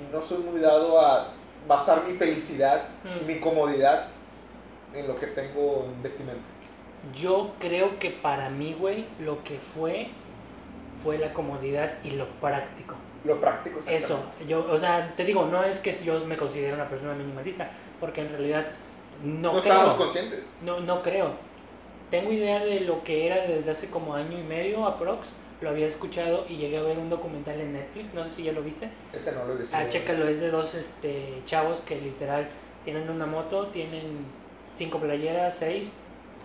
Y 0.00 0.12
no 0.12 0.22
soy 0.22 0.38
muy 0.38 0.60
dado 0.60 1.00
a 1.00 1.32
basar 1.68 2.04
mi 2.04 2.14
felicidad, 2.14 2.84
mi 3.26 3.38
comodidad 3.38 4.08
en 4.94 5.06
lo 5.06 5.18
que 5.18 5.28
tengo 5.28 5.86
en 5.86 6.02
vestimenta. 6.02 6.42
Yo 7.14 7.52
creo 7.58 7.98
que 7.98 8.10
para 8.10 8.48
mí, 8.48 8.76
güey, 8.78 9.06
lo 9.20 9.42
que 9.44 9.58
fue 9.74 10.08
fue 11.02 11.18
la 11.18 11.32
comodidad 11.32 11.94
y 12.04 12.10
lo 12.10 12.26
práctico. 12.40 12.94
Lo 13.24 13.40
práctico, 13.40 13.80
Eso, 13.86 14.20
yo, 14.48 14.66
o 14.68 14.78
sea, 14.78 15.14
te 15.16 15.24
digo, 15.24 15.46
no 15.46 15.62
es 15.62 15.78
que 15.78 15.94
yo 16.04 16.24
me 16.24 16.36
considere 16.36 16.74
una 16.74 16.88
persona 16.88 17.14
minimalista, 17.14 17.70
porque 18.00 18.22
en 18.22 18.30
realidad 18.30 18.66
no, 19.22 19.40
no 19.40 19.50
creo. 19.50 19.58
estábamos 19.60 19.94
conscientes. 19.94 20.58
No, 20.62 20.80
no 20.80 21.02
creo. 21.02 21.30
Tengo 22.10 22.32
idea 22.32 22.64
de 22.64 22.80
lo 22.80 23.04
que 23.04 23.26
era 23.26 23.46
desde 23.46 23.70
hace 23.70 23.90
como 23.90 24.14
año 24.14 24.38
y 24.38 24.42
medio 24.42 24.86
aprox, 24.86 25.28
lo 25.60 25.70
había 25.70 25.86
escuchado 25.86 26.44
y 26.48 26.56
llegué 26.56 26.78
a 26.78 26.82
ver 26.82 26.98
un 26.98 27.08
documental 27.08 27.60
en 27.60 27.72
Netflix, 27.74 28.12
no 28.12 28.24
sé 28.24 28.30
si 28.30 28.42
ya 28.42 28.52
lo 28.52 28.62
viste. 28.62 28.88
Ese 29.12 29.30
no 29.30 29.44
lo 29.44 29.54
he 29.54 29.58
visto. 29.58 29.76
Ah, 29.76 29.88
chécalo, 29.88 30.26
es 30.26 30.40
de 30.40 30.50
dos 30.50 30.74
este, 30.74 31.42
chavos 31.46 31.80
que 31.82 32.00
literal 32.00 32.48
tienen 32.84 33.08
una 33.08 33.26
moto, 33.26 33.68
tienen 33.68 34.26
cinco 34.76 34.98
playeras, 34.98 35.54
seis, 35.58 35.88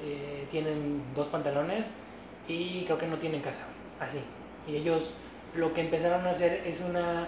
eh, 0.03 0.47
tienen 0.51 1.01
dos 1.16 1.28
pantalones 1.28 1.86
y 2.47 2.84
creo 2.86 2.99
que 2.99 3.08
no 3.08 3.18
tienen 3.18 3.41
casa, 3.41 3.66
así. 3.99 4.20
Y 4.68 4.76
ellos 4.76 5.09
lo 5.55 5.74
que 5.74 5.82
empezaron 5.82 6.26
a 6.28 6.32
hacer 6.32 6.61
es 6.65 6.82
una, 6.82 7.28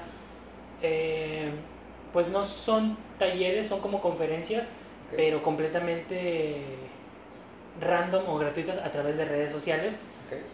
eh, 0.81 1.49
pues 2.13 2.27
no 2.29 2.45
son 2.45 2.97
talleres, 3.17 3.67
son 3.67 3.79
como 3.79 4.01
conferencias, 4.01 4.65
pero 5.15 5.41
completamente 5.41 6.61
random 7.81 8.27
o 8.27 8.37
gratuitas 8.37 8.77
a 8.83 8.91
través 8.91 9.17
de 9.17 9.25
redes 9.25 9.51
sociales. 9.51 9.93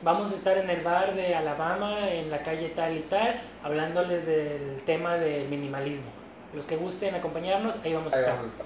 Vamos 0.03 0.31
a 0.31 0.35
estar 0.35 0.57
en 0.57 0.69
el 0.69 0.81
bar 0.81 1.15
de 1.15 1.35
Alabama, 1.35 2.09
en 2.09 2.31
la 2.31 2.43
calle 2.43 2.69
tal 2.69 2.95
y 2.95 3.01
tal, 3.01 3.41
hablándoles 3.61 4.25
del 4.25 4.81
tema 4.85 5.17
del 5.17 5.49
minimalismo. 5.49 6.05
Los 6.53 6.65
que 6.65 6.77
gusten 6.77 7.13
acompañarnos, 7.13 7.75
ahí 7.83 7.93
vamos 7.93 8.13
a 8.13 8.19
estar. 8.19 8.35
vamos 8.37 8.51
a 8.51 8.53
estar. 8.53 8.65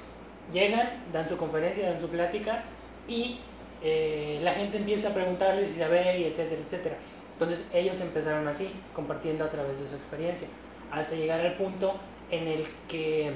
Llegan, 0.53 0.89
dan 1.11 1.27
su 1.27 1.37
conferencia, 1.37 1.89
dan 1.89 1.99
su 1.99 2.09
plática 2.09 2.63
y 3.07 3.39
eh, 3.81 4.39
la 4.43 4.53
gente 4.53 4.77
empieza 4.77 5.09
a 5.09 5.13
preguntarles 5.13 5.75
y 5.75 5.79
saber 5.79 6.19
y 6.19 6.25
etcétera, 6.25 6.61
etcétera. 6.65 6.95
Entonces 7.39 7.65
ellos 7.73 7.99
empezaron 8.01 8.47
así, 8.47 8.69
compartiendo 8.93 9.45
a 9.45 9.49
través 9.49 9.79
de 9.79 9.87
su 9.87 9.95
experiencia, 9.95 10.47
hasta 10.91 11.15
llegar 11.15 11.39
al 11.39 11.55
punto 11.57 11.95
en 12.31 12.47
el 12.47 12.67
que 12.87 13.33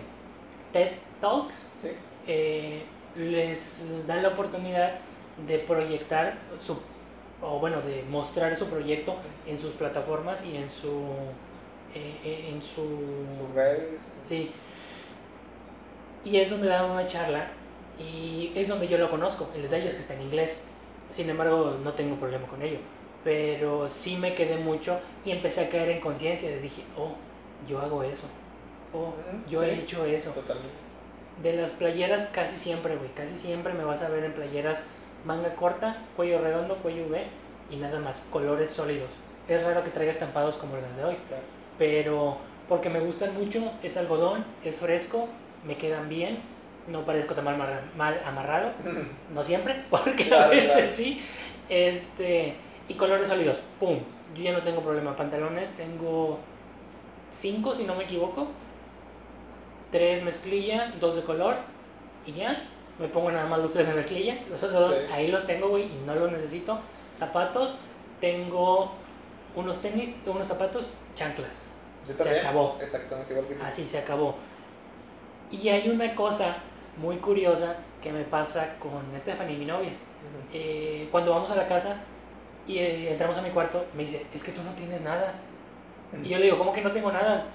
TED 0.74 0.91
Talks 1.22 1.56
Sí. 1.82 1.89
eh, 2.28 2.84
les 3.16 4.06
dan 4.08 4.24
la 4.24 4.30
oportunidad 4.30 4.95
de 5.47 5.60
proyectar 5.60 6.38
su 6.60 6.78
o 7.41 7.60
bueno 7.60 7.82
de 7.82 8.04
mostrar 8.04 8.56
su 8.58 8.68
proyecto 8.68 9.18
en 9.45 9.60
sus 9.60 9.74
plataformas 9.76 10.43
y 10.45 10.56
en 10.58 10.70
su 10.72 10.89
eh, 11.93 12.20
eh, 12.24 12.49
en 12.49 12.62
su 12.62 13.38
Sus 13.38 13.54
redes. 13.54 14.01
sí 14.24 14.51
y 16.24 16.38
es 16.38 16.49
donde 16.49 16.68
dan 16.68 16.89
una 16.89 17.08
charla 17.08 17.51
y 17.99 18.51
es 18.56 18.68
donde 18.68 18.88
yo 18.88 18.97
lo 18.97 19.10
conozco 19.10 19.51
el 19.56 19.64
detalle 19.64 19.88
es 19.89 19.95
que 19.95 20.01
está 20.01 20.14
en 20.14 20.22
inglés 20.24 20.58
sin 21.12 21.30
embargo 21.30 21.78
no 21.84 21.93
tengo 21.93 22.16
problema 22.18 22.47
con 22.47 22.62
ello 22.62 22.80
pero 23.24 23.89
sí 23.89 24.17
me 24.17 24.36
quedé 24.36 24.57
mucho 24.57 24.99
y 25.26 25.32
empecé 25.32 25.61
a 25.61 25.69
caer 25.69 25.89
en 25.89 26.01
conciencia 26.01 26.55
dije 26.57 26.84
oh 26.97 27.15
yo 27.67 27.80
hago 27.80 28.03
eso 28.03 28.28
oh 28.93 29.13
yo 29.49 29.63
sí. 29.63 29.69
he 29.69 29.80
hecho 29.80 30.05
eso 30.05 30.32
Totalmente. 30.32 30.76
de 31.41 31.53
las 31.53 31.71
playeras 31.71 32.28
casi 32.28 32.55
siempre, 32.57 32.95
güey, 32.95 33.09
casi 33.13 33.36
siempre 33.39 33.74
me 33.74 33.84
vas 33.84 34.01
a 34.01 34.09
ver 34.09 34.24
en 34.24 34.34
playeras 34.34 34.80
manga 35.26 35.55
corta, 35.55 35.97
cuello 36.15 36.39
redondo, 36.41 36.78
cuello 36.78 37.07
V 37.07 37.24
y 37.71 37.78
nada 37.78 37.99
más, 37.99 38.15
colores 38.30 38.71
sólidos. 38.71 39.09
Es 39.47 39.63
raro 39.63 39.84
que 39.84 39.89
traiga 39.89 40.11
estampados 40.11 40.55
como 40.57 40.78
las 40.78 40.95
de 40.95 41.03
hoy, 41.05 41.17
Claro. 41.28 41.43
pero 41.78 42.38
porque 42.67 42.89
me 42.89 42.99
gustan 42.99 43.34
mucho, 43.34 43.71
es 43.82 43.97
algodón, 43.97 44.45
es 44.63 44.76
fresco, 44.78 45.28
me 45.63 45.78
quedan 45.78 46.07
bien, 46.09 46.39
no 46.88 47.05
parezco 47.05 47.34
tan 47.36 47.45
mal, 47.45 47.57
mal 47.97 48.21
amarrado, 48.26 48.71
no 49.34 49.43
siempre, 49.43 49.84
porque 49.89 50.34
a 50.38 50.47
Claro, 50.47 50.49
veces 50.49 50.71
claro. 50.71 50.89
sí, 50.93 51.21
este, 51.69 52.55
y 52.88 52.93
colores 52.95 53.27
sólidos, 53.29 53.57
pum, 53.79 53.99
yo 54.36 54.43
ya 54.43 54.53
no 54.53 54.61
tengo 54.63 54.81
problema, 54.81 55.15
pantalones 55.15 55.69
tengo 55.77 56.39
cinco 57.38 57.75
si 57.75 57.84
no 57.84 57.95
me 57.95 58.03
equivoco, 58.05 58.47
tres 59.91 60.23
mezclilla, 60.23 60.93
dos 60.99 61.15
de 61.15 61.23
color 61.23 61.55
y 62.25 62.34
ya, 62.34 62.63
me 62.99 63.07
pongo 63.07 63.31
nada 63.31 63.45
más 63.47 63.59
los 63.59 63.71
tres 63.73 63.88
en 63.88 63.95
mezclilla, 63.95 64.38
los 64.49 64.61
otros 64.63 64.79
dos 64.79 64.95
Sí. 64.95 65.13
ahí 65.13 65.27
los 65.29 65.45
tengo, 65.45 65.69
güey, 65.69 65.84
y 65.86 66.03
no 66.05 66.15
los 66.15 66.31
necesito, 66.31 66.79
zapatos, 67.17 67.75
tengo 68.19 68.91
unos 69.55 69.81
tenis, 69.81 70.15
unos 70.25 70.47
zapatos, 70.47 70.86
chanclas, 71.15 71.51
Yo 72.07 72.15
también. 72.15 72.39
acabó. 72.39 72.77
Exactamente 72.81 73.34
igual 73.34 73.47
que 73.47 73.55
tú. 73.55 73.63
así 73.63 73.86
se 73.86 73.99
acabó. 73.99 74.36
Y 75.51 75.69
hay 75.69 75.88
una 75.89 76.15
cosa 76.15 76.57
muy 76.97 77.17
curiosa 77.17 77.75
que 78.01 78.11
me 78.11 78.23
pasa 78.23 78.75
con 78.79 79.03
Stephanie, 79.21 79.57
mi 79.57 79.65
novia. 79.65 79.91
Eh, 80.53 81.07
cuando 81.11 81.31
vamos 81.31 81.51
a 81.51 81.55
la 81.55 81.67
casa 81.67 81.97
y 82.68 82.78
eh, 82.78 83.11
entramos 83.11 83.38
a 83.38 83.41
mi 83.41 83.49
cuarto, 83.49 83.86
me 83.95 84.03
dice, 84.03 84.26
es 84.34 84.43
que 84.43 84.51
tú 84.51 84.64
no 84.64 84.72
tienes 84.74 85.01
nada. 85.01 85.34
Y 86.24 86.30
yo 86.30 86.38
le 86.38 86.45
digo, 86.45 86.57
¿cómo 86.59 86.74
que 86.74 86.82
no 86.82 86.91
tengo 86.91 87.11
nada? 87.11 87.45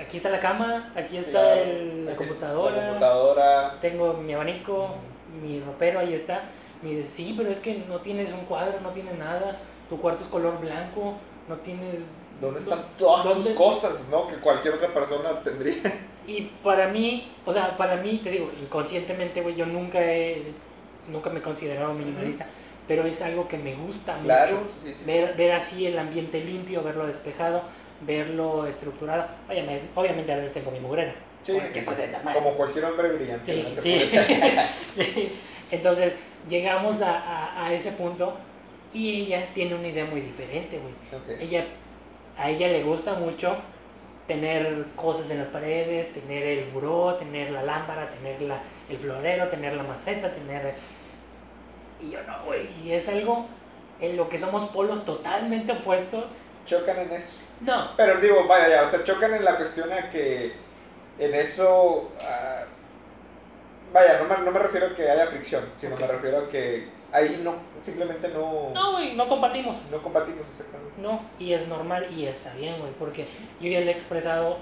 Aquí 0.00 0.16
está 0.16 0.30
la 0.30 0.40
cama, 0.40 0.92
aquí 0.96 1.16
está 1.16 1.30
Claro, 1.30 1.60
el- 1.62 2.06
la 2.06 2.16
computadora, 2.16 2.76
La 2.76 2.86
computadora. 2.88 3.74
tengo 3.80 4.14
mi 4.14 4.32
abanico, 4.34 4.96
mi 5.42 5.60
ropero, 5.60 6.00
ahí 6.00 6.14
está. 6.14 6.42
Me 6.82 6.90
dice, 6.90 7.08
sí, 7.10 7.34
pero 7.36 7.50
es 7.50 7.60
que 7.60 7.84
no 7.88 7.98
tienes 8.00 8.32
un 8.32 8.46
cuadro, 8.46 8.80
no 8.80 8.90
tienes 8.90 9.16
nada, 9.16 9.58
tu 9.88 10.00
cuarto 10.00 10.24
es 10.24 10.28
color 10.30 10.58
blanco, 10.60 11.14
no 11.48 11.56
tienes... 11.56 11.96
¿Dónde 12.40 12.60
están 12.60 12.84
todas 12.98 13.24
¿Dónde- 13.26 13.50
tus 13.50 13.58
cosas, 13.58 14.08
no? 14.10 14.26
Que 14.26 14.36
cualquier 14.36 14.74
otra 14.74 14.92
persona 14.92 15.40
tendría. 15.44 15.82
Y 16.26 16.42
para 16.64 16.88
mí, 16.88 17.30
o 17.44 17.52
sea, 17.52 17.76
para 17.76 17.96
mí, 17.96 18.20
te 18.24 18.30
digo, 18.30 18.50
inconscientemente, 18.60 19.40
güey, 19.42 19.54
yo 19.56 19.66
nunca 19.66 20.00
he, 20.00 20.52
nunca 21.08 21.28
me 21.30 21.38
he 21.40 21.42
considerado 21.42 21.92
minimalista, 21.92 22.46
pero 22.88 23.04
es 23.06 23.20
algo 23.22 23.46
que 23.48 23.56
me 23.58 23.74
gusta 23.74 24.18
Claro, 24.22 24.58
mucho, 24.62 24.70
sí, 24.70 24.94
sí. 24.94 25.04
ver, 25.04 25.34
ver 25.36 25.52
así 25.52 25.86
el 25.86 25.98
ambiente 25.98 26.40
limpio, 26.40 26.82
verlo 26.82 27.06
despejado, 27.06 27.62
verlo 28.00 28.66
estructurado. 28.66 29.26
Obviamente, 29.48 29.86
obviamente 29.94 30.32
a 30.32 30.36
veces 30.36 30.52
tengo 30.54 30.70
mi 30.70 30.80
mugrera. 30.80 31.14
Sí. 31.44 31.58
Como 32.34 32.54
cualquier 32.54 32.84
hombre 32.84 33.08
brillante. 33.12 33.54
¿no? 33.54 34.62
Entonces, 35.70 36.14
llegamos 36.48 37.00
a, 37.02 37.18
a- 37.20 37.66
a 37.66 37.72
ese 37.74 37.92
punto 37.92 38.36
y 38.92 39.22
ella 39.22 39.46
tiene 39.54 39.74
una 39.74 39.88
idea 39.88 40.04
muy 40.04 40.20
diferente, 40.20 40.78
güey. 40.78 40.92
Ok. 41.22 41.40
Ella, 41.40 41.64
a 42.36 42.50
ella 42.50 42.68
le 42.68 42.82
gusta 42.82 43.14
mucho 43.14 43.56
tener 44.26 44.84
cosas 44.96 45.30
en 45.30 45.38
las 45.38 45.48
paredes, 45.48 46.12
tener 46.12 46.42
el 46.44 46.64
buró, 46.70 47.14
tener 47.14 47.50
la 47.50 47.62
lámpara, 47.62 48.10
tener 48.10 48.42
la, 48.42 48.60
el 48.88 48.98
florero, 48.98 49.48
tener 49.48 49.74
la 49.74 49.82
maceta, 49.82 50.32
tener... 50.34 50.74
Y 52.02 52.10
yo 52.10 52.22
no, 52.24 52.44
güey. 52.44 52.68
Y 52.84 52.92
es 52.92 53.08
algo 53.08 53.46
en 54.00 54.16
lo 54.16 54.28
que 54.28 54.38
somos 54.38 54.70
polos 54.70 55.04
totalmente 55.04 55.72
opuestos. 55.72 56.24
Chocan 56.66 56.98
en 56.98 57.12
eso. 57.12 57.38
No, 57.60 57.90
Pero 57.96 58.20
digo, 58.20 58.46
vaya, 58.46 58.68
ya, 58.68 58.82
o 58.84 58.86
sea, 58.86 59.04
chocan 59.04 59.34
en 59.34 59.44
la 59.44 59.56
cuestión 59.56 59.92
a 59.92 60.08
que 60.10 60.52
en 61.18 61.34
eso. 61.34 62.10
ah, 62.20 62.64
vaya, 63.92 64.18
no 64.18 64.24
me, 64.24 64.44
no 64.44 64.50
me 64.50 64.58
refiero 64.58 64.86
a 64.86 64.94
que 64.94 65.10
haya 65.10 65.26
fricción, 65.26 65.64
sino 65.76 65.96
me 65.96 66.06
refiero 66.06 66.38
a 66.38 66.48
que 66.48 66.88
ahí 67.12 67.40
no, 67.44 67.54
simplemente 67.84 68.28
no. 68.28 68.70
no, 68.72 68.92
güey, 68.92 69.14
no 69.14 69.28
compartimos. 69.28 69.76
no 69.90 70.02
compartimos 70.02 70.46
exactamente. 70.50 70.94
No, 71.02 71.20
y 71.38 71.52
es 71.52 71.68
normal 71.68 72.08
y 72.16 72.26
está 72.26 72.54
bien, 72.54 72.78
güey, 72.78 72.92
porque 72.98 73.26
yo 73.60 73.70
ya 73.70 73.80
le 73.80 73.90
he 73.92 73.94
expresado 73.94 74.58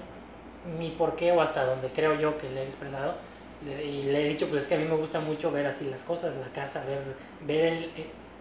mi 0.77 0.89
porqué 0.91 1.31
o 1.31 1.41
hasta 1.41 1.63
donde 1.63 1.89
creo 1.89 2.15
yo 2.15 2.37
que 2.37 2.49
le 2.49 2.63
he 2.63 2.67
expresado. 2.67 3.15
Y 3.61 4.03
le 4.03 4.21
he 4.25 4.29
dicho, 4.29 4.47
pues 4.47 4.61
es 4.63 4.67
que 4.67 4.75
a 4.75 4.77
mí 4.77 4.85
me 4.85 4.95
gusta 4.95 5.19
mucho 5.19 5.51
ver 5.51 5.65
así 5.65 5.85
las 5.89 6.01
cosas, 6.03 6.33
la 6.37 6.47
casa, 6.53 6.83
ver, 6.85 6.99
ver 7.45 7.65
el, 7.73 7.91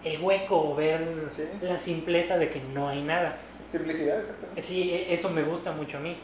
el 0.04 0.20
hueco, 0.22 0.74
ver 0.76 1.00
Sí. 1.34 1.42
la 1.60 1.78
simpleza 1.78 2.38
de 2.38 2.48
que 2.48 2.60
no 2.72 2.88
hay 2.88 3.02
nada. 3.02 3.36
Simplicidad, 3.70 4.20
exactamente. 4.20 4.62
Sí, 4.62 4.92
e- 4.92 5.12
eso 5.14 5.28
me 5.30 5.42
gusta 5.42 5.72
mucho 5.72 5.96
a 5.96 6.00
mí. 6.00 6.16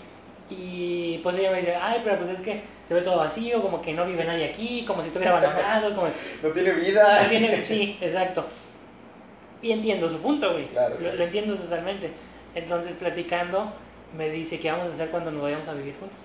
Y 0.49 1.19
pues 1.19 1.37
ella 1.39 1.51
me 1.51 1.61
dice, 1.61 1.75
ay, 1.75 2.03
pero 2.05 2.19
pues 2.19 2.39
es 2.39 2.41
que 2.45 2.63
se 2.87 2.95
ve 2.95 3.01
todo 3.03 3.17
vacío, 3.17 3.61
como 3.63 3.83
que 3.83 3.93
no 3.95 4.07
vive 4.07 4.25
nadie 4.25 4.45
aquí, 4.51 4.85
como 4.87 5.03
si 5.03 5.09
estuviera 5.09 5.37
abandonado, 5.39 5.95
como... 5.95 6.09
No 6.43 6.51
tiene 6.51 6.73
vida. 6.73 7.23
No 7.23 7.29
tiene- 7.29 7.63
sí, 7.63 7.99
exacto. 8.01 8.45
Y 9.63 9.73
entiendo 9.73 10.09
su 10.11 10.19
punto, 10.19 10.53
güey. 10.53 10.67
Claro, 10.67 10.97
Lo, 11.01 11.15
lo 11.15 11.25
entiendo 11.25 11.57
totalmente. 11.57 12.11
Entonces, 12.55 12.95
platicando, 12.95 13.73
me 14.17 14.31
dice, 14.31 14.61
¿qué 14.61 14.71
vamos 14.71 14.91
a 14.91 14.95
hacer 14.95 15.09
cuando 15.11 15.31
nos 15.33 15.43
vayamos 15.43 15.67
a 15.67 15.73
vivir 15.75 15.95
juntos? 15.99 16.19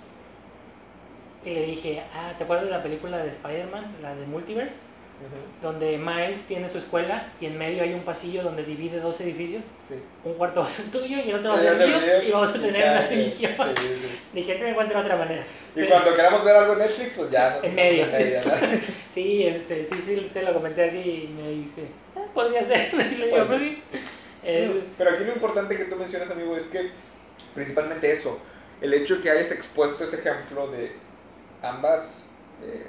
Y 1.45 1.49
le 1.51 1.65
dije, 1.65 2.01
ah, 2.13 2.33
¿te 2.37 2.43
acuerdas 2.43 2.65
de 2.65 2.71
la 2.71 2.83
película 2.83 3.17
de 3.19 3.29
Spider-Man, 3.29 3.95
la 4.01 4.15
de 4.15 4.25
Multiverse? 4.25 4.73
Ujú, 5.19 5.35
Donde 5.61 5.97
Miles 5.97 6.41
tiene 6.47 6.69
su 6.69 6.77
escuela 6.77 7.27
y 7.41 7.45
en 7.47 7.57
medio 7.57 7.83
hay 7.83 7.91
un 7.93 8.03
pasillo 8.03 8.41
donde 8.41 8.63
divide 8.63 9.01
dos 9.01 9.19
edificios. 9.19 9.63
Sí. 9.89 9.95
Un 10.23 10.33
cuarto 10.35 10.61
va 10.61 10.67
a 10.67 10.71
ser 10.71 10.85
tuyo 10.91 11.17
y 11.17 11.29
el 11.29 11.35
otro 11.35 11.49
va 11.51 11.57
a 11.57 11.61
ser 11.61 11.75
se 11.77 11.87
mío. 11.87 12.23
Y 12.25 12.31
vamos 12.31 12.49
a 12.51 12.53
tener 12.61 12.81
Ya, 12.81 12.91
una 12.91 13.07
división. 13.09 13.51
sí, 13.75 13.83
sí. 13.85 14.19
Dije, 14.33 14.59
no 14.59 14.67
encuentro 14.67 14.99
otra 14.99 15.17
manera. 15.17 15.43
Y 15.75 15.85
cuando 15.87 16.13
queramos 16.13 16.43
ver 16.45 16.55
algo 16.55 16.71
en 16.73 16.79
Netflix, 16.79 17.13
pues 17.13 17.29
ya 17.31 17.55
nos 17.55 17.63
En 17.65 17.75
medio. 17.75 18.05
Sí, 19.11 19.43
este, 19.45 19.87
sí, 19.87 19.95
sí, 20.05 20.29
se 20.29 20.43
lo 20.43 20.53
comenté 20.53 20.85
así 20.85 20.97
y 20.99 21.27
me 21.41 21.49
dice, 21.49 21.83
"Ah, 22.15 22.21
podría 22.33 22.63
ser. 22.63 22.89
Y 22.93 23.15
le 23.17 23.25
digo, 23.25 23.37
Pues 23.37 23.47
pues 23.47 23.61
sí. 23.61 23.81
Eh, 24.43 24.81
Pero 24.97 25.09
aquí 25.11 25.23
lo 25.25 25.33
importante 25.33 25.75
que 25.75 25.85
tú 25.85 25.97
mencionas, 25.97 26.31
amigo, 26.31 26.55
es 26.55 26.67
que 26.67 26.91
principalmente 27.55 28.09
eso, 28.09 28.39
el 28.79 28.93
hecho 28.93 29.19
que 29.21 29.29
hayas 29.31 29.51
expuesto 29.51 30.05
ese 30.05 30.15
ejemplo 30.17 30.67
de 30.71 30.93
ambas 31.61 32.25
eh, 32.63 32.87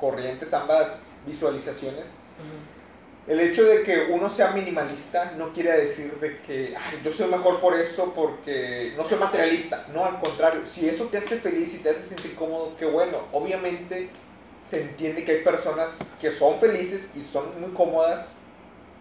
corrientes, 0.00 0.52
ambas 0.52 0.98
visualizaciones, 1.26 2.06
ujú. 2.06 3.32
el 3.32 3.40
hecho 3.40 3.64
de 3.64 3.82
que 3.82 4.08
uno 4.10 4.28
sea 4.28 4.50
minimalista 4.50 5.32
no 5.36 5.52
quiere 5.52 5.72
decir 5.72 6.12
de 6.20 6.40
que 6.42 6.74
"Ay, 6.76 7.00
yo 7.04 7.12
soy 7.12 7.30
mejor 7.30 7.60
por 7.60 7.74
eso 7.78 8.12
porque 8.14 8.92
no 8.96 9.04
soy 9.04 9.18
materialista. 9.18 9.86
No, 9.94 10.04
al 10.04 10.18
contrario, 10.18 10.66
si 10.66 10.88
eso 10.88 11.04
te 11.06 11.18
hace 11.18 11.36
feliz 11.38 11.74
y 11.74 11.78
te 11.78 11.90
hace 11.90 12.02
sentir 12.02 12.34
cómodo, 12.34 12.74
qué 12.76 12.86
bueno. 12.86 13.18
Obviamente 13.32 14.08
se 14.68 14.82
entiende 14.82 15.22
que 15.24 15.32
hay 15.32 15.44
personas 15.44 15.90
que 16.20 16.30
son 16.30 16.58
felices 16.58 17.12
y 17.14 17.20
son 17.20 17.60
muy 17.60 17.70
cómodas 17.72 18.26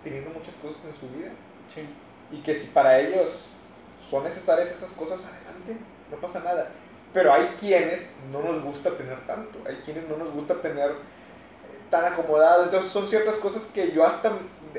teniendo 0.03 0.29
muchas 0.31 0.53
cosas 0.55 0.77
en 0.85 0.99
su 0.99 1.17
vida. 1.17 1.31
Sí. 1.73 1.81
Y 2.35 2.41
que 2.43 2.55
si 2.55 2.67
para 2.67 2.99
ellos 2.99 3.47
son 4.09 4.23
necesarias 4.23 4.69
esas 4.69 4.91
cosas, 4.91 5.21
adelante, 5.23 5.77
no 6.11 6.17
pasa 6.17 6.39
nada. 6.39 6.69
Pero 7.13 7.33
hay 7.33 7.55
quienes 7.59 8.07
no 8.31 8.41
nos 8.41 8.63
gusta 8.63 8.91
tener 8.91 9.19
tanto, 9.27 9.59
hay 9.67 9.75
quienes 9.83 10.07
no 10.07 10.17
nos 10.17 10.31
gusta 10.31 10.55
tener 10.61 10.91
eh, 10.91 10.93
tan 11.89 12.05
acomodado. 12.05 12.63
Entonces 12.63 12.91
son 12.91 13.07
ciertas 13.07 13.35
cosas 13.35 13.63
que 13.73 13.91
yo 13.91 14.05
hasta, 14.05 14.31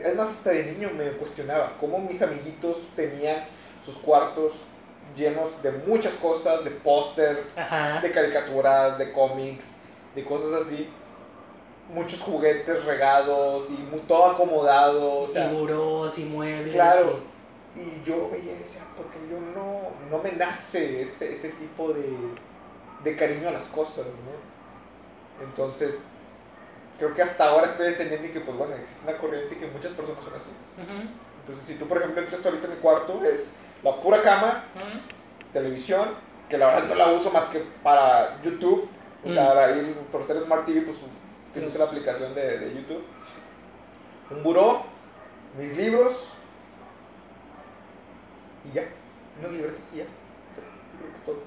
es 0.02 0.14
más, 0.16 0.28
hasta 0.28 0.50
de 0.50 0.64
niño 0.72 0.90
me 0.96 1.10
cuestionaba. 1.12 1.72
Cómo 1.80 1.98
mis 1.98 2.22
amiguitos 2.22 2.78
tenían 2.96 3.44
sus 3.84 3.96
cuartos 3.98 4.52
llenos 5.16 5.50
de 5.62 5.72
muchas 5.72 6.14
cosas, 6.14 6.64
de 6.64 6.70
pósters, 6.70 7.58
de 8.00 8.10
caricaturas, 8.12 8.96
de 8.96 9.12
cómics, 9.12 9.66
de 10.14 10.24
cosas 10.24 10.62
así. 10.66 10.88
Muchos 11.92 12.20
juguetes 12.22 12.82
regados 12.86 13.66
y 13.68 13.72
mu- 13.82 13.98
todo 14.08 14.26
acomodado. 14.26 15.20
O 15.22 15.28
sea, 15.28 15.52
y 15.52 15.54
burós 15.56 16.16
y 16.16 16.24
muebles. 16.24 16.72
Claro. 16.72 17.18
Y 17.18 17.31
yo 18.04 18.28
veía 18.30 18.52
y 18.52 18.58
decía, 18.58 18.82
porque 18.96 19.18
yo 19.30 19.40
no, 19.40 19.80
no 20.10 20.18
me 20.22 20.32
nace 20.32 21.02
ese, 21.02 21.32
ese 21.32 21.48
tipo 21.50 21.92
de, 21.92 22.34
de 23.04 23.16
cariño 23.16 23.48
a 23.48 23.52
las 23.52 23.66
cosas, 23.68 24.06
¿no? 24.06 25.44
Entonces, 25.46 25.98
creo 26.98 27.14
que 27.14 27.22
hasta 27.22 27.48
ahora 27.48 27.66
estoy 27.66 27.88
entendiendo 27.88 28.32
que, 28.32 28.40
pues 28.40 28.56
bueno, 28.56 28.74
existe 28.76 29.08
una 29.08 29.18
corriente 29.18 29.54
y 29.54 29.58
que 29.58 29.66
muchas 29.68 29.92
personas 29.92 30.22
son 30.22 30.34
así. 30.34 30.50
y- 30.78 31.40
Entonces, 31.40 31.66
si 31.66 31.74
tú, 31.74 31.86
por 31.86 31.98
ejemplo, 31.98 32.22
entras 32.22 32.44
ahorita 32.44 32.66
en 32.66 32.74
mi 32.74 32.78
cuarto, 32.78 33.24
es 33.24 33.52
la 33.82 34.00
pura 34.00 34.22
cama, 34.22 34.64
ujú. 34.76 34.98
televisión, 35.52 36.10
que 36.48 36.58
la 36.58 36.66
verdad 36.66 36.88
no 36.88 36.94
la 36.94 37.12
uso 37.12 37.30
más 37.30 37.44
que 37.46 37.60
para 37.82 38.40
YouTube, 38.42 38.88
o 39.24 39.32
sea, 39.32 39.48
para 39.48 39.76
ir 39.76 39.94
por 40.12 40.26
ser 40.26 40.40
Smart 40.40 40.66
TV, 40.66 40.82
pues 40.82 40.98
utilizo 41.50 41.72
Sí. 41.72 41.78
la 41.78 41.84
aplicación 41.84 42.34
de, 42.34 42.58
de 42.58 42.74
YouTube. 42.74 43.02
Un 44.30 44.42
buró, 44.42 44.82
mis 45.58 45.76
libros 45.76 46.12
y 48.64 48.74
ya, 48.74 48.84
unos 49.40 49.52
libretos 49.52 49.84
y 49.92 49.98
ya. 49.98 50.04
Sí, 50.04 50.60
creo 50.98 51.10
que 51.10 51.16
es 51.18 51.24
todo. 51.24 51.38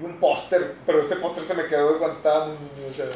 Y 0.00 0.04
un 0.04 0.18
póster, 0.18 0.74
pero 0.84 1.02
ese 1.02 1.16
póster 1.16 1.44
se 1.44 1.54
me 1.54 1.66
quedó 1.66 1.98
cuando 1.98 2.16
estaba 2.16 2.46
muy 2.46 2.56
niño, 2.56 2.90
o 2.90 2.94
sea, 2.94 3.06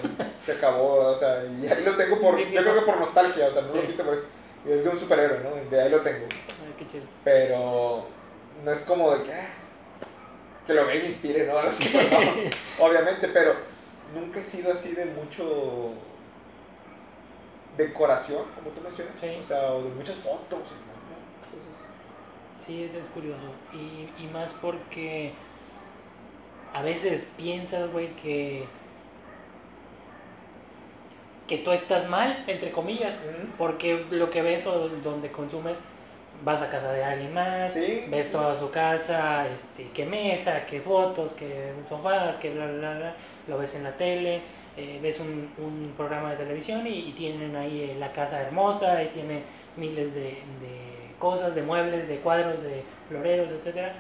se 0.47 0.53
acabó, 0.53 1.11
o 1.11 1.19
sea, 1.19 1.45
y 1.45 1.67
ahí 1.67 1.83
lo 1.85 1.97
tengo 1.97 2.21
por, 2.21 2.39
yo 2.39 2.61
creo 2.63 2.75
que 2.75 2.83
por 2.83 3.01
nostalgia, 3.01 3.49
o 3.49 3.51
sea, 3.51 3.63
no 3.63 3.75
lo 3.75 3.83
quito 3.83 4.05
por 4.05 4.15
eso. 4.15 4.25
Y 4.65 4.73
es 4.73 4.85
de 4.85 4.91
un 4.91 4.99
superhéroe, 4.99 5.41
¿no? 5.41 5.71
De 5.71 5.81
ahí 5.81 5.91
lo 5.91 6.03
tengo. 6.03 6.27
Ay, 6.31 6.75
qué 6.79 6.89
chido. 6.89 7.05
Pero 7.25 8.07
no 8.65 8.73
es 8.73 8.81
como 8.83 9.11
de 9.17 9.25
que, 9.25 9.33
ah, 9.33 9.49
que 10.67 10.75
lo 10.75 10.87
vea 10.87 10.97
y 10.97 11.01
me 11.01 11.07
inspire, 11.07 11.47
¿no? 11.47 11.55
Que 11.79 12.51
no, 12.79 12.87
obviamente, 12.87 13.29
pero 13.29 13.55
nunca 14.15 14.41
he 14.41 14.45
sido 14.45 14.73
así 14.73 14.93
de 14.93 15.05
mucho 15.05 15.93
decoración, 17.77 18.45
como 18.55 18.71
tú 18.71 18.81
mencionas. 18.83 19.15
Sí. 19.19 19.39
O 19.43 19.47
sea, 19.47 19.73
o 19.73 19.83
de 19.83 19.91
muchas 19.91 20.17
fotos. 20.19 20.61
Sí, 22.69 22.85
eso 22.85 22.99
es 22.99 23.09
curioso. 23.09 23.57
Y, 23.73 24.13
y 24.17 24.29
más 24.29 24.53
porque 24.55 25.35
a 26.73 26.83
veces 26.83 27.25
piensas, 27.37 27.91
güey, 27.91 28.15
que 28.17 28.69
que 31.47 31.59
tú 31.59 31.73
estás 31.73 32.09
mal, 32.09 32.45
entre 32.47 32.73
comillas, 32.73 33.15
porque 33.57 34.07
lo 34.11 34.31
que 34.31 34.43
ves 34.43 34.67
o 34.67 34.89
donde 34.89 35.33
consumes, 35.33 35.77
vas 36.45 36.61
a 36.63 36.71
casa 36.71 36.93
de 36.93 37.03
alguien 37.05 37.33
más, 37.33 37.73
Sí, 37.73 37.81
ves 38.11 38.27
sí. 38.27 38.33
toda 38.33 38.55
su 38.57 38.71
casa, 38.71 39.49
este, 39.49 39.91
qué 39.93 40.05
mesa, 40.07 40.67
qué 40.67 40.81
fotos, 40.81 41.33
qué 41.35 41.73
sofás, 41.89 42.37
qué 42.37 42.51
bla, 42.51 42.67
bla, 42.67 42.99
bla, 42.99 43.17
lo 43.47 43.59
ves 43.59 43.75
en 43.75 43.83
la 43.85 43.97
tele, 43.97 44.43
eh, 44.77 44.99
ves 45.03 45.19
un, 45.21 45.55
un 45.57 45.95
programa 45.97 46.31
de 46.33 46.37
televisión 46.37 46.87
y, 46.87 47.09
y 47.09 47.13
tienen 47.15 47.57
ahí 47.57 47.83
eh, 47.83 47.97
la 47.99 48.13
casa 48.13 48.41
hermosa 48.43 49.03
y 49.03 49.09
tiene 49.09 49.45
miles 49.77 50.13
de, 50.15 50.45
de 50.61 50.98
cosas, 51.19 51.55
de 51.55 51.63
muebles, 51.63 52.09
de 52.09 52.21
cuadros, 52.21 52.63
de 52.63 52.85
floreros, 53.09 53.51
etcétera 53.51 53.95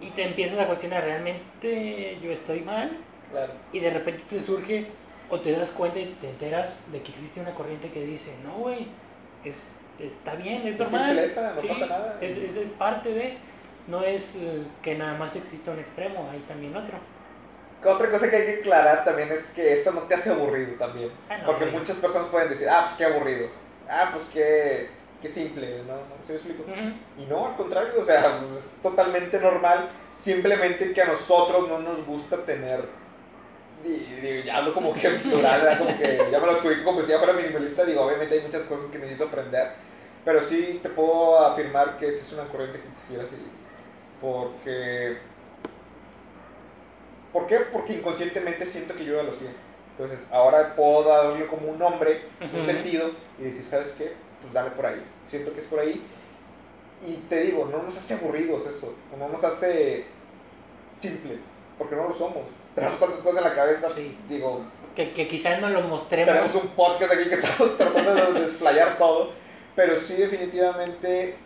Y 0.00 0.10
te 0.12 0.24
empiezas 0.24 0.58
a 0.58 0.66
cuestionar, 0.66 1.04
¿realmente 1.04 2.18
yo 2.20 2.30
estoy 2.32 2.60
mal? 2.62 2.98
claro. 3.30 3.54
Y 3.72 3.80
de 3.80 3.90
repente 3.90 4.24
te 4.28 4.40
surge 4.42 4.98
o 5.28 5.40
te 5.40 5.52
das 5.52 5.70
cuenta 5.72 5.98
y 6.00 6.14
te 6.20 6.30
enteras 6.30 6.82
de 6.92 7.02
que 7.02 7.12
existe 7.12 7.40
una 7.40 7.54
corriente 7.54 7.90
que 7.90 8.04
dice, 8.04 8.36
no, 8.38 8.58
güey, 8.58 8.88
es, 9.44 9.56
está 9.98 10.34
bien, 10.36 10.66
es 10.66 10.78
Es 10.78 10.78
normal. 10.78 11.06
simpleza, 11.06 11.52
no 11.54 11.66
pasa 11.66 11.86
nada. 11.86 12.18
Es, 12.20 12.36
es, 12.36 12.56
es 12.56 12.72
parte 12.72 13.12
de, 13.14 13.38
no 13.86 14.02
es 14.02 14.34
eh, 14.36 14.66
que 14.82 14.94
nada 14.96 15.14
más 15.14 15.34
exista 15.36 15.72
un 15.72 15.80
extremo, 15.80 16.28
hay 16.30 16.40
también 16.42 16.76
otro. 16.76 16.98
Otra 17.84 18.10
cosa 18.10 18.30
que 18.30 18.36
hay 18.36 18.46
que 18.46 18.60
aclarar 18.60 19.04
también 19.04 19.30
es 19.30 19.50
que 19.50 19.72
eso 19.74 19.92
no 19.92 20.02
te 20.02 20.14
hace 20.14 20.30
aburrido 20.30 20.76
también. 20.78 21.10
Ah, 21.28 21.38
no, 21.38 21.44
Porque 21.44 21.66
güey. 21.66 21.70
muchas 21.70 21.98
personas 21.98 22.28
pueden 22.28 22.48
decir, 22.48 22.68
ah, 22.68 22.84
pues 22.86 22.96
qué 22.96 23.04
aburrido. 23.04 23.48
Ah, 23.86 24.10
pues 24.12 24.28
qué, 24.30 24.88
qué 25.24 25.30
simple, 25.30 25.82
¿no? 25.84 25.94
¿Sí 26.26 26.32
me 26.32 26.34
explico? 26.34 26.62
Ujú. 26.64 26.92
Y 27.16 27.24
no, 27.26 27.46
al 27.46 27.56
contrario, 27.56 27.94
o 27.98 28.04
sea, 28.04 28.38
pues, 28.40 28.64
es 28.64 28.70
totalmente 28.82 29.38
normal, 29.40 29.88
simplemente 30.12 30.92
que 30.92 31.00
a 31.00 31.06
nosotros 31.06 31.66
no 31.66 31.78
nos 31.78 32.06
gusta 32.06 32.44
tener, 32.44 32.84
y, 33.82 33.88
y 33.88 34.42
ya 34.44 34.58
hablo 34.58 34.74
como 34.74 34.92
que 34.92 35.06
en 35.08 35.22
plural, 35.22 35.78
como 35.78 35.96
que 35.96 36.28
ya 36.30 36.38
me 36.40 36.46
lo 36.46 36.52
explico 36.52 36.84
como 36.84 37.02
si 37.02 37.08
ya 37.08 37.18
fuera 37.18 37.32
minimalista, 37.32 37.84
digo, 37.84 38.02
obviamente 38.02 38.34
hay 38.34 38.42
muchas 38.42 38.62
cosas 38.64 38.90
que 38.90 38.98
necesito 38.98 39.24
aprender, 39.24 39.68
pero 40.24 40.42
sí 40.42 40.80
te 40.82 40.90
puedo 40.90 41.38
afirmar 41.38 41.96
que 41.96 42.08
esa 42.08 42.20
es 42.20 42.32
una 42.32 42.44
corriente 42.48 42.80
que 42.82 42.88
quisiera 43.00 43.26
seguir, 43.26 43.52
porque, 44.20 45.18
¿por 47.32 47.46
qué? 47.46 47.60
Porque 47.72 47.94
inconscientemente 47.94 48.66
siento 48.66 48.94
que 48.94 49.04
yo 49.04 49.16
ya 49.16 49.22
lo 49.22 49.32
hacía, 49.32 49.52
entonces 49.90 50.28
ahora 50.30 50.74
puedo 50.76 51.04
darle 51.04 51.46
como 51.46 51.68
un 51.70 51.78
nombre, 51.78 52.20
un 52.52 52.60
Ujú. 52.60 52.66
sentido, 52.66 53.10
y 53.38 53.44
decir, 53.44 53.64
¿sabes 53.66 53.92
qué? 53.92 54.23
Pues 54.44 54.52
dale 54.54 54.70
por 54.70 54.86
ahí, 54.86 55.02
siento 55.28 55.52
que 55.52 55.60
es 55.60 55.66
por 55.66 55.80
ahí, 55.80 56.02
y 57.06 57.14
te 57.28 57.40
digo, 57.40 57.68
no 57.70 57.82
nos 57.82 57.96
hace 57.96 58.14
aburridos 58.14 58.66
eso, 58.66 58.94
no 59.18 59.28
nos 59.28 59.42
hace 59.44 60.04
simples, 61.00 61.40
porque 61.78 61.96
no 61.96 62.08
lo 62.08 62.14
somos. 62.14 62.44
Tenemos 62.74 62.98
tantas 63.00 63.20
cosas 63.20 63.38
en 63.38 63.44
la 63.50 63.54
cabeza, 63.54 63.90
Sí. 63.90 64.16
digo, 64.28 64.62
Que, 64.96 65.12
que 65.12 65.26
quizás 65.28 65.60
no 65.60 65.68
lo 65.70 65.80
mostremos. 65.82 66.28
tenemos 66.34 66.54
un 66.54 66.68
podcast 66.70 67.12
aquí 67.12 67.28
que 67.28 67.34
estamos 67.40 67.76
tratando 67.76 68.32
de 68.34 68.40
desplayar 68.40 68.96
todo, 68.98 69.30
pero 69.76 70.00
sí 70.00 70.14
definitivamente 70.14 71.36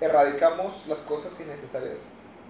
erradicamos 0.00 0.84
las 0.86 0.98
cosas 1.00 1.38
innecesarias 1.40 1.98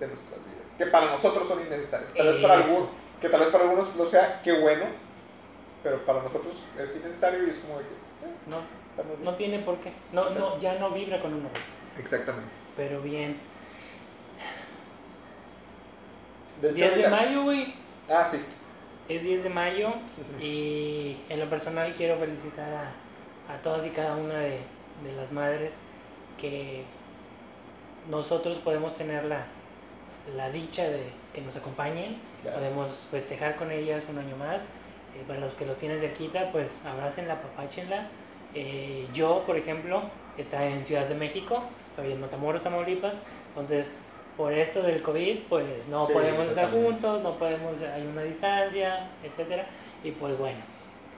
de 0.00 0.06
nuestras 0.08 0.38
vidas, 0.44 0.72
que 0.76 0.86
para 0.86 1.06
nosotros 1.10 1.48
son 1.48 1.60
innecesarias. 1.66 2.12
Tal 2.14 2.26
vez 2.28 2.36
para 2.38 2.54
algunos, 2.54 2.88
que 3.20 3.28
tal 3.28 3.40
vez 3.40 3.48
para 3.50 3.64
algunos 3.64 3.94
lo 3.96 4.06
sea, 4.06 4.40
qué 4.42 4.52
bueno, 4.60 4.86
pero 5.82 6.04
para 6.04 6.22
nosotros 6.22 6.54
es 6.78 6.94
innecesario 6.96 7.46
y 7.46 7.50
es 7.50 7.58
como 7.58 7.78
de 7.78 7.84
que, 7.84 7.90
eh, 7.90 8.34
No, 8.46 8.56
no 9.22 9.34
tiene 9.34 9.60
por 9.60 9.76
qué. 9.78 9.92
No, 10.12 10.30
no, 10.30 10.60
ya 10.60 10.78
no 10.78 10.90
vibra 10.90 11.20
con 11.20 11.34
uno. 11.34 11.48
Exactamente. 11.98 12.50
Pero 12.76 13.00
bien. 13.02 13.36
De 16.60 16.68
hecho, 16.70 16.76
10 16.76 16.96
de 16.96 17.08
mayo, 17.08 17.42
güey. 17.44 17.74
Ah, 18.08 18.26
sí. 18.30 18.38
Es 19.08 19.22
10 19.22 19.44
de 19.44 19.50
mayo 19.50 19.90
y 20.40 21.16
en 21.28 21.40
lo 21.40 21.48
personal 21.48 21.94
quiero 21.96 22.18
felicitar 22.18 22.68
a, 23.48 23.54
a 23.54 23.58
todas 23.62 23.86
y 23.86 23.90
cada 23.90 24.16
una 24.16 24.38
de, 24.40 24.58
de 25.04 25.12
las 25.16 25.32
madres 25.32 25.72
que 26.38 26.82
nosotros 28.10 28.58
podemos 28.58 28.96
tener 28.96 29.24
la, 29.24 29.44
la 30.36 30.50
dicha 30.50 30.84
de 30.84 31.10
que 31.34 31.40
nos 31.40 31.56
acompañen, 31.56 32.18
Claro. 32.42 32.58
podemos 32.58 32.90
festejar 33.10 33.56
con 33.56 33.70
ellas 33.72 34.04
un 34.08 34.18
año 34.18 34.36
más. 34.36 34.58
Eh, 34.58 35.24
para 35.26 35.40
los 35.40 35.54
que 35.54 35.64
los 35.66 35.76
tienes 35.78 36.00
cerquita, 36.00 36.52
pues 36.52 36.68
abrácenla, 36.86 37.40
papáchenla. 37.40 38.08
Eh, 38.54 39.06
yo, 39.12 39.42
por 39.46 39.56
ejemplo, 39.56 40.02
está 40.36 40.64
en 40.66 40.84
Ciudad 40.86 41.06
de 41.06 41.14
México, 41.14 41.62
estoy 41.90 42.12
en 42.12 42.20
Matamoros, 42.20 42.62
Tamaulipas, 42.62 43.14
entonces 43.48 43.86
por 44.36 44.52
esto 44.52 44.82
del 44.82 45.02
COVID, 45.02 45.40
pues 45.48 45.66
no 45.88 46.06
Sí, 46.06 46.12
podemos 46.12 46.46
estar 46.46 46.70
juntos, 46.70 47.22
no 47.22 47.34
podemos, 47.38 47.74
hay 47.82 48.06
una 48.06 48.22
distancia, 48.22 49.10
etcétera, 49.24 49.66
y 50.04 50.12
pues 50.12 50.38
bueno, 50.38 50.60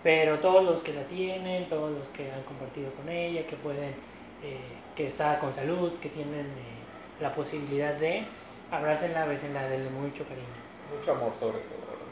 pero 0.03 0.39
todos 0.39 0.65
los 0.65 0.81
que 0.83 0.95
la 0.95 1.03
tienen, 1.05 1.69
todos 1.69 1.91
los 1.93 2.09
que 2.09 2.33
han 2.33 2.43
compartido 2.45 2.91
con 2.93 3.09
ella, 3.11 3.47
que 3.47 3.57
pueden, 3.57 3.91
eh, 4.43 4.59
que 4.97 5.07
está 5.07 5.39
con 5.39 5.55
salud, 5.55 5.93
que 6.01 6.09
tienen 6.09 6.47
eh, 6.47 6.81
la 7.21 7.35
posibilidad 7.35 7.93
de, 7.95 8.25
abrácenla, 8.71 9.27
bésenla, 9.27 9.69
denle 9.69 9.91
mucho 9.91 10.25
cariño. 10.25 10.47
Mucho 10.97 11.13
amor 11.13 11.33
sobre 11.39 11.59
todo. 11.59 11.81
¿verdad? 11.81 12.07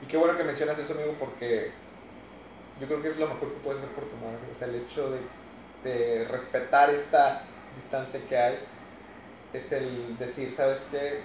Y 0.00 0.06
qué 0.06 0.16
bueno 0.16 0.36
que 0.36 0.44
mencionas 0.44 0.78
eso, 0.78 0.92
amigo, 0.94 1.14
porque 1.18 1.72
yo 2.76 2.86
creo 2.86 3.02
que 3.02 3.08
es 3.10 3.16
lo 3.18 3.28
mejor 3.28 3.54
que 3.54 3.60
puedes 3.60 3.82
hacer 3.82 3.94
por 3.94 4.08
tu 4.08 4.16
madre. 4.16 4.50
O 4.50 4.54
sea, 4.54 4.68
el 4.68 4.76
hecho 4.76 5.10
de, 5.10 5.30
de 5.82 6.26
respetar 6.28 6.90
esta 6.90 7.48
distancia 7.70 8.26
que 8.26 8.36
hay 8.36 8.58
es 9.52 9.72
el 9.72 10.18
decir, 10.18 10.52
¿sabes 10.52 10.86
qué? 10.90 11.24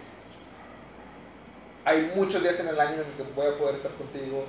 Hay 1.86 2.12
muchos 2.16 2.42
días 2.44 2.60
en 2.60 2.68
el 2.68 2.80
año 2.80 3.02
en 3.02 3.10
el 3.10 3.16
que 3.16 3.24
voy 3.24 3.48
a 3.48 3.58
poder 3.58 3.76
estar 3.76 3.96
contigo, 3.96 4.48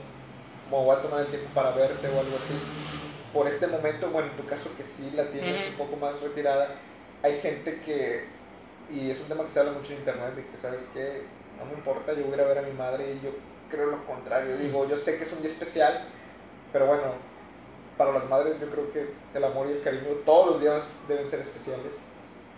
o 0.70 0.84
voy 0.84 0.96
a 0.96 1.02
tomar 1.02 1.20
el 1.22 1.30
tiempo 1.30 1.52
para 1.54 1.72
verte 1.72 2.08
o 2.08 2.20
algo 2.20 2.36
así. 2.38 2.68
Por 3.32 3.48
este 3.48 3.66
momento, 3.66 4.10
bueno, 4.10 4.30
en 4.30 4.36
tu 4.36 4.46
caso 4.46 4.76
que 4.76 4.84
sí 4.84 5.10
la 5.12 5.30
tienes 5.30 5.60
Ujú. 5.60 5.70
un 5.72 5.76
poco 5.76 5.96
más 5.96 6.20
retirada, 6.20 6.80
hay 7.22 7.40
gente 7.40 7.80
que, 7.80 8.28
y 8.88 9.10
es 9.10 9.20
un 9.20 9.28
tema 9.28 9.46
que 9.46 9.52
se 9.52 9.60
habla 9.60 9.72
mucho 9.72 9.92
en 9.92 10.00
internet, 10.00 10.34
de 10.34 10.48
que, 10.48 10.58
¿sabes 10.58 10.88
qué? 10.92 11.38
No 11.52 11.64
me 11.66 11.74
importa, 11.74 12.12
yo 12.14 12.24
voy 12.24 12.32
a 12.32 12.36
ir 12.36 12.42
a 12.42 12.48
ver 12.48 12.58
a 12.58 12.62
mi 12.62 12.72
madre 12.72 13.14
y 13.14 13.20
yo 13.20 13.32
creo 13.68 13.86
lo 13.86 14.04
contrario. 14.06 14.56
Digo, 14.58 14.88
yo 14.88 14.98
sé 14.98 15.16
que 15.18 15.24
es 15.24 15.32
un 15.32 15.42
día 15.42 15.50
especial, 15.50 16.08
pero 16.72 16.86
bueno, 16.86 17.14
para 17.96 18.12
las 18.12 18.28
madres 18.28 18.60
yo 18.60 18.70
creo 18.70 18.92
que 18.92 19.14
el 19.34 19.44
amor 19.44 19.68
y 19.68 19.72
el 19.72 19.82
cariño 19.82 20.08
todos 20.24 20.52
los 20.52 20.60
días 20.60 21.04
deben 21.08 21.28
ser 21.30 21.40
especiales. 21.40 21.92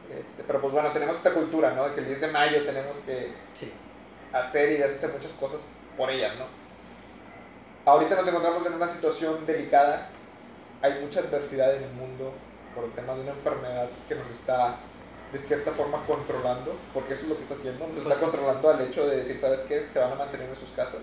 Este, 0.08 0.44
pero 0.44 0.60
pues 0.60 0.72
bueno, 0.72 0.92
tenemos 0.92 1.16
esta 1.16 1.32
cultura, 1.34 1.72
¿no? 1.74 1.88
De 1.88 1.94
que 1.94 2.00
el 2.00 2.06
10 2.06 2.20
de 2.20 2.28
mayo 2.28 2.64
tenemos 2.64 2.98
que 3.00 3.32
Sí. 3.54 3.72
hacer 4.32 4.70
y 4.70 4.76
deshacer 4.76 5.12
muchas 5.12 5.32
cosas 5.34 5.60
por 5.96 6.10
ellas, 6.10 6.36
¿no? 6.38 6.46
Ahorita 7.84 8.14
nos 8.16 8.28
encontramos 8.28 8.64
en 8.66 8.74
una 8.74 8.88
situación 8.88 9.44
delicada, 9.46 10.08
hay 10.82 11.00
mucha 11.00 11.20
adversidad 11.20 11.74
en 11.74 11.84
el 11.84 11.92
mundo 11.92 12.32
por 12.74 12.84
el 12.84 12.92
tema 12.92 13.14
de 13.14 13.22
una 13.22 13.32
enfermedad 13.32 13.88
que 14.08 14.14
nos 14.14 14.28
está 14.30 14.88
de 15.32 15.38
cierta 15.38 15.72
forma 15.72 16.04
controlando, 16.06 16.88
porque 16.92 17.14
eso 17.14 17.22
es 17.24 17.28
lo 17.28 17.36
que 17.36 17.42
está 17.42 17.54
haciendo, 17.54 17.88
nos 17.88 18.04
Pues 18.04 18.06
está 18.06 18.14
sí. 18.16 18.20
controlando 18.20 18.70
al 18.70 18.80
hecho 18.82 19.06
de 19.06 19.16
decir, 19.16 19.38
¿sabes 19.38 19.60
qué? 19.62 19.88
Se 19.92 19.98
van 19.98 20.12
a 20.12 20.16
mantener 20.16 20.48
en 20.50 20.56
sus 20.56 20.70
casas. 20.72 21.02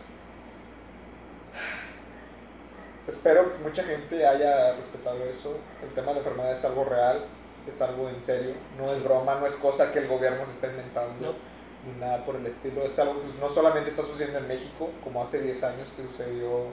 Espero 3.10 3.52
que 3.54 3.64
mucha 3.64 3.84
gente 3.84 4.26
haya 4.26 4.74
respetado 4.76 5.18
eso. 5.26 5.58
El 5.84 5.90
tema 5.94 6.08
de 6.08 6.14
la 6.14 6.20
enfermedad 6.20 6.52
es 6.54 6.64
algo 6.64 6.84
real, 6.86 7.26
es 7.68 7.82
algo 7.82 8.08
en 8.10 8.22
serio, 8.22 8.54
no 8.78 8.94
es 8.94 9.04
broma, 9.04 9.36
no 9.36 9.48
es 9.48 9.56
cosa 9.56 9.92
que 9.92 10.00
el 10.00 10.08
gobierno 10.08 10.46
se 10.46 10.52
está 10.52 10.68
inventando 10.68 11.34
No. 11.34 11.92
ni 11.92 12.00
nada 12.00 12.24
por 12.26 12.36
el 12.36 12.46
estilo. 12.46 12.84
Es 12.84 12.98
algo 13.00 13.22
que 13.22 13.28
no 13.40 13.50
solamente 13.50 13.90
está 13.90 14.04
sucediendo 14.04 14.40
en 14.40 14.48
México, 14.48 14.90
como 15.04 15.24
hace 15.24 15.40
10 15.42 15.64
años 15.64 15.90
que 15.98 16.04
sucedió 16.04 16.66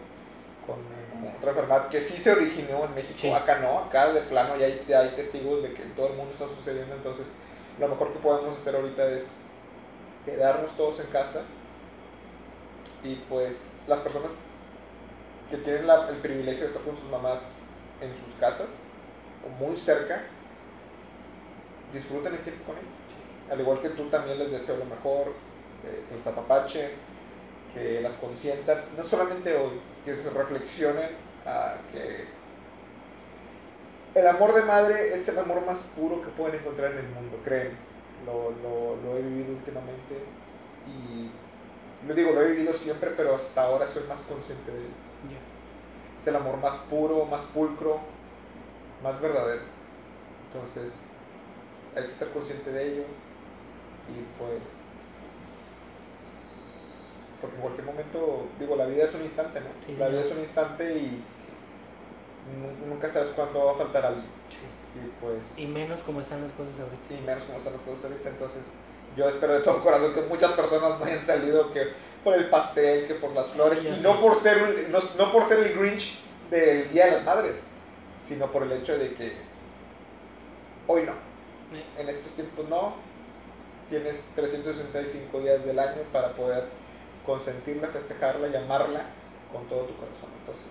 con 0.66 0.76
otra 1.38 1.50
enfermedad 1.50 1.88
que 1.88 2.02
sí 2.02 2.16
se 2.16 2.32
originó 2.32 2.84
en 2.84 2.94
México, 2.94 3.18
Sí. 3.20 3.30
acá 3.32 3.58
no, 3.60 3.78
acá 3.78 4.12
de 4.12 4.20
plano 4.22 4.56
ya 4.56 4.66
hay, 4.66 4.84
ya 4.88 5.00
hay 5.00 5.10
testigos 5.10 5.62
de 5.62 5.72
que 5.72 5.82
en 5.82 5.94
todo 5.94 6.08
el 6.08 6.14
mundo 6.14 6.32
está 6.32 6.46
sucediendo, 6.48 6.94
entonces 6.96 7.28
lo 7.78 7.86
mejor 7.88 8.12
que 8.12 8.18
podemos 8.18 8.58
hacer 8.58 8.74
ahorita 8.74 9.06
es 9.10 9.24
quedarnos 10.24 10.76
todos 10.76 10.98
en 10.98 11.06
casa 11.06 11.42
y 13.04 13.14
pues 13.28 13.54
las 13.86 14.00
personas 14.00 14.32
que 15.48 15.58
tienen 15.58 15.86
la- 15.86 16.08
el 16.10 16.20
privilegio 16.20 16.62
de 16.64 16.68
estar 16.68 16.84
con 16.84 16.96
sus 16.96 17.08
mamás 17.10 17.64
en 18.00 18.14
sus 18.16 18.34
casas 18.36 18.92
o 19.40 19.48
muy 19.50 19.78
cerca, 19.78 20.32
disfruten 21.84 22.34
el 22.34 22.42
tiempo 22.44 22.64
con 22.64 22.78
ellas. 22.78 22.98
Al 23.48 23.60
igual 23.60 23.80
que 23.80 23.90
tú 23.90 24.10
también 24.10 24.38
les 24.38 24.50
deseo 24.50 24.76
lo 24.76 24.86
mejor, 24.86 25.44
eh, 25.82 26.06
que 26.08 26.16
les 26.16 26.26
apapachen, 26.26 27.02
que 27.68 28.00
las 28.00 28.16
consientan, 28.16 28.94
no 28.96 29.04
solamente 29.04 29.54
hoy, 29.56 29.82
que 30.02 30.16
se 30.16 30.30
reflexionen 30.30 31.18
a 31.44 31.86
que 31.90 32.42
el 34.14 34.26
amor 34.26 34.54
de 34.54 34.62
madre 34.62 35.14
es 35.14 35.28
el 35.28 35.38
amor 35.38 35.64
más 35.64 35.84
puro 35.94 36.20
que 36.22 36.30
pueden 36.30 36.60
encontrar 36.60 36.92
en 36.92 36.98
el 36.98 37.08
mundo, 37.12 37.42
créeme. 37.42 37.86
Lo, 38.16 38.50
lo, 38.50 38.96
lo 38.96 39.16
he 39.16 39.22
vivido 39.22 39.52
últimamente 39.54 40.40
y 40.84 41.44
lo 42.00 42.14
digo, 42.14 42.32
lo 42.32 42.42
he 42.42 42.52
vivido 42.52 42.72
siempre, 42.74 43.10
pero 43.12 43.36
hasta 43.36 43.62
ahora 43.62 43.88
soy 43.88 44.04
más 44.04 44.22
consciente 44.22 44.72
de 44.72 44.86
él. 44.86 45.05
Ya. 45.30 45.38
Es 46.20 46.26
el 46.28 46.36
amor 46.36 46.56
más 46.58 46.76
puro, 46.90 47.24
más 47.26 47.42
pulcro, 47.46 48.00
más 49.02 49.20
verdadero. 49.20 49.62
Entonces, 50.52 50.92
hay 51.94 52.04
que 52.04 52.12
estar 52.12 52.28
consciente 52.32 52.70
de 52.70 52.92
ello 52.92 53.02
y 54.08 54.22
pues 54.38 54.62
porque 57.40 57.56
en 57.56 57.62
cualquier 57.62 57.86
momento, 57.86 58.46
digo, 58.58 58.76
la 58.76 58.86
vida 58.86 59.04
es 59.04 59.14
un 59.14 59.22
instante, 59.22 59.60
¿no? 59.60 59.66
Sí, 59.86 59.94
la 59.98 60.08
vida 60.08 60.20
es 60.22 60.32
un 60.32 60.40
instante 60.40 60.96
y 60.96 61.22
nu- 62.60 62.86
nunca 62.88 63.08
sabes 63.12 63.30
cuándo 63.30 63.64
va 63.66 63.72
a 63.72 63.76
faltar 63.76 64.06
alguien. 64.06 64.24
Sí. 64.50 64.98
Y 64.98 65.10
pues 65.20 65.42
Y 65.58 65.66
menos 65.66 66.00
como 66.02 66.20
están 66.20 66.42
las 66.42 66.52
cosas 66.52 66.74
ahorita. 66.80 67.14
y 67.14 67.26
menos 67.26 67.44
como 67.44 67.58
están 67.58 67.72
las 67.74 67.82
cosas 67.82 68.04
ahorita, 68.06 68.28
entonces 68.30 68.62
yo 69.16 69.28
espero 69.28 69.54
de 69.54 69.60
todo 69.60 69.82
corazón 69.82 70.14
que 70.14 70.22
muchas 70.22 70.52
personas 70.52 70.98
no 70.98 71.04
hayan 71.04 71.22
salido 71.24 71.70
que 71.72 71.86
por 72.26 72.34
el 72.34 72.50
pastel, 72.50 73.06
que 73.06 73.14
por 73.14 73.30
las 73.30 73.48
flores, 73.50 73.84
y 73.84 74.02
no 74.02 74.20
por 74.20 74.34
ser 74.34 74.88
no, 74.90 74.98
no 75.16 75.32
por 75.32 75.44
ser 75.44 75.60
el 75.60 75.78
Grinch 75.78 76.18
del 76.50 76.90
Día 76.90 77.04
de 77.04 77.12
las 77.12 77.24
Madres, 77.24 77.56
sino 78.18 78.50
por 78.50 78.64
el 78.64 78.72
hecho 78.72 78.98
de 78.98 79.14
que 79.14 79.36
hoy 80.88 81.04
no, 81.04 81.12
en 81.96 82.08
estos 82.08 82.32
tiempos 82.32 82.68
no, 82.68 82.94
tienes 83.90 84.16
365 84.34 85.38
días 85.38 85.64
del 85.64 85.78
año 85.78 86.02
para 86.12 86.32
poder 86.32 86.64
consentirla, 87.24 87.86
festejarla 87.90 88.48
y 88.48 88.56
amarla 88.56 89.04
con 89.52 89.64
todo 89.68 89.82
tu 89.82 89.94
corazón, 89.94 90.30
entonces 90.40 90.66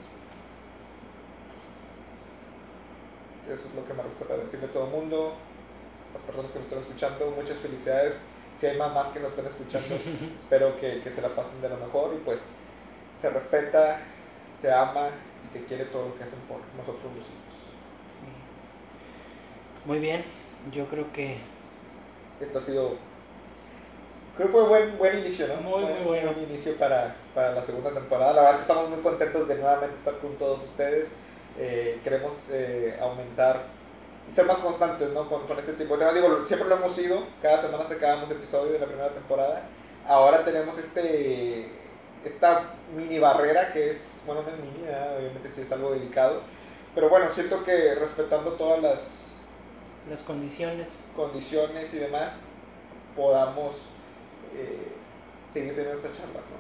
eso 3.50 3.66
es 3.66 3.76
lo 3.76 3.86
que 3.88 3.94
me 3.94 4.04
resta 4.04 4.26
para 4.26 4.42
decirle 4.44 4.66
a 4.66 4.72
todo 4.72 4.88
el 4.88 4.92
mundo, 4.92 5.36
las 6.14 6.22
personas 6.24 6.52
que 6.52 6.60
nos 6.60 6.66
están 6.66 6.80
escuchando, 6.80 7.32
muchas 7.32 7.58
felicidades. 7.60 8.16
Si 8.60 8.66
hay 8.68 8.78
mamás 8.78 9.10
que 9.10 9.20
nos 9.20 9.32
están 9.32 9.48
escuchando, 9.48 9.96
espero 10.38 10.80
que, 10.80 11.02
que 11.02 11.12
se 11.12 11.22
la 11.22 11.30
pasen 11.30 11.62
de 11.62 11.70
lo 11.70 11.78
mejor 11.78 12.14
y 12.16 12.20
pues 12.24 12.40
se 13.22 13.30
respeta, 13.30 14.00
se 14.62 14.72
ama 14.72 15.10
y 15.46 15.54
se 15.54 15.66
quiere 15.66 15.86
todo 15.86 16.10
lo 16.10 16.16
que 16.18 16.24
hacen 16.24 16.40
por 16.48 16.60
nosotros 16.78 17.12
los 17.16 17.26
hijos. 17.26 17.56
Sí. 18.20 18.28
Muy 19.86 20.00
bien, 20.00 20.24
yo 20.72 20.88
creo 20.88 21.12
que 21.14 21.38
Esto 22.40 22.60
ha 22.60 22.62
sido, 22.62 22.98
creo 24.36 24.48
que 24.48 24.54
fue 24.54 24.68
buen, 24.68 24.98
buen 24.98 25.20
inicio, 25.20 25.48
¿no? 25.48 25.62
Muy, 25.62 25.84
buen, 25.84 25.96
muy 25.96 26.04
bueno. 26.04 26.34
buen 26.34 26.44
inicio 26.50 26.76
para, 26.78 27.16
para 27.34 27.54
la 27.54 27.64
segunda 27.64 27.92
temporada. 27.94 28.34
La 28.34 28.42
verdad 28.42 28.60
es 28.62 28.66
que 28.66 28.72
estamos 28.72 28.90
muy 28.90 29.00
contentos 29.02 29.48
de 29.48 29.56
nuevamente 29.56 29.96
estar 29.98 30.18
con 30.20 30.38
todos 30.38 30.64
ustedes. 30.64 31.10
Eh, 31.58 32.02
queremos 32.04 32.34
eh, 32.50 32.98
aumentar 33.02 33.64
y 34.30 34.32
ser 34.34 34.46
más 34.46 34.58
constantes 34.60 35.12
¿no? 35.12 35.28
con, 35.30 35.46
con 35.48 35.60
este 35.60 35.74
tipo 35.74 35.94
de 35.98 36.00
temas. 36.00 36.16
Digo, 36.16 36.46
siempre 36.46 36.68
lo 36.70 36.76
hemos 36.76 36.96
sido, 36.96 37.24
cada 37.42 37.62
semana 37.62 37.84
sacábamos 37.84 38.30
episodios 38.32 38.74
de 38.74 38.80
la 38.80 38.86
primera 38.88 39.10
temporada. 39.14 39.70
Ahora 40.06 40.44
tenemos 40.44 40.78
este 40.78 41.72
esta 42.24 42.74
mini 42.96 43.20
barrera 43.20 43.72
que 43.72 43.92
es, 43.92 44.24
bueno, 44.26 44.42
no 44.42 44.50
es 44.50 44.58
mini, 44.60 44.82
¿verdad? 44.82 45.18
obviamente 45.18 45.52
sí 45.52 45.62
es 45.62 45.72
algo 45.72 45.92
delicado, 45.92 46.42
pero 46.96 47.10
bueno, 47.10 47.32
siento 47.34 47.64
que 47.64 47.94
respetando 47.96 48.54
todas 48.54 48.82
las 48.82 49.44
las 50.10 50.22
condiciones. 50.24 50.88
condiciones 51.16 51.94
y 51.94 52.00
demás, 52.00 52.34
podamos 53.16 53.76
eh, 54.54 55.02
seguir 55.50 55.76
teniendo 55.76 56.00
esta 56.00 56.12
charla, 56.12 56.42
¿no? 56.42 56.58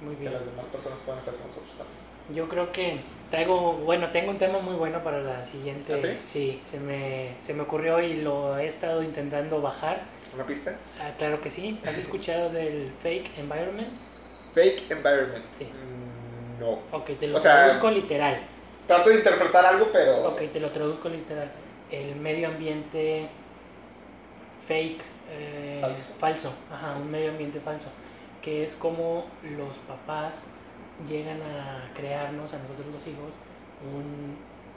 Muy 0.00 0.16
Que 0.22 0.28
bien. 0.28 0.32
las 0.32 0.44
demás 0.44 0.66
personas 0.66 0.98
puedan 1.04 1.20
estar 1.20 1.34
con 1.36 1.48
nosotros 1.48 1.76
también. 1.76 2.00
Yo 2.28 2.48
creo 2.48 2.72
que 2.72 3.00
traigo, 3.30 3.74
bueno, 3.78 4.10
tengo 4.10 4.30
un 4.30 4.38
tema 4.38 4.58
muy 4.60 4.74
bueno 4.74 5.02
para 5.02 5.20
la 5.20 5.46
siguiente. 5.46 5.94
¿Ah, 5.94 6.16
sí? 6.32 6.60
se 6.70 6.78
me, 6.80 7.30
se 7.46 7.54
me 7.54 7.62
ocurrió 7.62 8.00
y 8.00 8.22
lo 8.22 8.58
he 8.58 8.66
estado 8.68 9.02
intentando 9.02 9.60
bajar. 9.60 10.02
¿Una 10.34 10.44
pista? 10.46 10.76
Ah, 11.00 11.10
claro 11.18 11.40
que 11.40 11.50
sí. 11.50 11.80
¿Has 11.86 11.96
escuchado 11.96 12.50
del 12.50 12.92
fake 13.02 13.38
environment? 13.38 13.88
Fake 14.54 14.90
environment. 14.90 15.44
Sí. 15.58 15.64
Mm, 15.64 16.60
No. 16.60 16.78
Ok, 16.92 17.10
te 17.20 17.26
lo 17.26 17.36
O 17.36 17.40
sea- 17.40 17.64
traduzco 17.66 17.90
literal. 17.90 18.38
Trato 18.86 19.10
de 19.10 19.16
interpretar 19.16 19.66
algo, 19.66 19.88
pero. 19.92 20.28
Ok, 20.30 20.40
te 20.52 20.60
lo 20.60 20.70
traduzco 20.70 21.08
literal. 21.08 21.50
El 21.90 22.16
medio 22.16 22.48
ambiente 22.48 23.28
fake, 24.68 25.02
eh, 25.30 25.78
Falso. 25.80 26.04
falso, 26.18 26.52
ajá, 26.72 26.96
un 26.96 27.10
medio 27.10 27.30
ambiente 27.30 27.60
falso, 27.60 27.86
que 28.42 28.64
es 28.64 28.74
como 28.76 29.26
los 29.42 29.74
papás 29.88 30.34
llegan 31.08 31.40
a 31.42 31.90
crearnos, 31.94 32.52
a 32.52 32.58
nosotros 32.58 32.86
los 32.92 33.06
hijos, 33.06 33.32
un, 33.94 34.36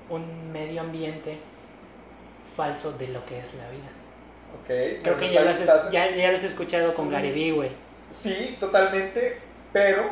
un 0.09 0.51
medio 0.51 0.81
ambiente 0.81 1.37
falso 2.55 2.91
de 2.93 3.07
lo 3.09 3.25
que 3.25 3.39
es 3.39 3.53
la 3.55 3.69
vida. 3.69 3.89
Ok. 4.61 5.03
Creo 5.03 5.17
que 5.17 5.31
ya 5.31 5.41
lo, 5.41 5.49
has, 5.51 5.91
ya, 5.91 6.15
ya 6.15 6.31
lo 6.31 6.37
has 6.37 6.43
escuchado 6.43 6.93
con 6.93 7.09
Gary 7.09 7.31
Vee, 7.31 7.51
güey. 7.51 7.69
Sí, 8.11 8.57
totalmente. 8.59 9.39
Pero, 9.71 10.03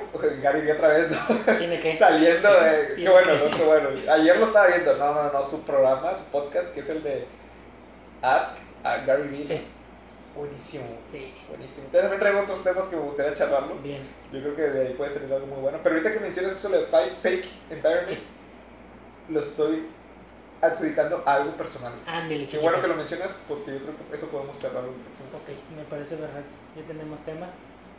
Gary 0.44 0.62
vi 0.62 0.70
otra 0.70 0.90
vez, 0.90 1.10
¿no? 1.10 1.18
Tiene 1.58 1.80
que... 1.80 1.96
Saliendo 1.98 2.48
de. 2.48 2.94
Qué 2.98 3.10
bueno, 3.10 3.32
que- 3.34 3.50
¿no? 3.50 3.58
Qué 3.58 3.64
bueno. 3.64 3.90
Ayer 4.12 4.38
lo 4.38 4.46
estaba 4.46 4.68
viendo. 4.68 4.96
No, 4.98 5.14
no, 5.16 5.34
no. 5.34 5.44
Su 5.50 5.62
programa, 5.64 6.16
su 6.16 6.24
podcast, 6.26 6.74
que 6.76 6.82
es 6.82 6.90
el 6.90 7.02
de 7.02 7.26
Ask 8.22 8.60
a 8.84 8.98
Gary 8.98 9.28
Vee. 9.30 9.48
Sí, 9.48 9.62
Buenísimo. 10.38 10.86
sí, 11.12 11.34
Buenísimo. 11.50 11.86
Entonces 11.86 12.02
también 12.02 12.20
traigo 12.20 12.40
otros 12.42 12.64
temas 12.64 12.86
que 12.86 12.96
me 12.96 13.02
gustaría 13.02 13.34
charlarlos. 13.34 13.82
bien. 13.84 14.02
Yo 14.32 14.40
creo 14.42 14.56
que 14.56 14.62
de 14.62 14.88
ahí 14.88 14.94
puede 14.94 15.14
salir 15.14 15.34
algo 15.34 15.48
muy 15.48 15.60
bueno. 15.62 15.80
Pero 15.84 15.96
ahorita 15.96 16.14
que 16.14 16.20
mencionas 16.20 16.58
eso 16.58 16.70
de 16.70 16.86
fake, 16.86 17.22
fake 17.22 17.48
environment, 17.72 18.20
lo 19.30 19.40
estoy 19.42 19.88
adjudicando 20.62 21.24
a 21.26 21.34
algo 21.36 21.52
personal. 21.58 21.94
Ándale, 22.06 22.48
Qué 22.48 22.58
bueno 22.58 22.82
que 22.82 22.88
lo 22.88 22.96
mencionas 22.96 23.32
porque 23.48 23.72
yo 23.74 23.80
creo 23.80 23.94
que 24.10 24.16
eso 24.16 24.28
podemos 24.28 24.58
charlarlo 24.60 24.90
Ok, 24.90 25.50
me 25.76 25.84
parece 25.84 26.16
perfecto. 26.16 26.50
Ya 26.76 26.84
tenemos 26.88 27.20
tema. 27.26 27.48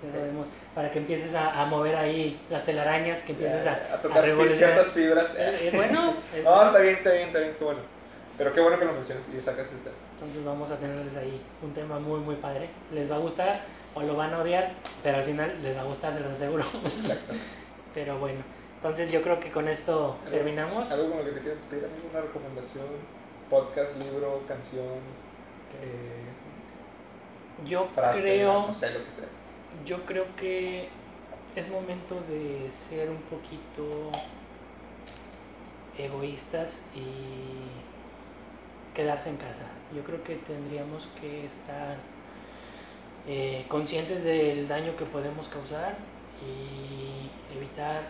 Ya 0.01 0.12
sabemos, 0.12 0.47
para 0.76 0.93
que 0.93 1.01
empieces 1.01 1.34
a, 1.34 1.61
a 1.61 1.66
mover 1.66 1.97
ahí 1.97 2.41
las 2.51 2.64
telarañas, 2.64 3.20
que 3.24 3.32
empieces 3.32 3.66
a, 3.66 3.95
a 3.95 4.01
tocar 4.01 4.22
revolucionar. 4.24 4.74
ciertas 4.74 4.93
fibras. 4.93 5.26
Eh, 5.36 5.59
eh, 5.62 5.70
bueno, 5.74 6.14
eh, 6.34 6.43
No, 6.45 6.62
está 6.66 6.78
bien, 6.78 6.95
está 6.97 7.11
bien, 7.11 7.26
está 7.26 7.39
bien, 7.41 7.55
qué 7.59 7.64
bueno. 7.64 7.80
Pero 8.39 8.53
qué 8.53 8.61
bueno 8.61 8.78
que 8.78 8.84
lo 8.84 8.93
mencionas 8.93 9.24
y 9.36 9.41
sacas 9.41 9.66
este. 9.66 9.91
Entonces 10.19 10.45
vamos 10.45 10.71
a 10.71 10.77
tenerles 10.79 11.16
ahí 11.16 11.41
un 11.62 11.73
tema 11.75 11.99
muy 12.01 12.19
muy 12.21 12.35
padre. 12.37 12.69
Les 12.93 13.11
va 13.11 13.16
a 13.16 13.21
gustar 13.21 13.61
o 13.95 14.03
lo 14.03 14.16
van 14.16 14.35
a 14.35 14.41
odiar, 14.41 14.73
pero 15.03 15.19
al 15.19 15.25
final 15.25 15.62
les 15.62 15.77
va 15.77 15.83
a 15.83 15.85
gustar, 15.85 16.14
se 16.14 16.21
los 16.21 16.33
aseguro. 16.33 16.64
Exacto. 17.01 17.35
pero 17.95 18.19
bueno, 18.19 18.41
entonces 18.77 19.11
yo 19.11 19.23
creo 19.23 19.39
que 19.41 19.51
con 19.51 19.69
esto 19.69 20.16
terminamos. 20.31 20.91
¿Algo 20.91 21.11
con 21.11 21.19
lo 21.19 21.25
que 21.25 21.31
te 21.33 21.41
quieras 21.41 21.62
pedir, 21.71 21.85
amigo? 21.85 22.09
¿Una 22.11 22.21
recomendación? 22.23 22.87
¿Podcast, 23.49 23.97
libro, 23.97 24.43
canción? 24.47 24.99
Eh, 25.83 26.25
Yo 27.66 27.87
frase, 27.95 28.21
creo, 28.21 28.66
no 28.69 28.75
sé, 28.75 28.91
lo 28.91 28.99
que 29.05 29.11
sea. 29.12 29.29
yo 29.85 30.05
creo 30.05 30.27
que 30.37 30.89
es 31.57 31.69
momento 31.71 32.16
de 32.29 32.71
ser 32.89 33.09
un 33.11 33.23
poquito 33.23 34.12
egoístas 35.97 36.79
y 36.95 37.66
quedarse 38.95 39.31
en 39.31 39.37
casa. 39.37 39.66
Yo 39.95 40.03
creo 40.05 40.22
que 40.22 40.36
tendríamos 40.36 41.09
que 41.20 41.47
estar 41.47 41.97
eh, 43.26 43.64
conscientes 43.68 44.22
del 44.22 44.68
daño 44.68 44.97
que 44.97 45.05
podemos 45.07 45.49
causar 45.49 45.97
y 46.43 47.30
evitar 47.57 48.03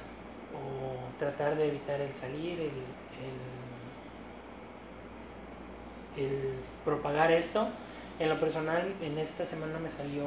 o 0.54 1.18
tratar 1.18 1.56
de 1.56 1.68
evitar 1.68 2.00
el 2.00 2.12
salir, 2.14 2.60
el, 2.60 2.72
el, 6.16 6.24
el 6.24 6.52
propagar 6.84 7.30
esto. 7.30 7.68
En 8.18 8.28
lo 8.28 8.40
personal, 8.40 8.94
en 9.00 9.18
esta 9.18 9.46
semana 9.46 9.78
me 9.78 9.90
salió 9.90 10.24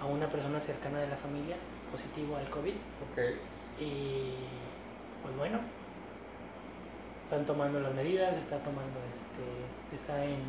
a 0.00 0.06
una 0.06 0.28
persona 0.28 0.60
cercana 0.60 0.98
de 0.98 1.08
la 1.08 1.16
familia 1.16 1.56
positivo 1.92 2.36
al 2.36 2.50
COVID. 2.50 2.72
Ok. 2.72 3.18
Y 3.80 4.34
pues 5.22 5.36
bueno, 5.36 5.60
están 7.32 7.46
tomando 7.46 7.80
las 7.80 7.94
medidas, 7.94 8.36
está 8.36 8.58
tomando 8.58 9.00
este, 9.00 9.96
está 9.96 10.22
en, 10.22 10.42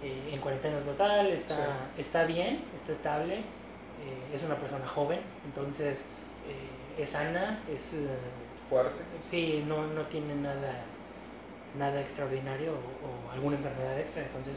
eh, 0.00 0.30
en 0.32 0.40
cuarentena 0.40 0.78
total, 0.82 1.26
está, 1.26 1.90
está 1.98 2.24
bien, 2.24 2.62
está 2.72 2.92
estable, 2.92 3.38
eh, 3.38 4.32
es 4.32 4.44
una 4.44 4.54
persona 4.54 4.86
joven, 4.86 5.18
entonces 5.44 5.98
eh, 6.46 7.02
es 7.02 7.10
sana, 7.10 7.58
es 7.68 7.82
Fuerte. 8.70 9.02
sí, 9.28 9.64
no, 9.66 9.88
no 9.88 10.02
tiene 10.02 10.36
nada, 10.36 10.84
nada 11.76 12.00
extraordinario 12.00 12.70
o, 12.72 13.28
o 13.28 13.30
alguna 13.32 13.56
enfermedad 13.56 13.98
extra, 13.98 14.22
entonces 14.22 14.54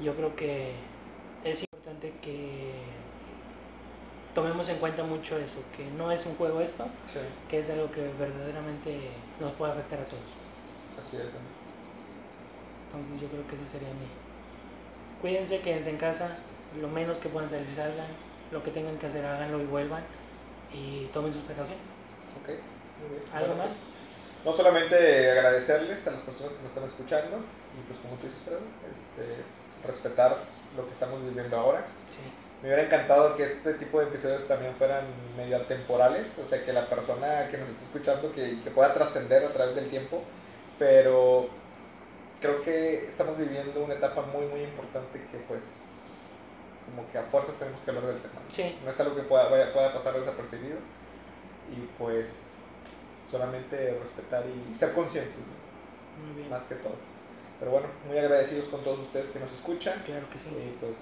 yo 0.00 0.14
creo 0.16 0.34
que 0.34 0.72
es 1.44 1.60
importante 1.60 2.14
que 2.22 2.72
tomemos 4.38 4.68
en 4.68 4.78
cuenta 4.78 5.02
mucho 5.02 5.36
eso, 5.36 5.58
que 5.76 5.84
no 5.98 6.12
es 6.12 6.24
un 6.24 6.36
juego 6.36 6.60
esto, 6.60 6.84
Sí. 7.12 7.18
que 7.50 7.58
es 7.58 7.68
algo 7.70 7.90
que 7.90 8.02
verdaderamente 8.20 9.10
nos 9.40 9.52
puede 9.54 9.72
afectar 9.72 9.98
a 9.98 10.04
todos. 10.04 10.22
Así 11.00 11.16
es. 11.16 11.32
Entonces 12.86 13.20
yo 13.20 13.28
creo 13.28 13.46
que 13.48 13.56
ese 13.56 13.66
sería 13.72 13.88
mi... 13.88 14.06
Cuídense, 15.20 15.60
quédense 15.60 15.90
en 15.90 15.96
casa, 15.96 16.36
lo 16.80 16.86
menos 16.86 17.18
que 17.18 17.28
puedan 17.28 17.50
salir 17.50 17.66
salgan, 17.74 18.06
lo 18.52 18.62
que 18.62 18.70
tengan 18.70 18.96
que 18.98 19.06
hacer 19.08 19.24
háganlo 19.26 19.60
y 19.60 19.66
vuelvan 19.66 20.04
y 20.72 21.06
tomen 21.06 21.32
sus 21.34 21.42
precauciones. 21.42 21.82
Ok. 22.42 22.48
Muy 23.02 23.18
bien. 23.18 23.22
¿Algo 23.34 23.54
Bueno, 23.56 23.62
más? 23.64 23.72
pues, 23.74 24.46
no 24.46 24.52
solamente 24.52 25.30
agradecerles 25.32 26.06
a 26.06 26.12
las 26.12 26.20
personas 26.22 26.52
que 26.52 26.62
nos 26.62 26.70
están 26.70 26.84
escuchando 26.84 27.38
y 27.74 27.82
pues 27.90 27.98
como 27.98 28.14
tú 28.22 28.26
dices, 28.28 28.38
este, 28.46 29.42
respetar 29.84 30.38
lo 30.76 30.86
que 30.86 30.92
estamos 30.92 31.22
viviendo 31.24 31.58
ahora. 31.58 31.80
Sí. 32.14 32.22
Me 32.62 32.68
hubiera 32.68 32.82
encantado 32.82 33.36
que 33.36 33.44
este 33.44 33.74
tipo 33.74 34.00
de 34.00 34.06
episodios 34.06 34.46
también 34.48 34.74
fueran 34.74 35.04
medio 35.36 35.56
atemporales, 35.58 36.26
o 36.38 36.44
sea, 36.46 36.64
que 36.64 36.72
la 36.72 36.88
persona 36.88 37.46
que 37.50 37.56
nos 37.56 37.68
está 37.68 37.84
escuchando 37.84 38.32
que, 38.32 38.60
que 38.62 38.70
pueda 38.70 38.92
trascender 38.94 39.44
a 39.44 39.52
través 39.52 39.76
del 39.76 39.88
tiempo, 39.90 40.22
pero 40.78 41.48
creo 42.40 42.60
que 42.62 43.06
estamos 43.06 43.38
viviendo 43.38 43.84
una 43.84 43.94
etapa 43.94 44.22
muy, 44.22 44.46
muy 44.46 44.62
importante 44.62 45.20
que 45.30 45.38
pues 45.46 45.62
como 46.86 47.08
que 47.12 47.18
a 47.18 47.22
fuerzas 47.24 47.54
tenemos 47.58 47.80
que 47.82 47.90
hablar 47.90 48.06
del 48.06 48.22
tema. 48.22 48.40
Sí. 48.50 48.76
No 48.84 48.90
es 48.90 48.98
algo 49.00 49.14
que 49.14 49.22
pueda, 49.22 49.48
vaya- 49.48 49.72
pueda 49.72 49.92
pasar 49.92 50.14
desapercibido 50.18 50.78
y 51.70 51.86
pues 51.98 52.26
solamente 53.30 53.98
respetar 54.02 54.44
y 54.46 54.74
ser 54.78 54.92
conscientes, 54.94 55.36
¿no? 55.36 56.26
Muy 56.26 56.36
bien. 56.36 56.50
más 56.50 56.62
que 56.64 56.74
todo. 56.76 56.94
Pero 57.60 57.70
bueno, 57.72 57.86
muy 58.06 58.18
agradecidos 58.18 58.66
con 58.68 58.82
todos 58.82 59.00
ustedes 59.00 59.28
que 59.30 59.38
nos 59.38 59.52
escuchan. 59.52 60.02
Claro 60.06 60.28
que 60.30 60.38
sí. 60.38 60.48
Y 60.50 60.76
pues, 60.80 60.92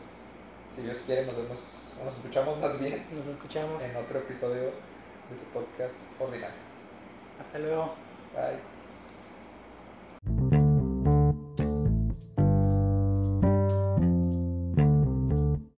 si 0.77 0.83
Dios 0.83 0.99
quiere, 1.07 1.27
nos 1.27 1.37
vemos, 1.37 1.59
nos 2.05 2.15
escuchamos 2.15 2.61
más 2.61 2.79
bien. 2.79 3.05
Nos 3.17 3.27
escuchamos. 3.27 3.83
En 3.83 3.97
otro 3.97 4.19
episodio 4.19 4.65
de 4.65 5.39
su 5.39 5.45
podcast 5.53 5.95
ordinario. 6.21 6.59
Hasta 7.41 7.59
luego. 7.59 7.95
Bye. 8.35 8.61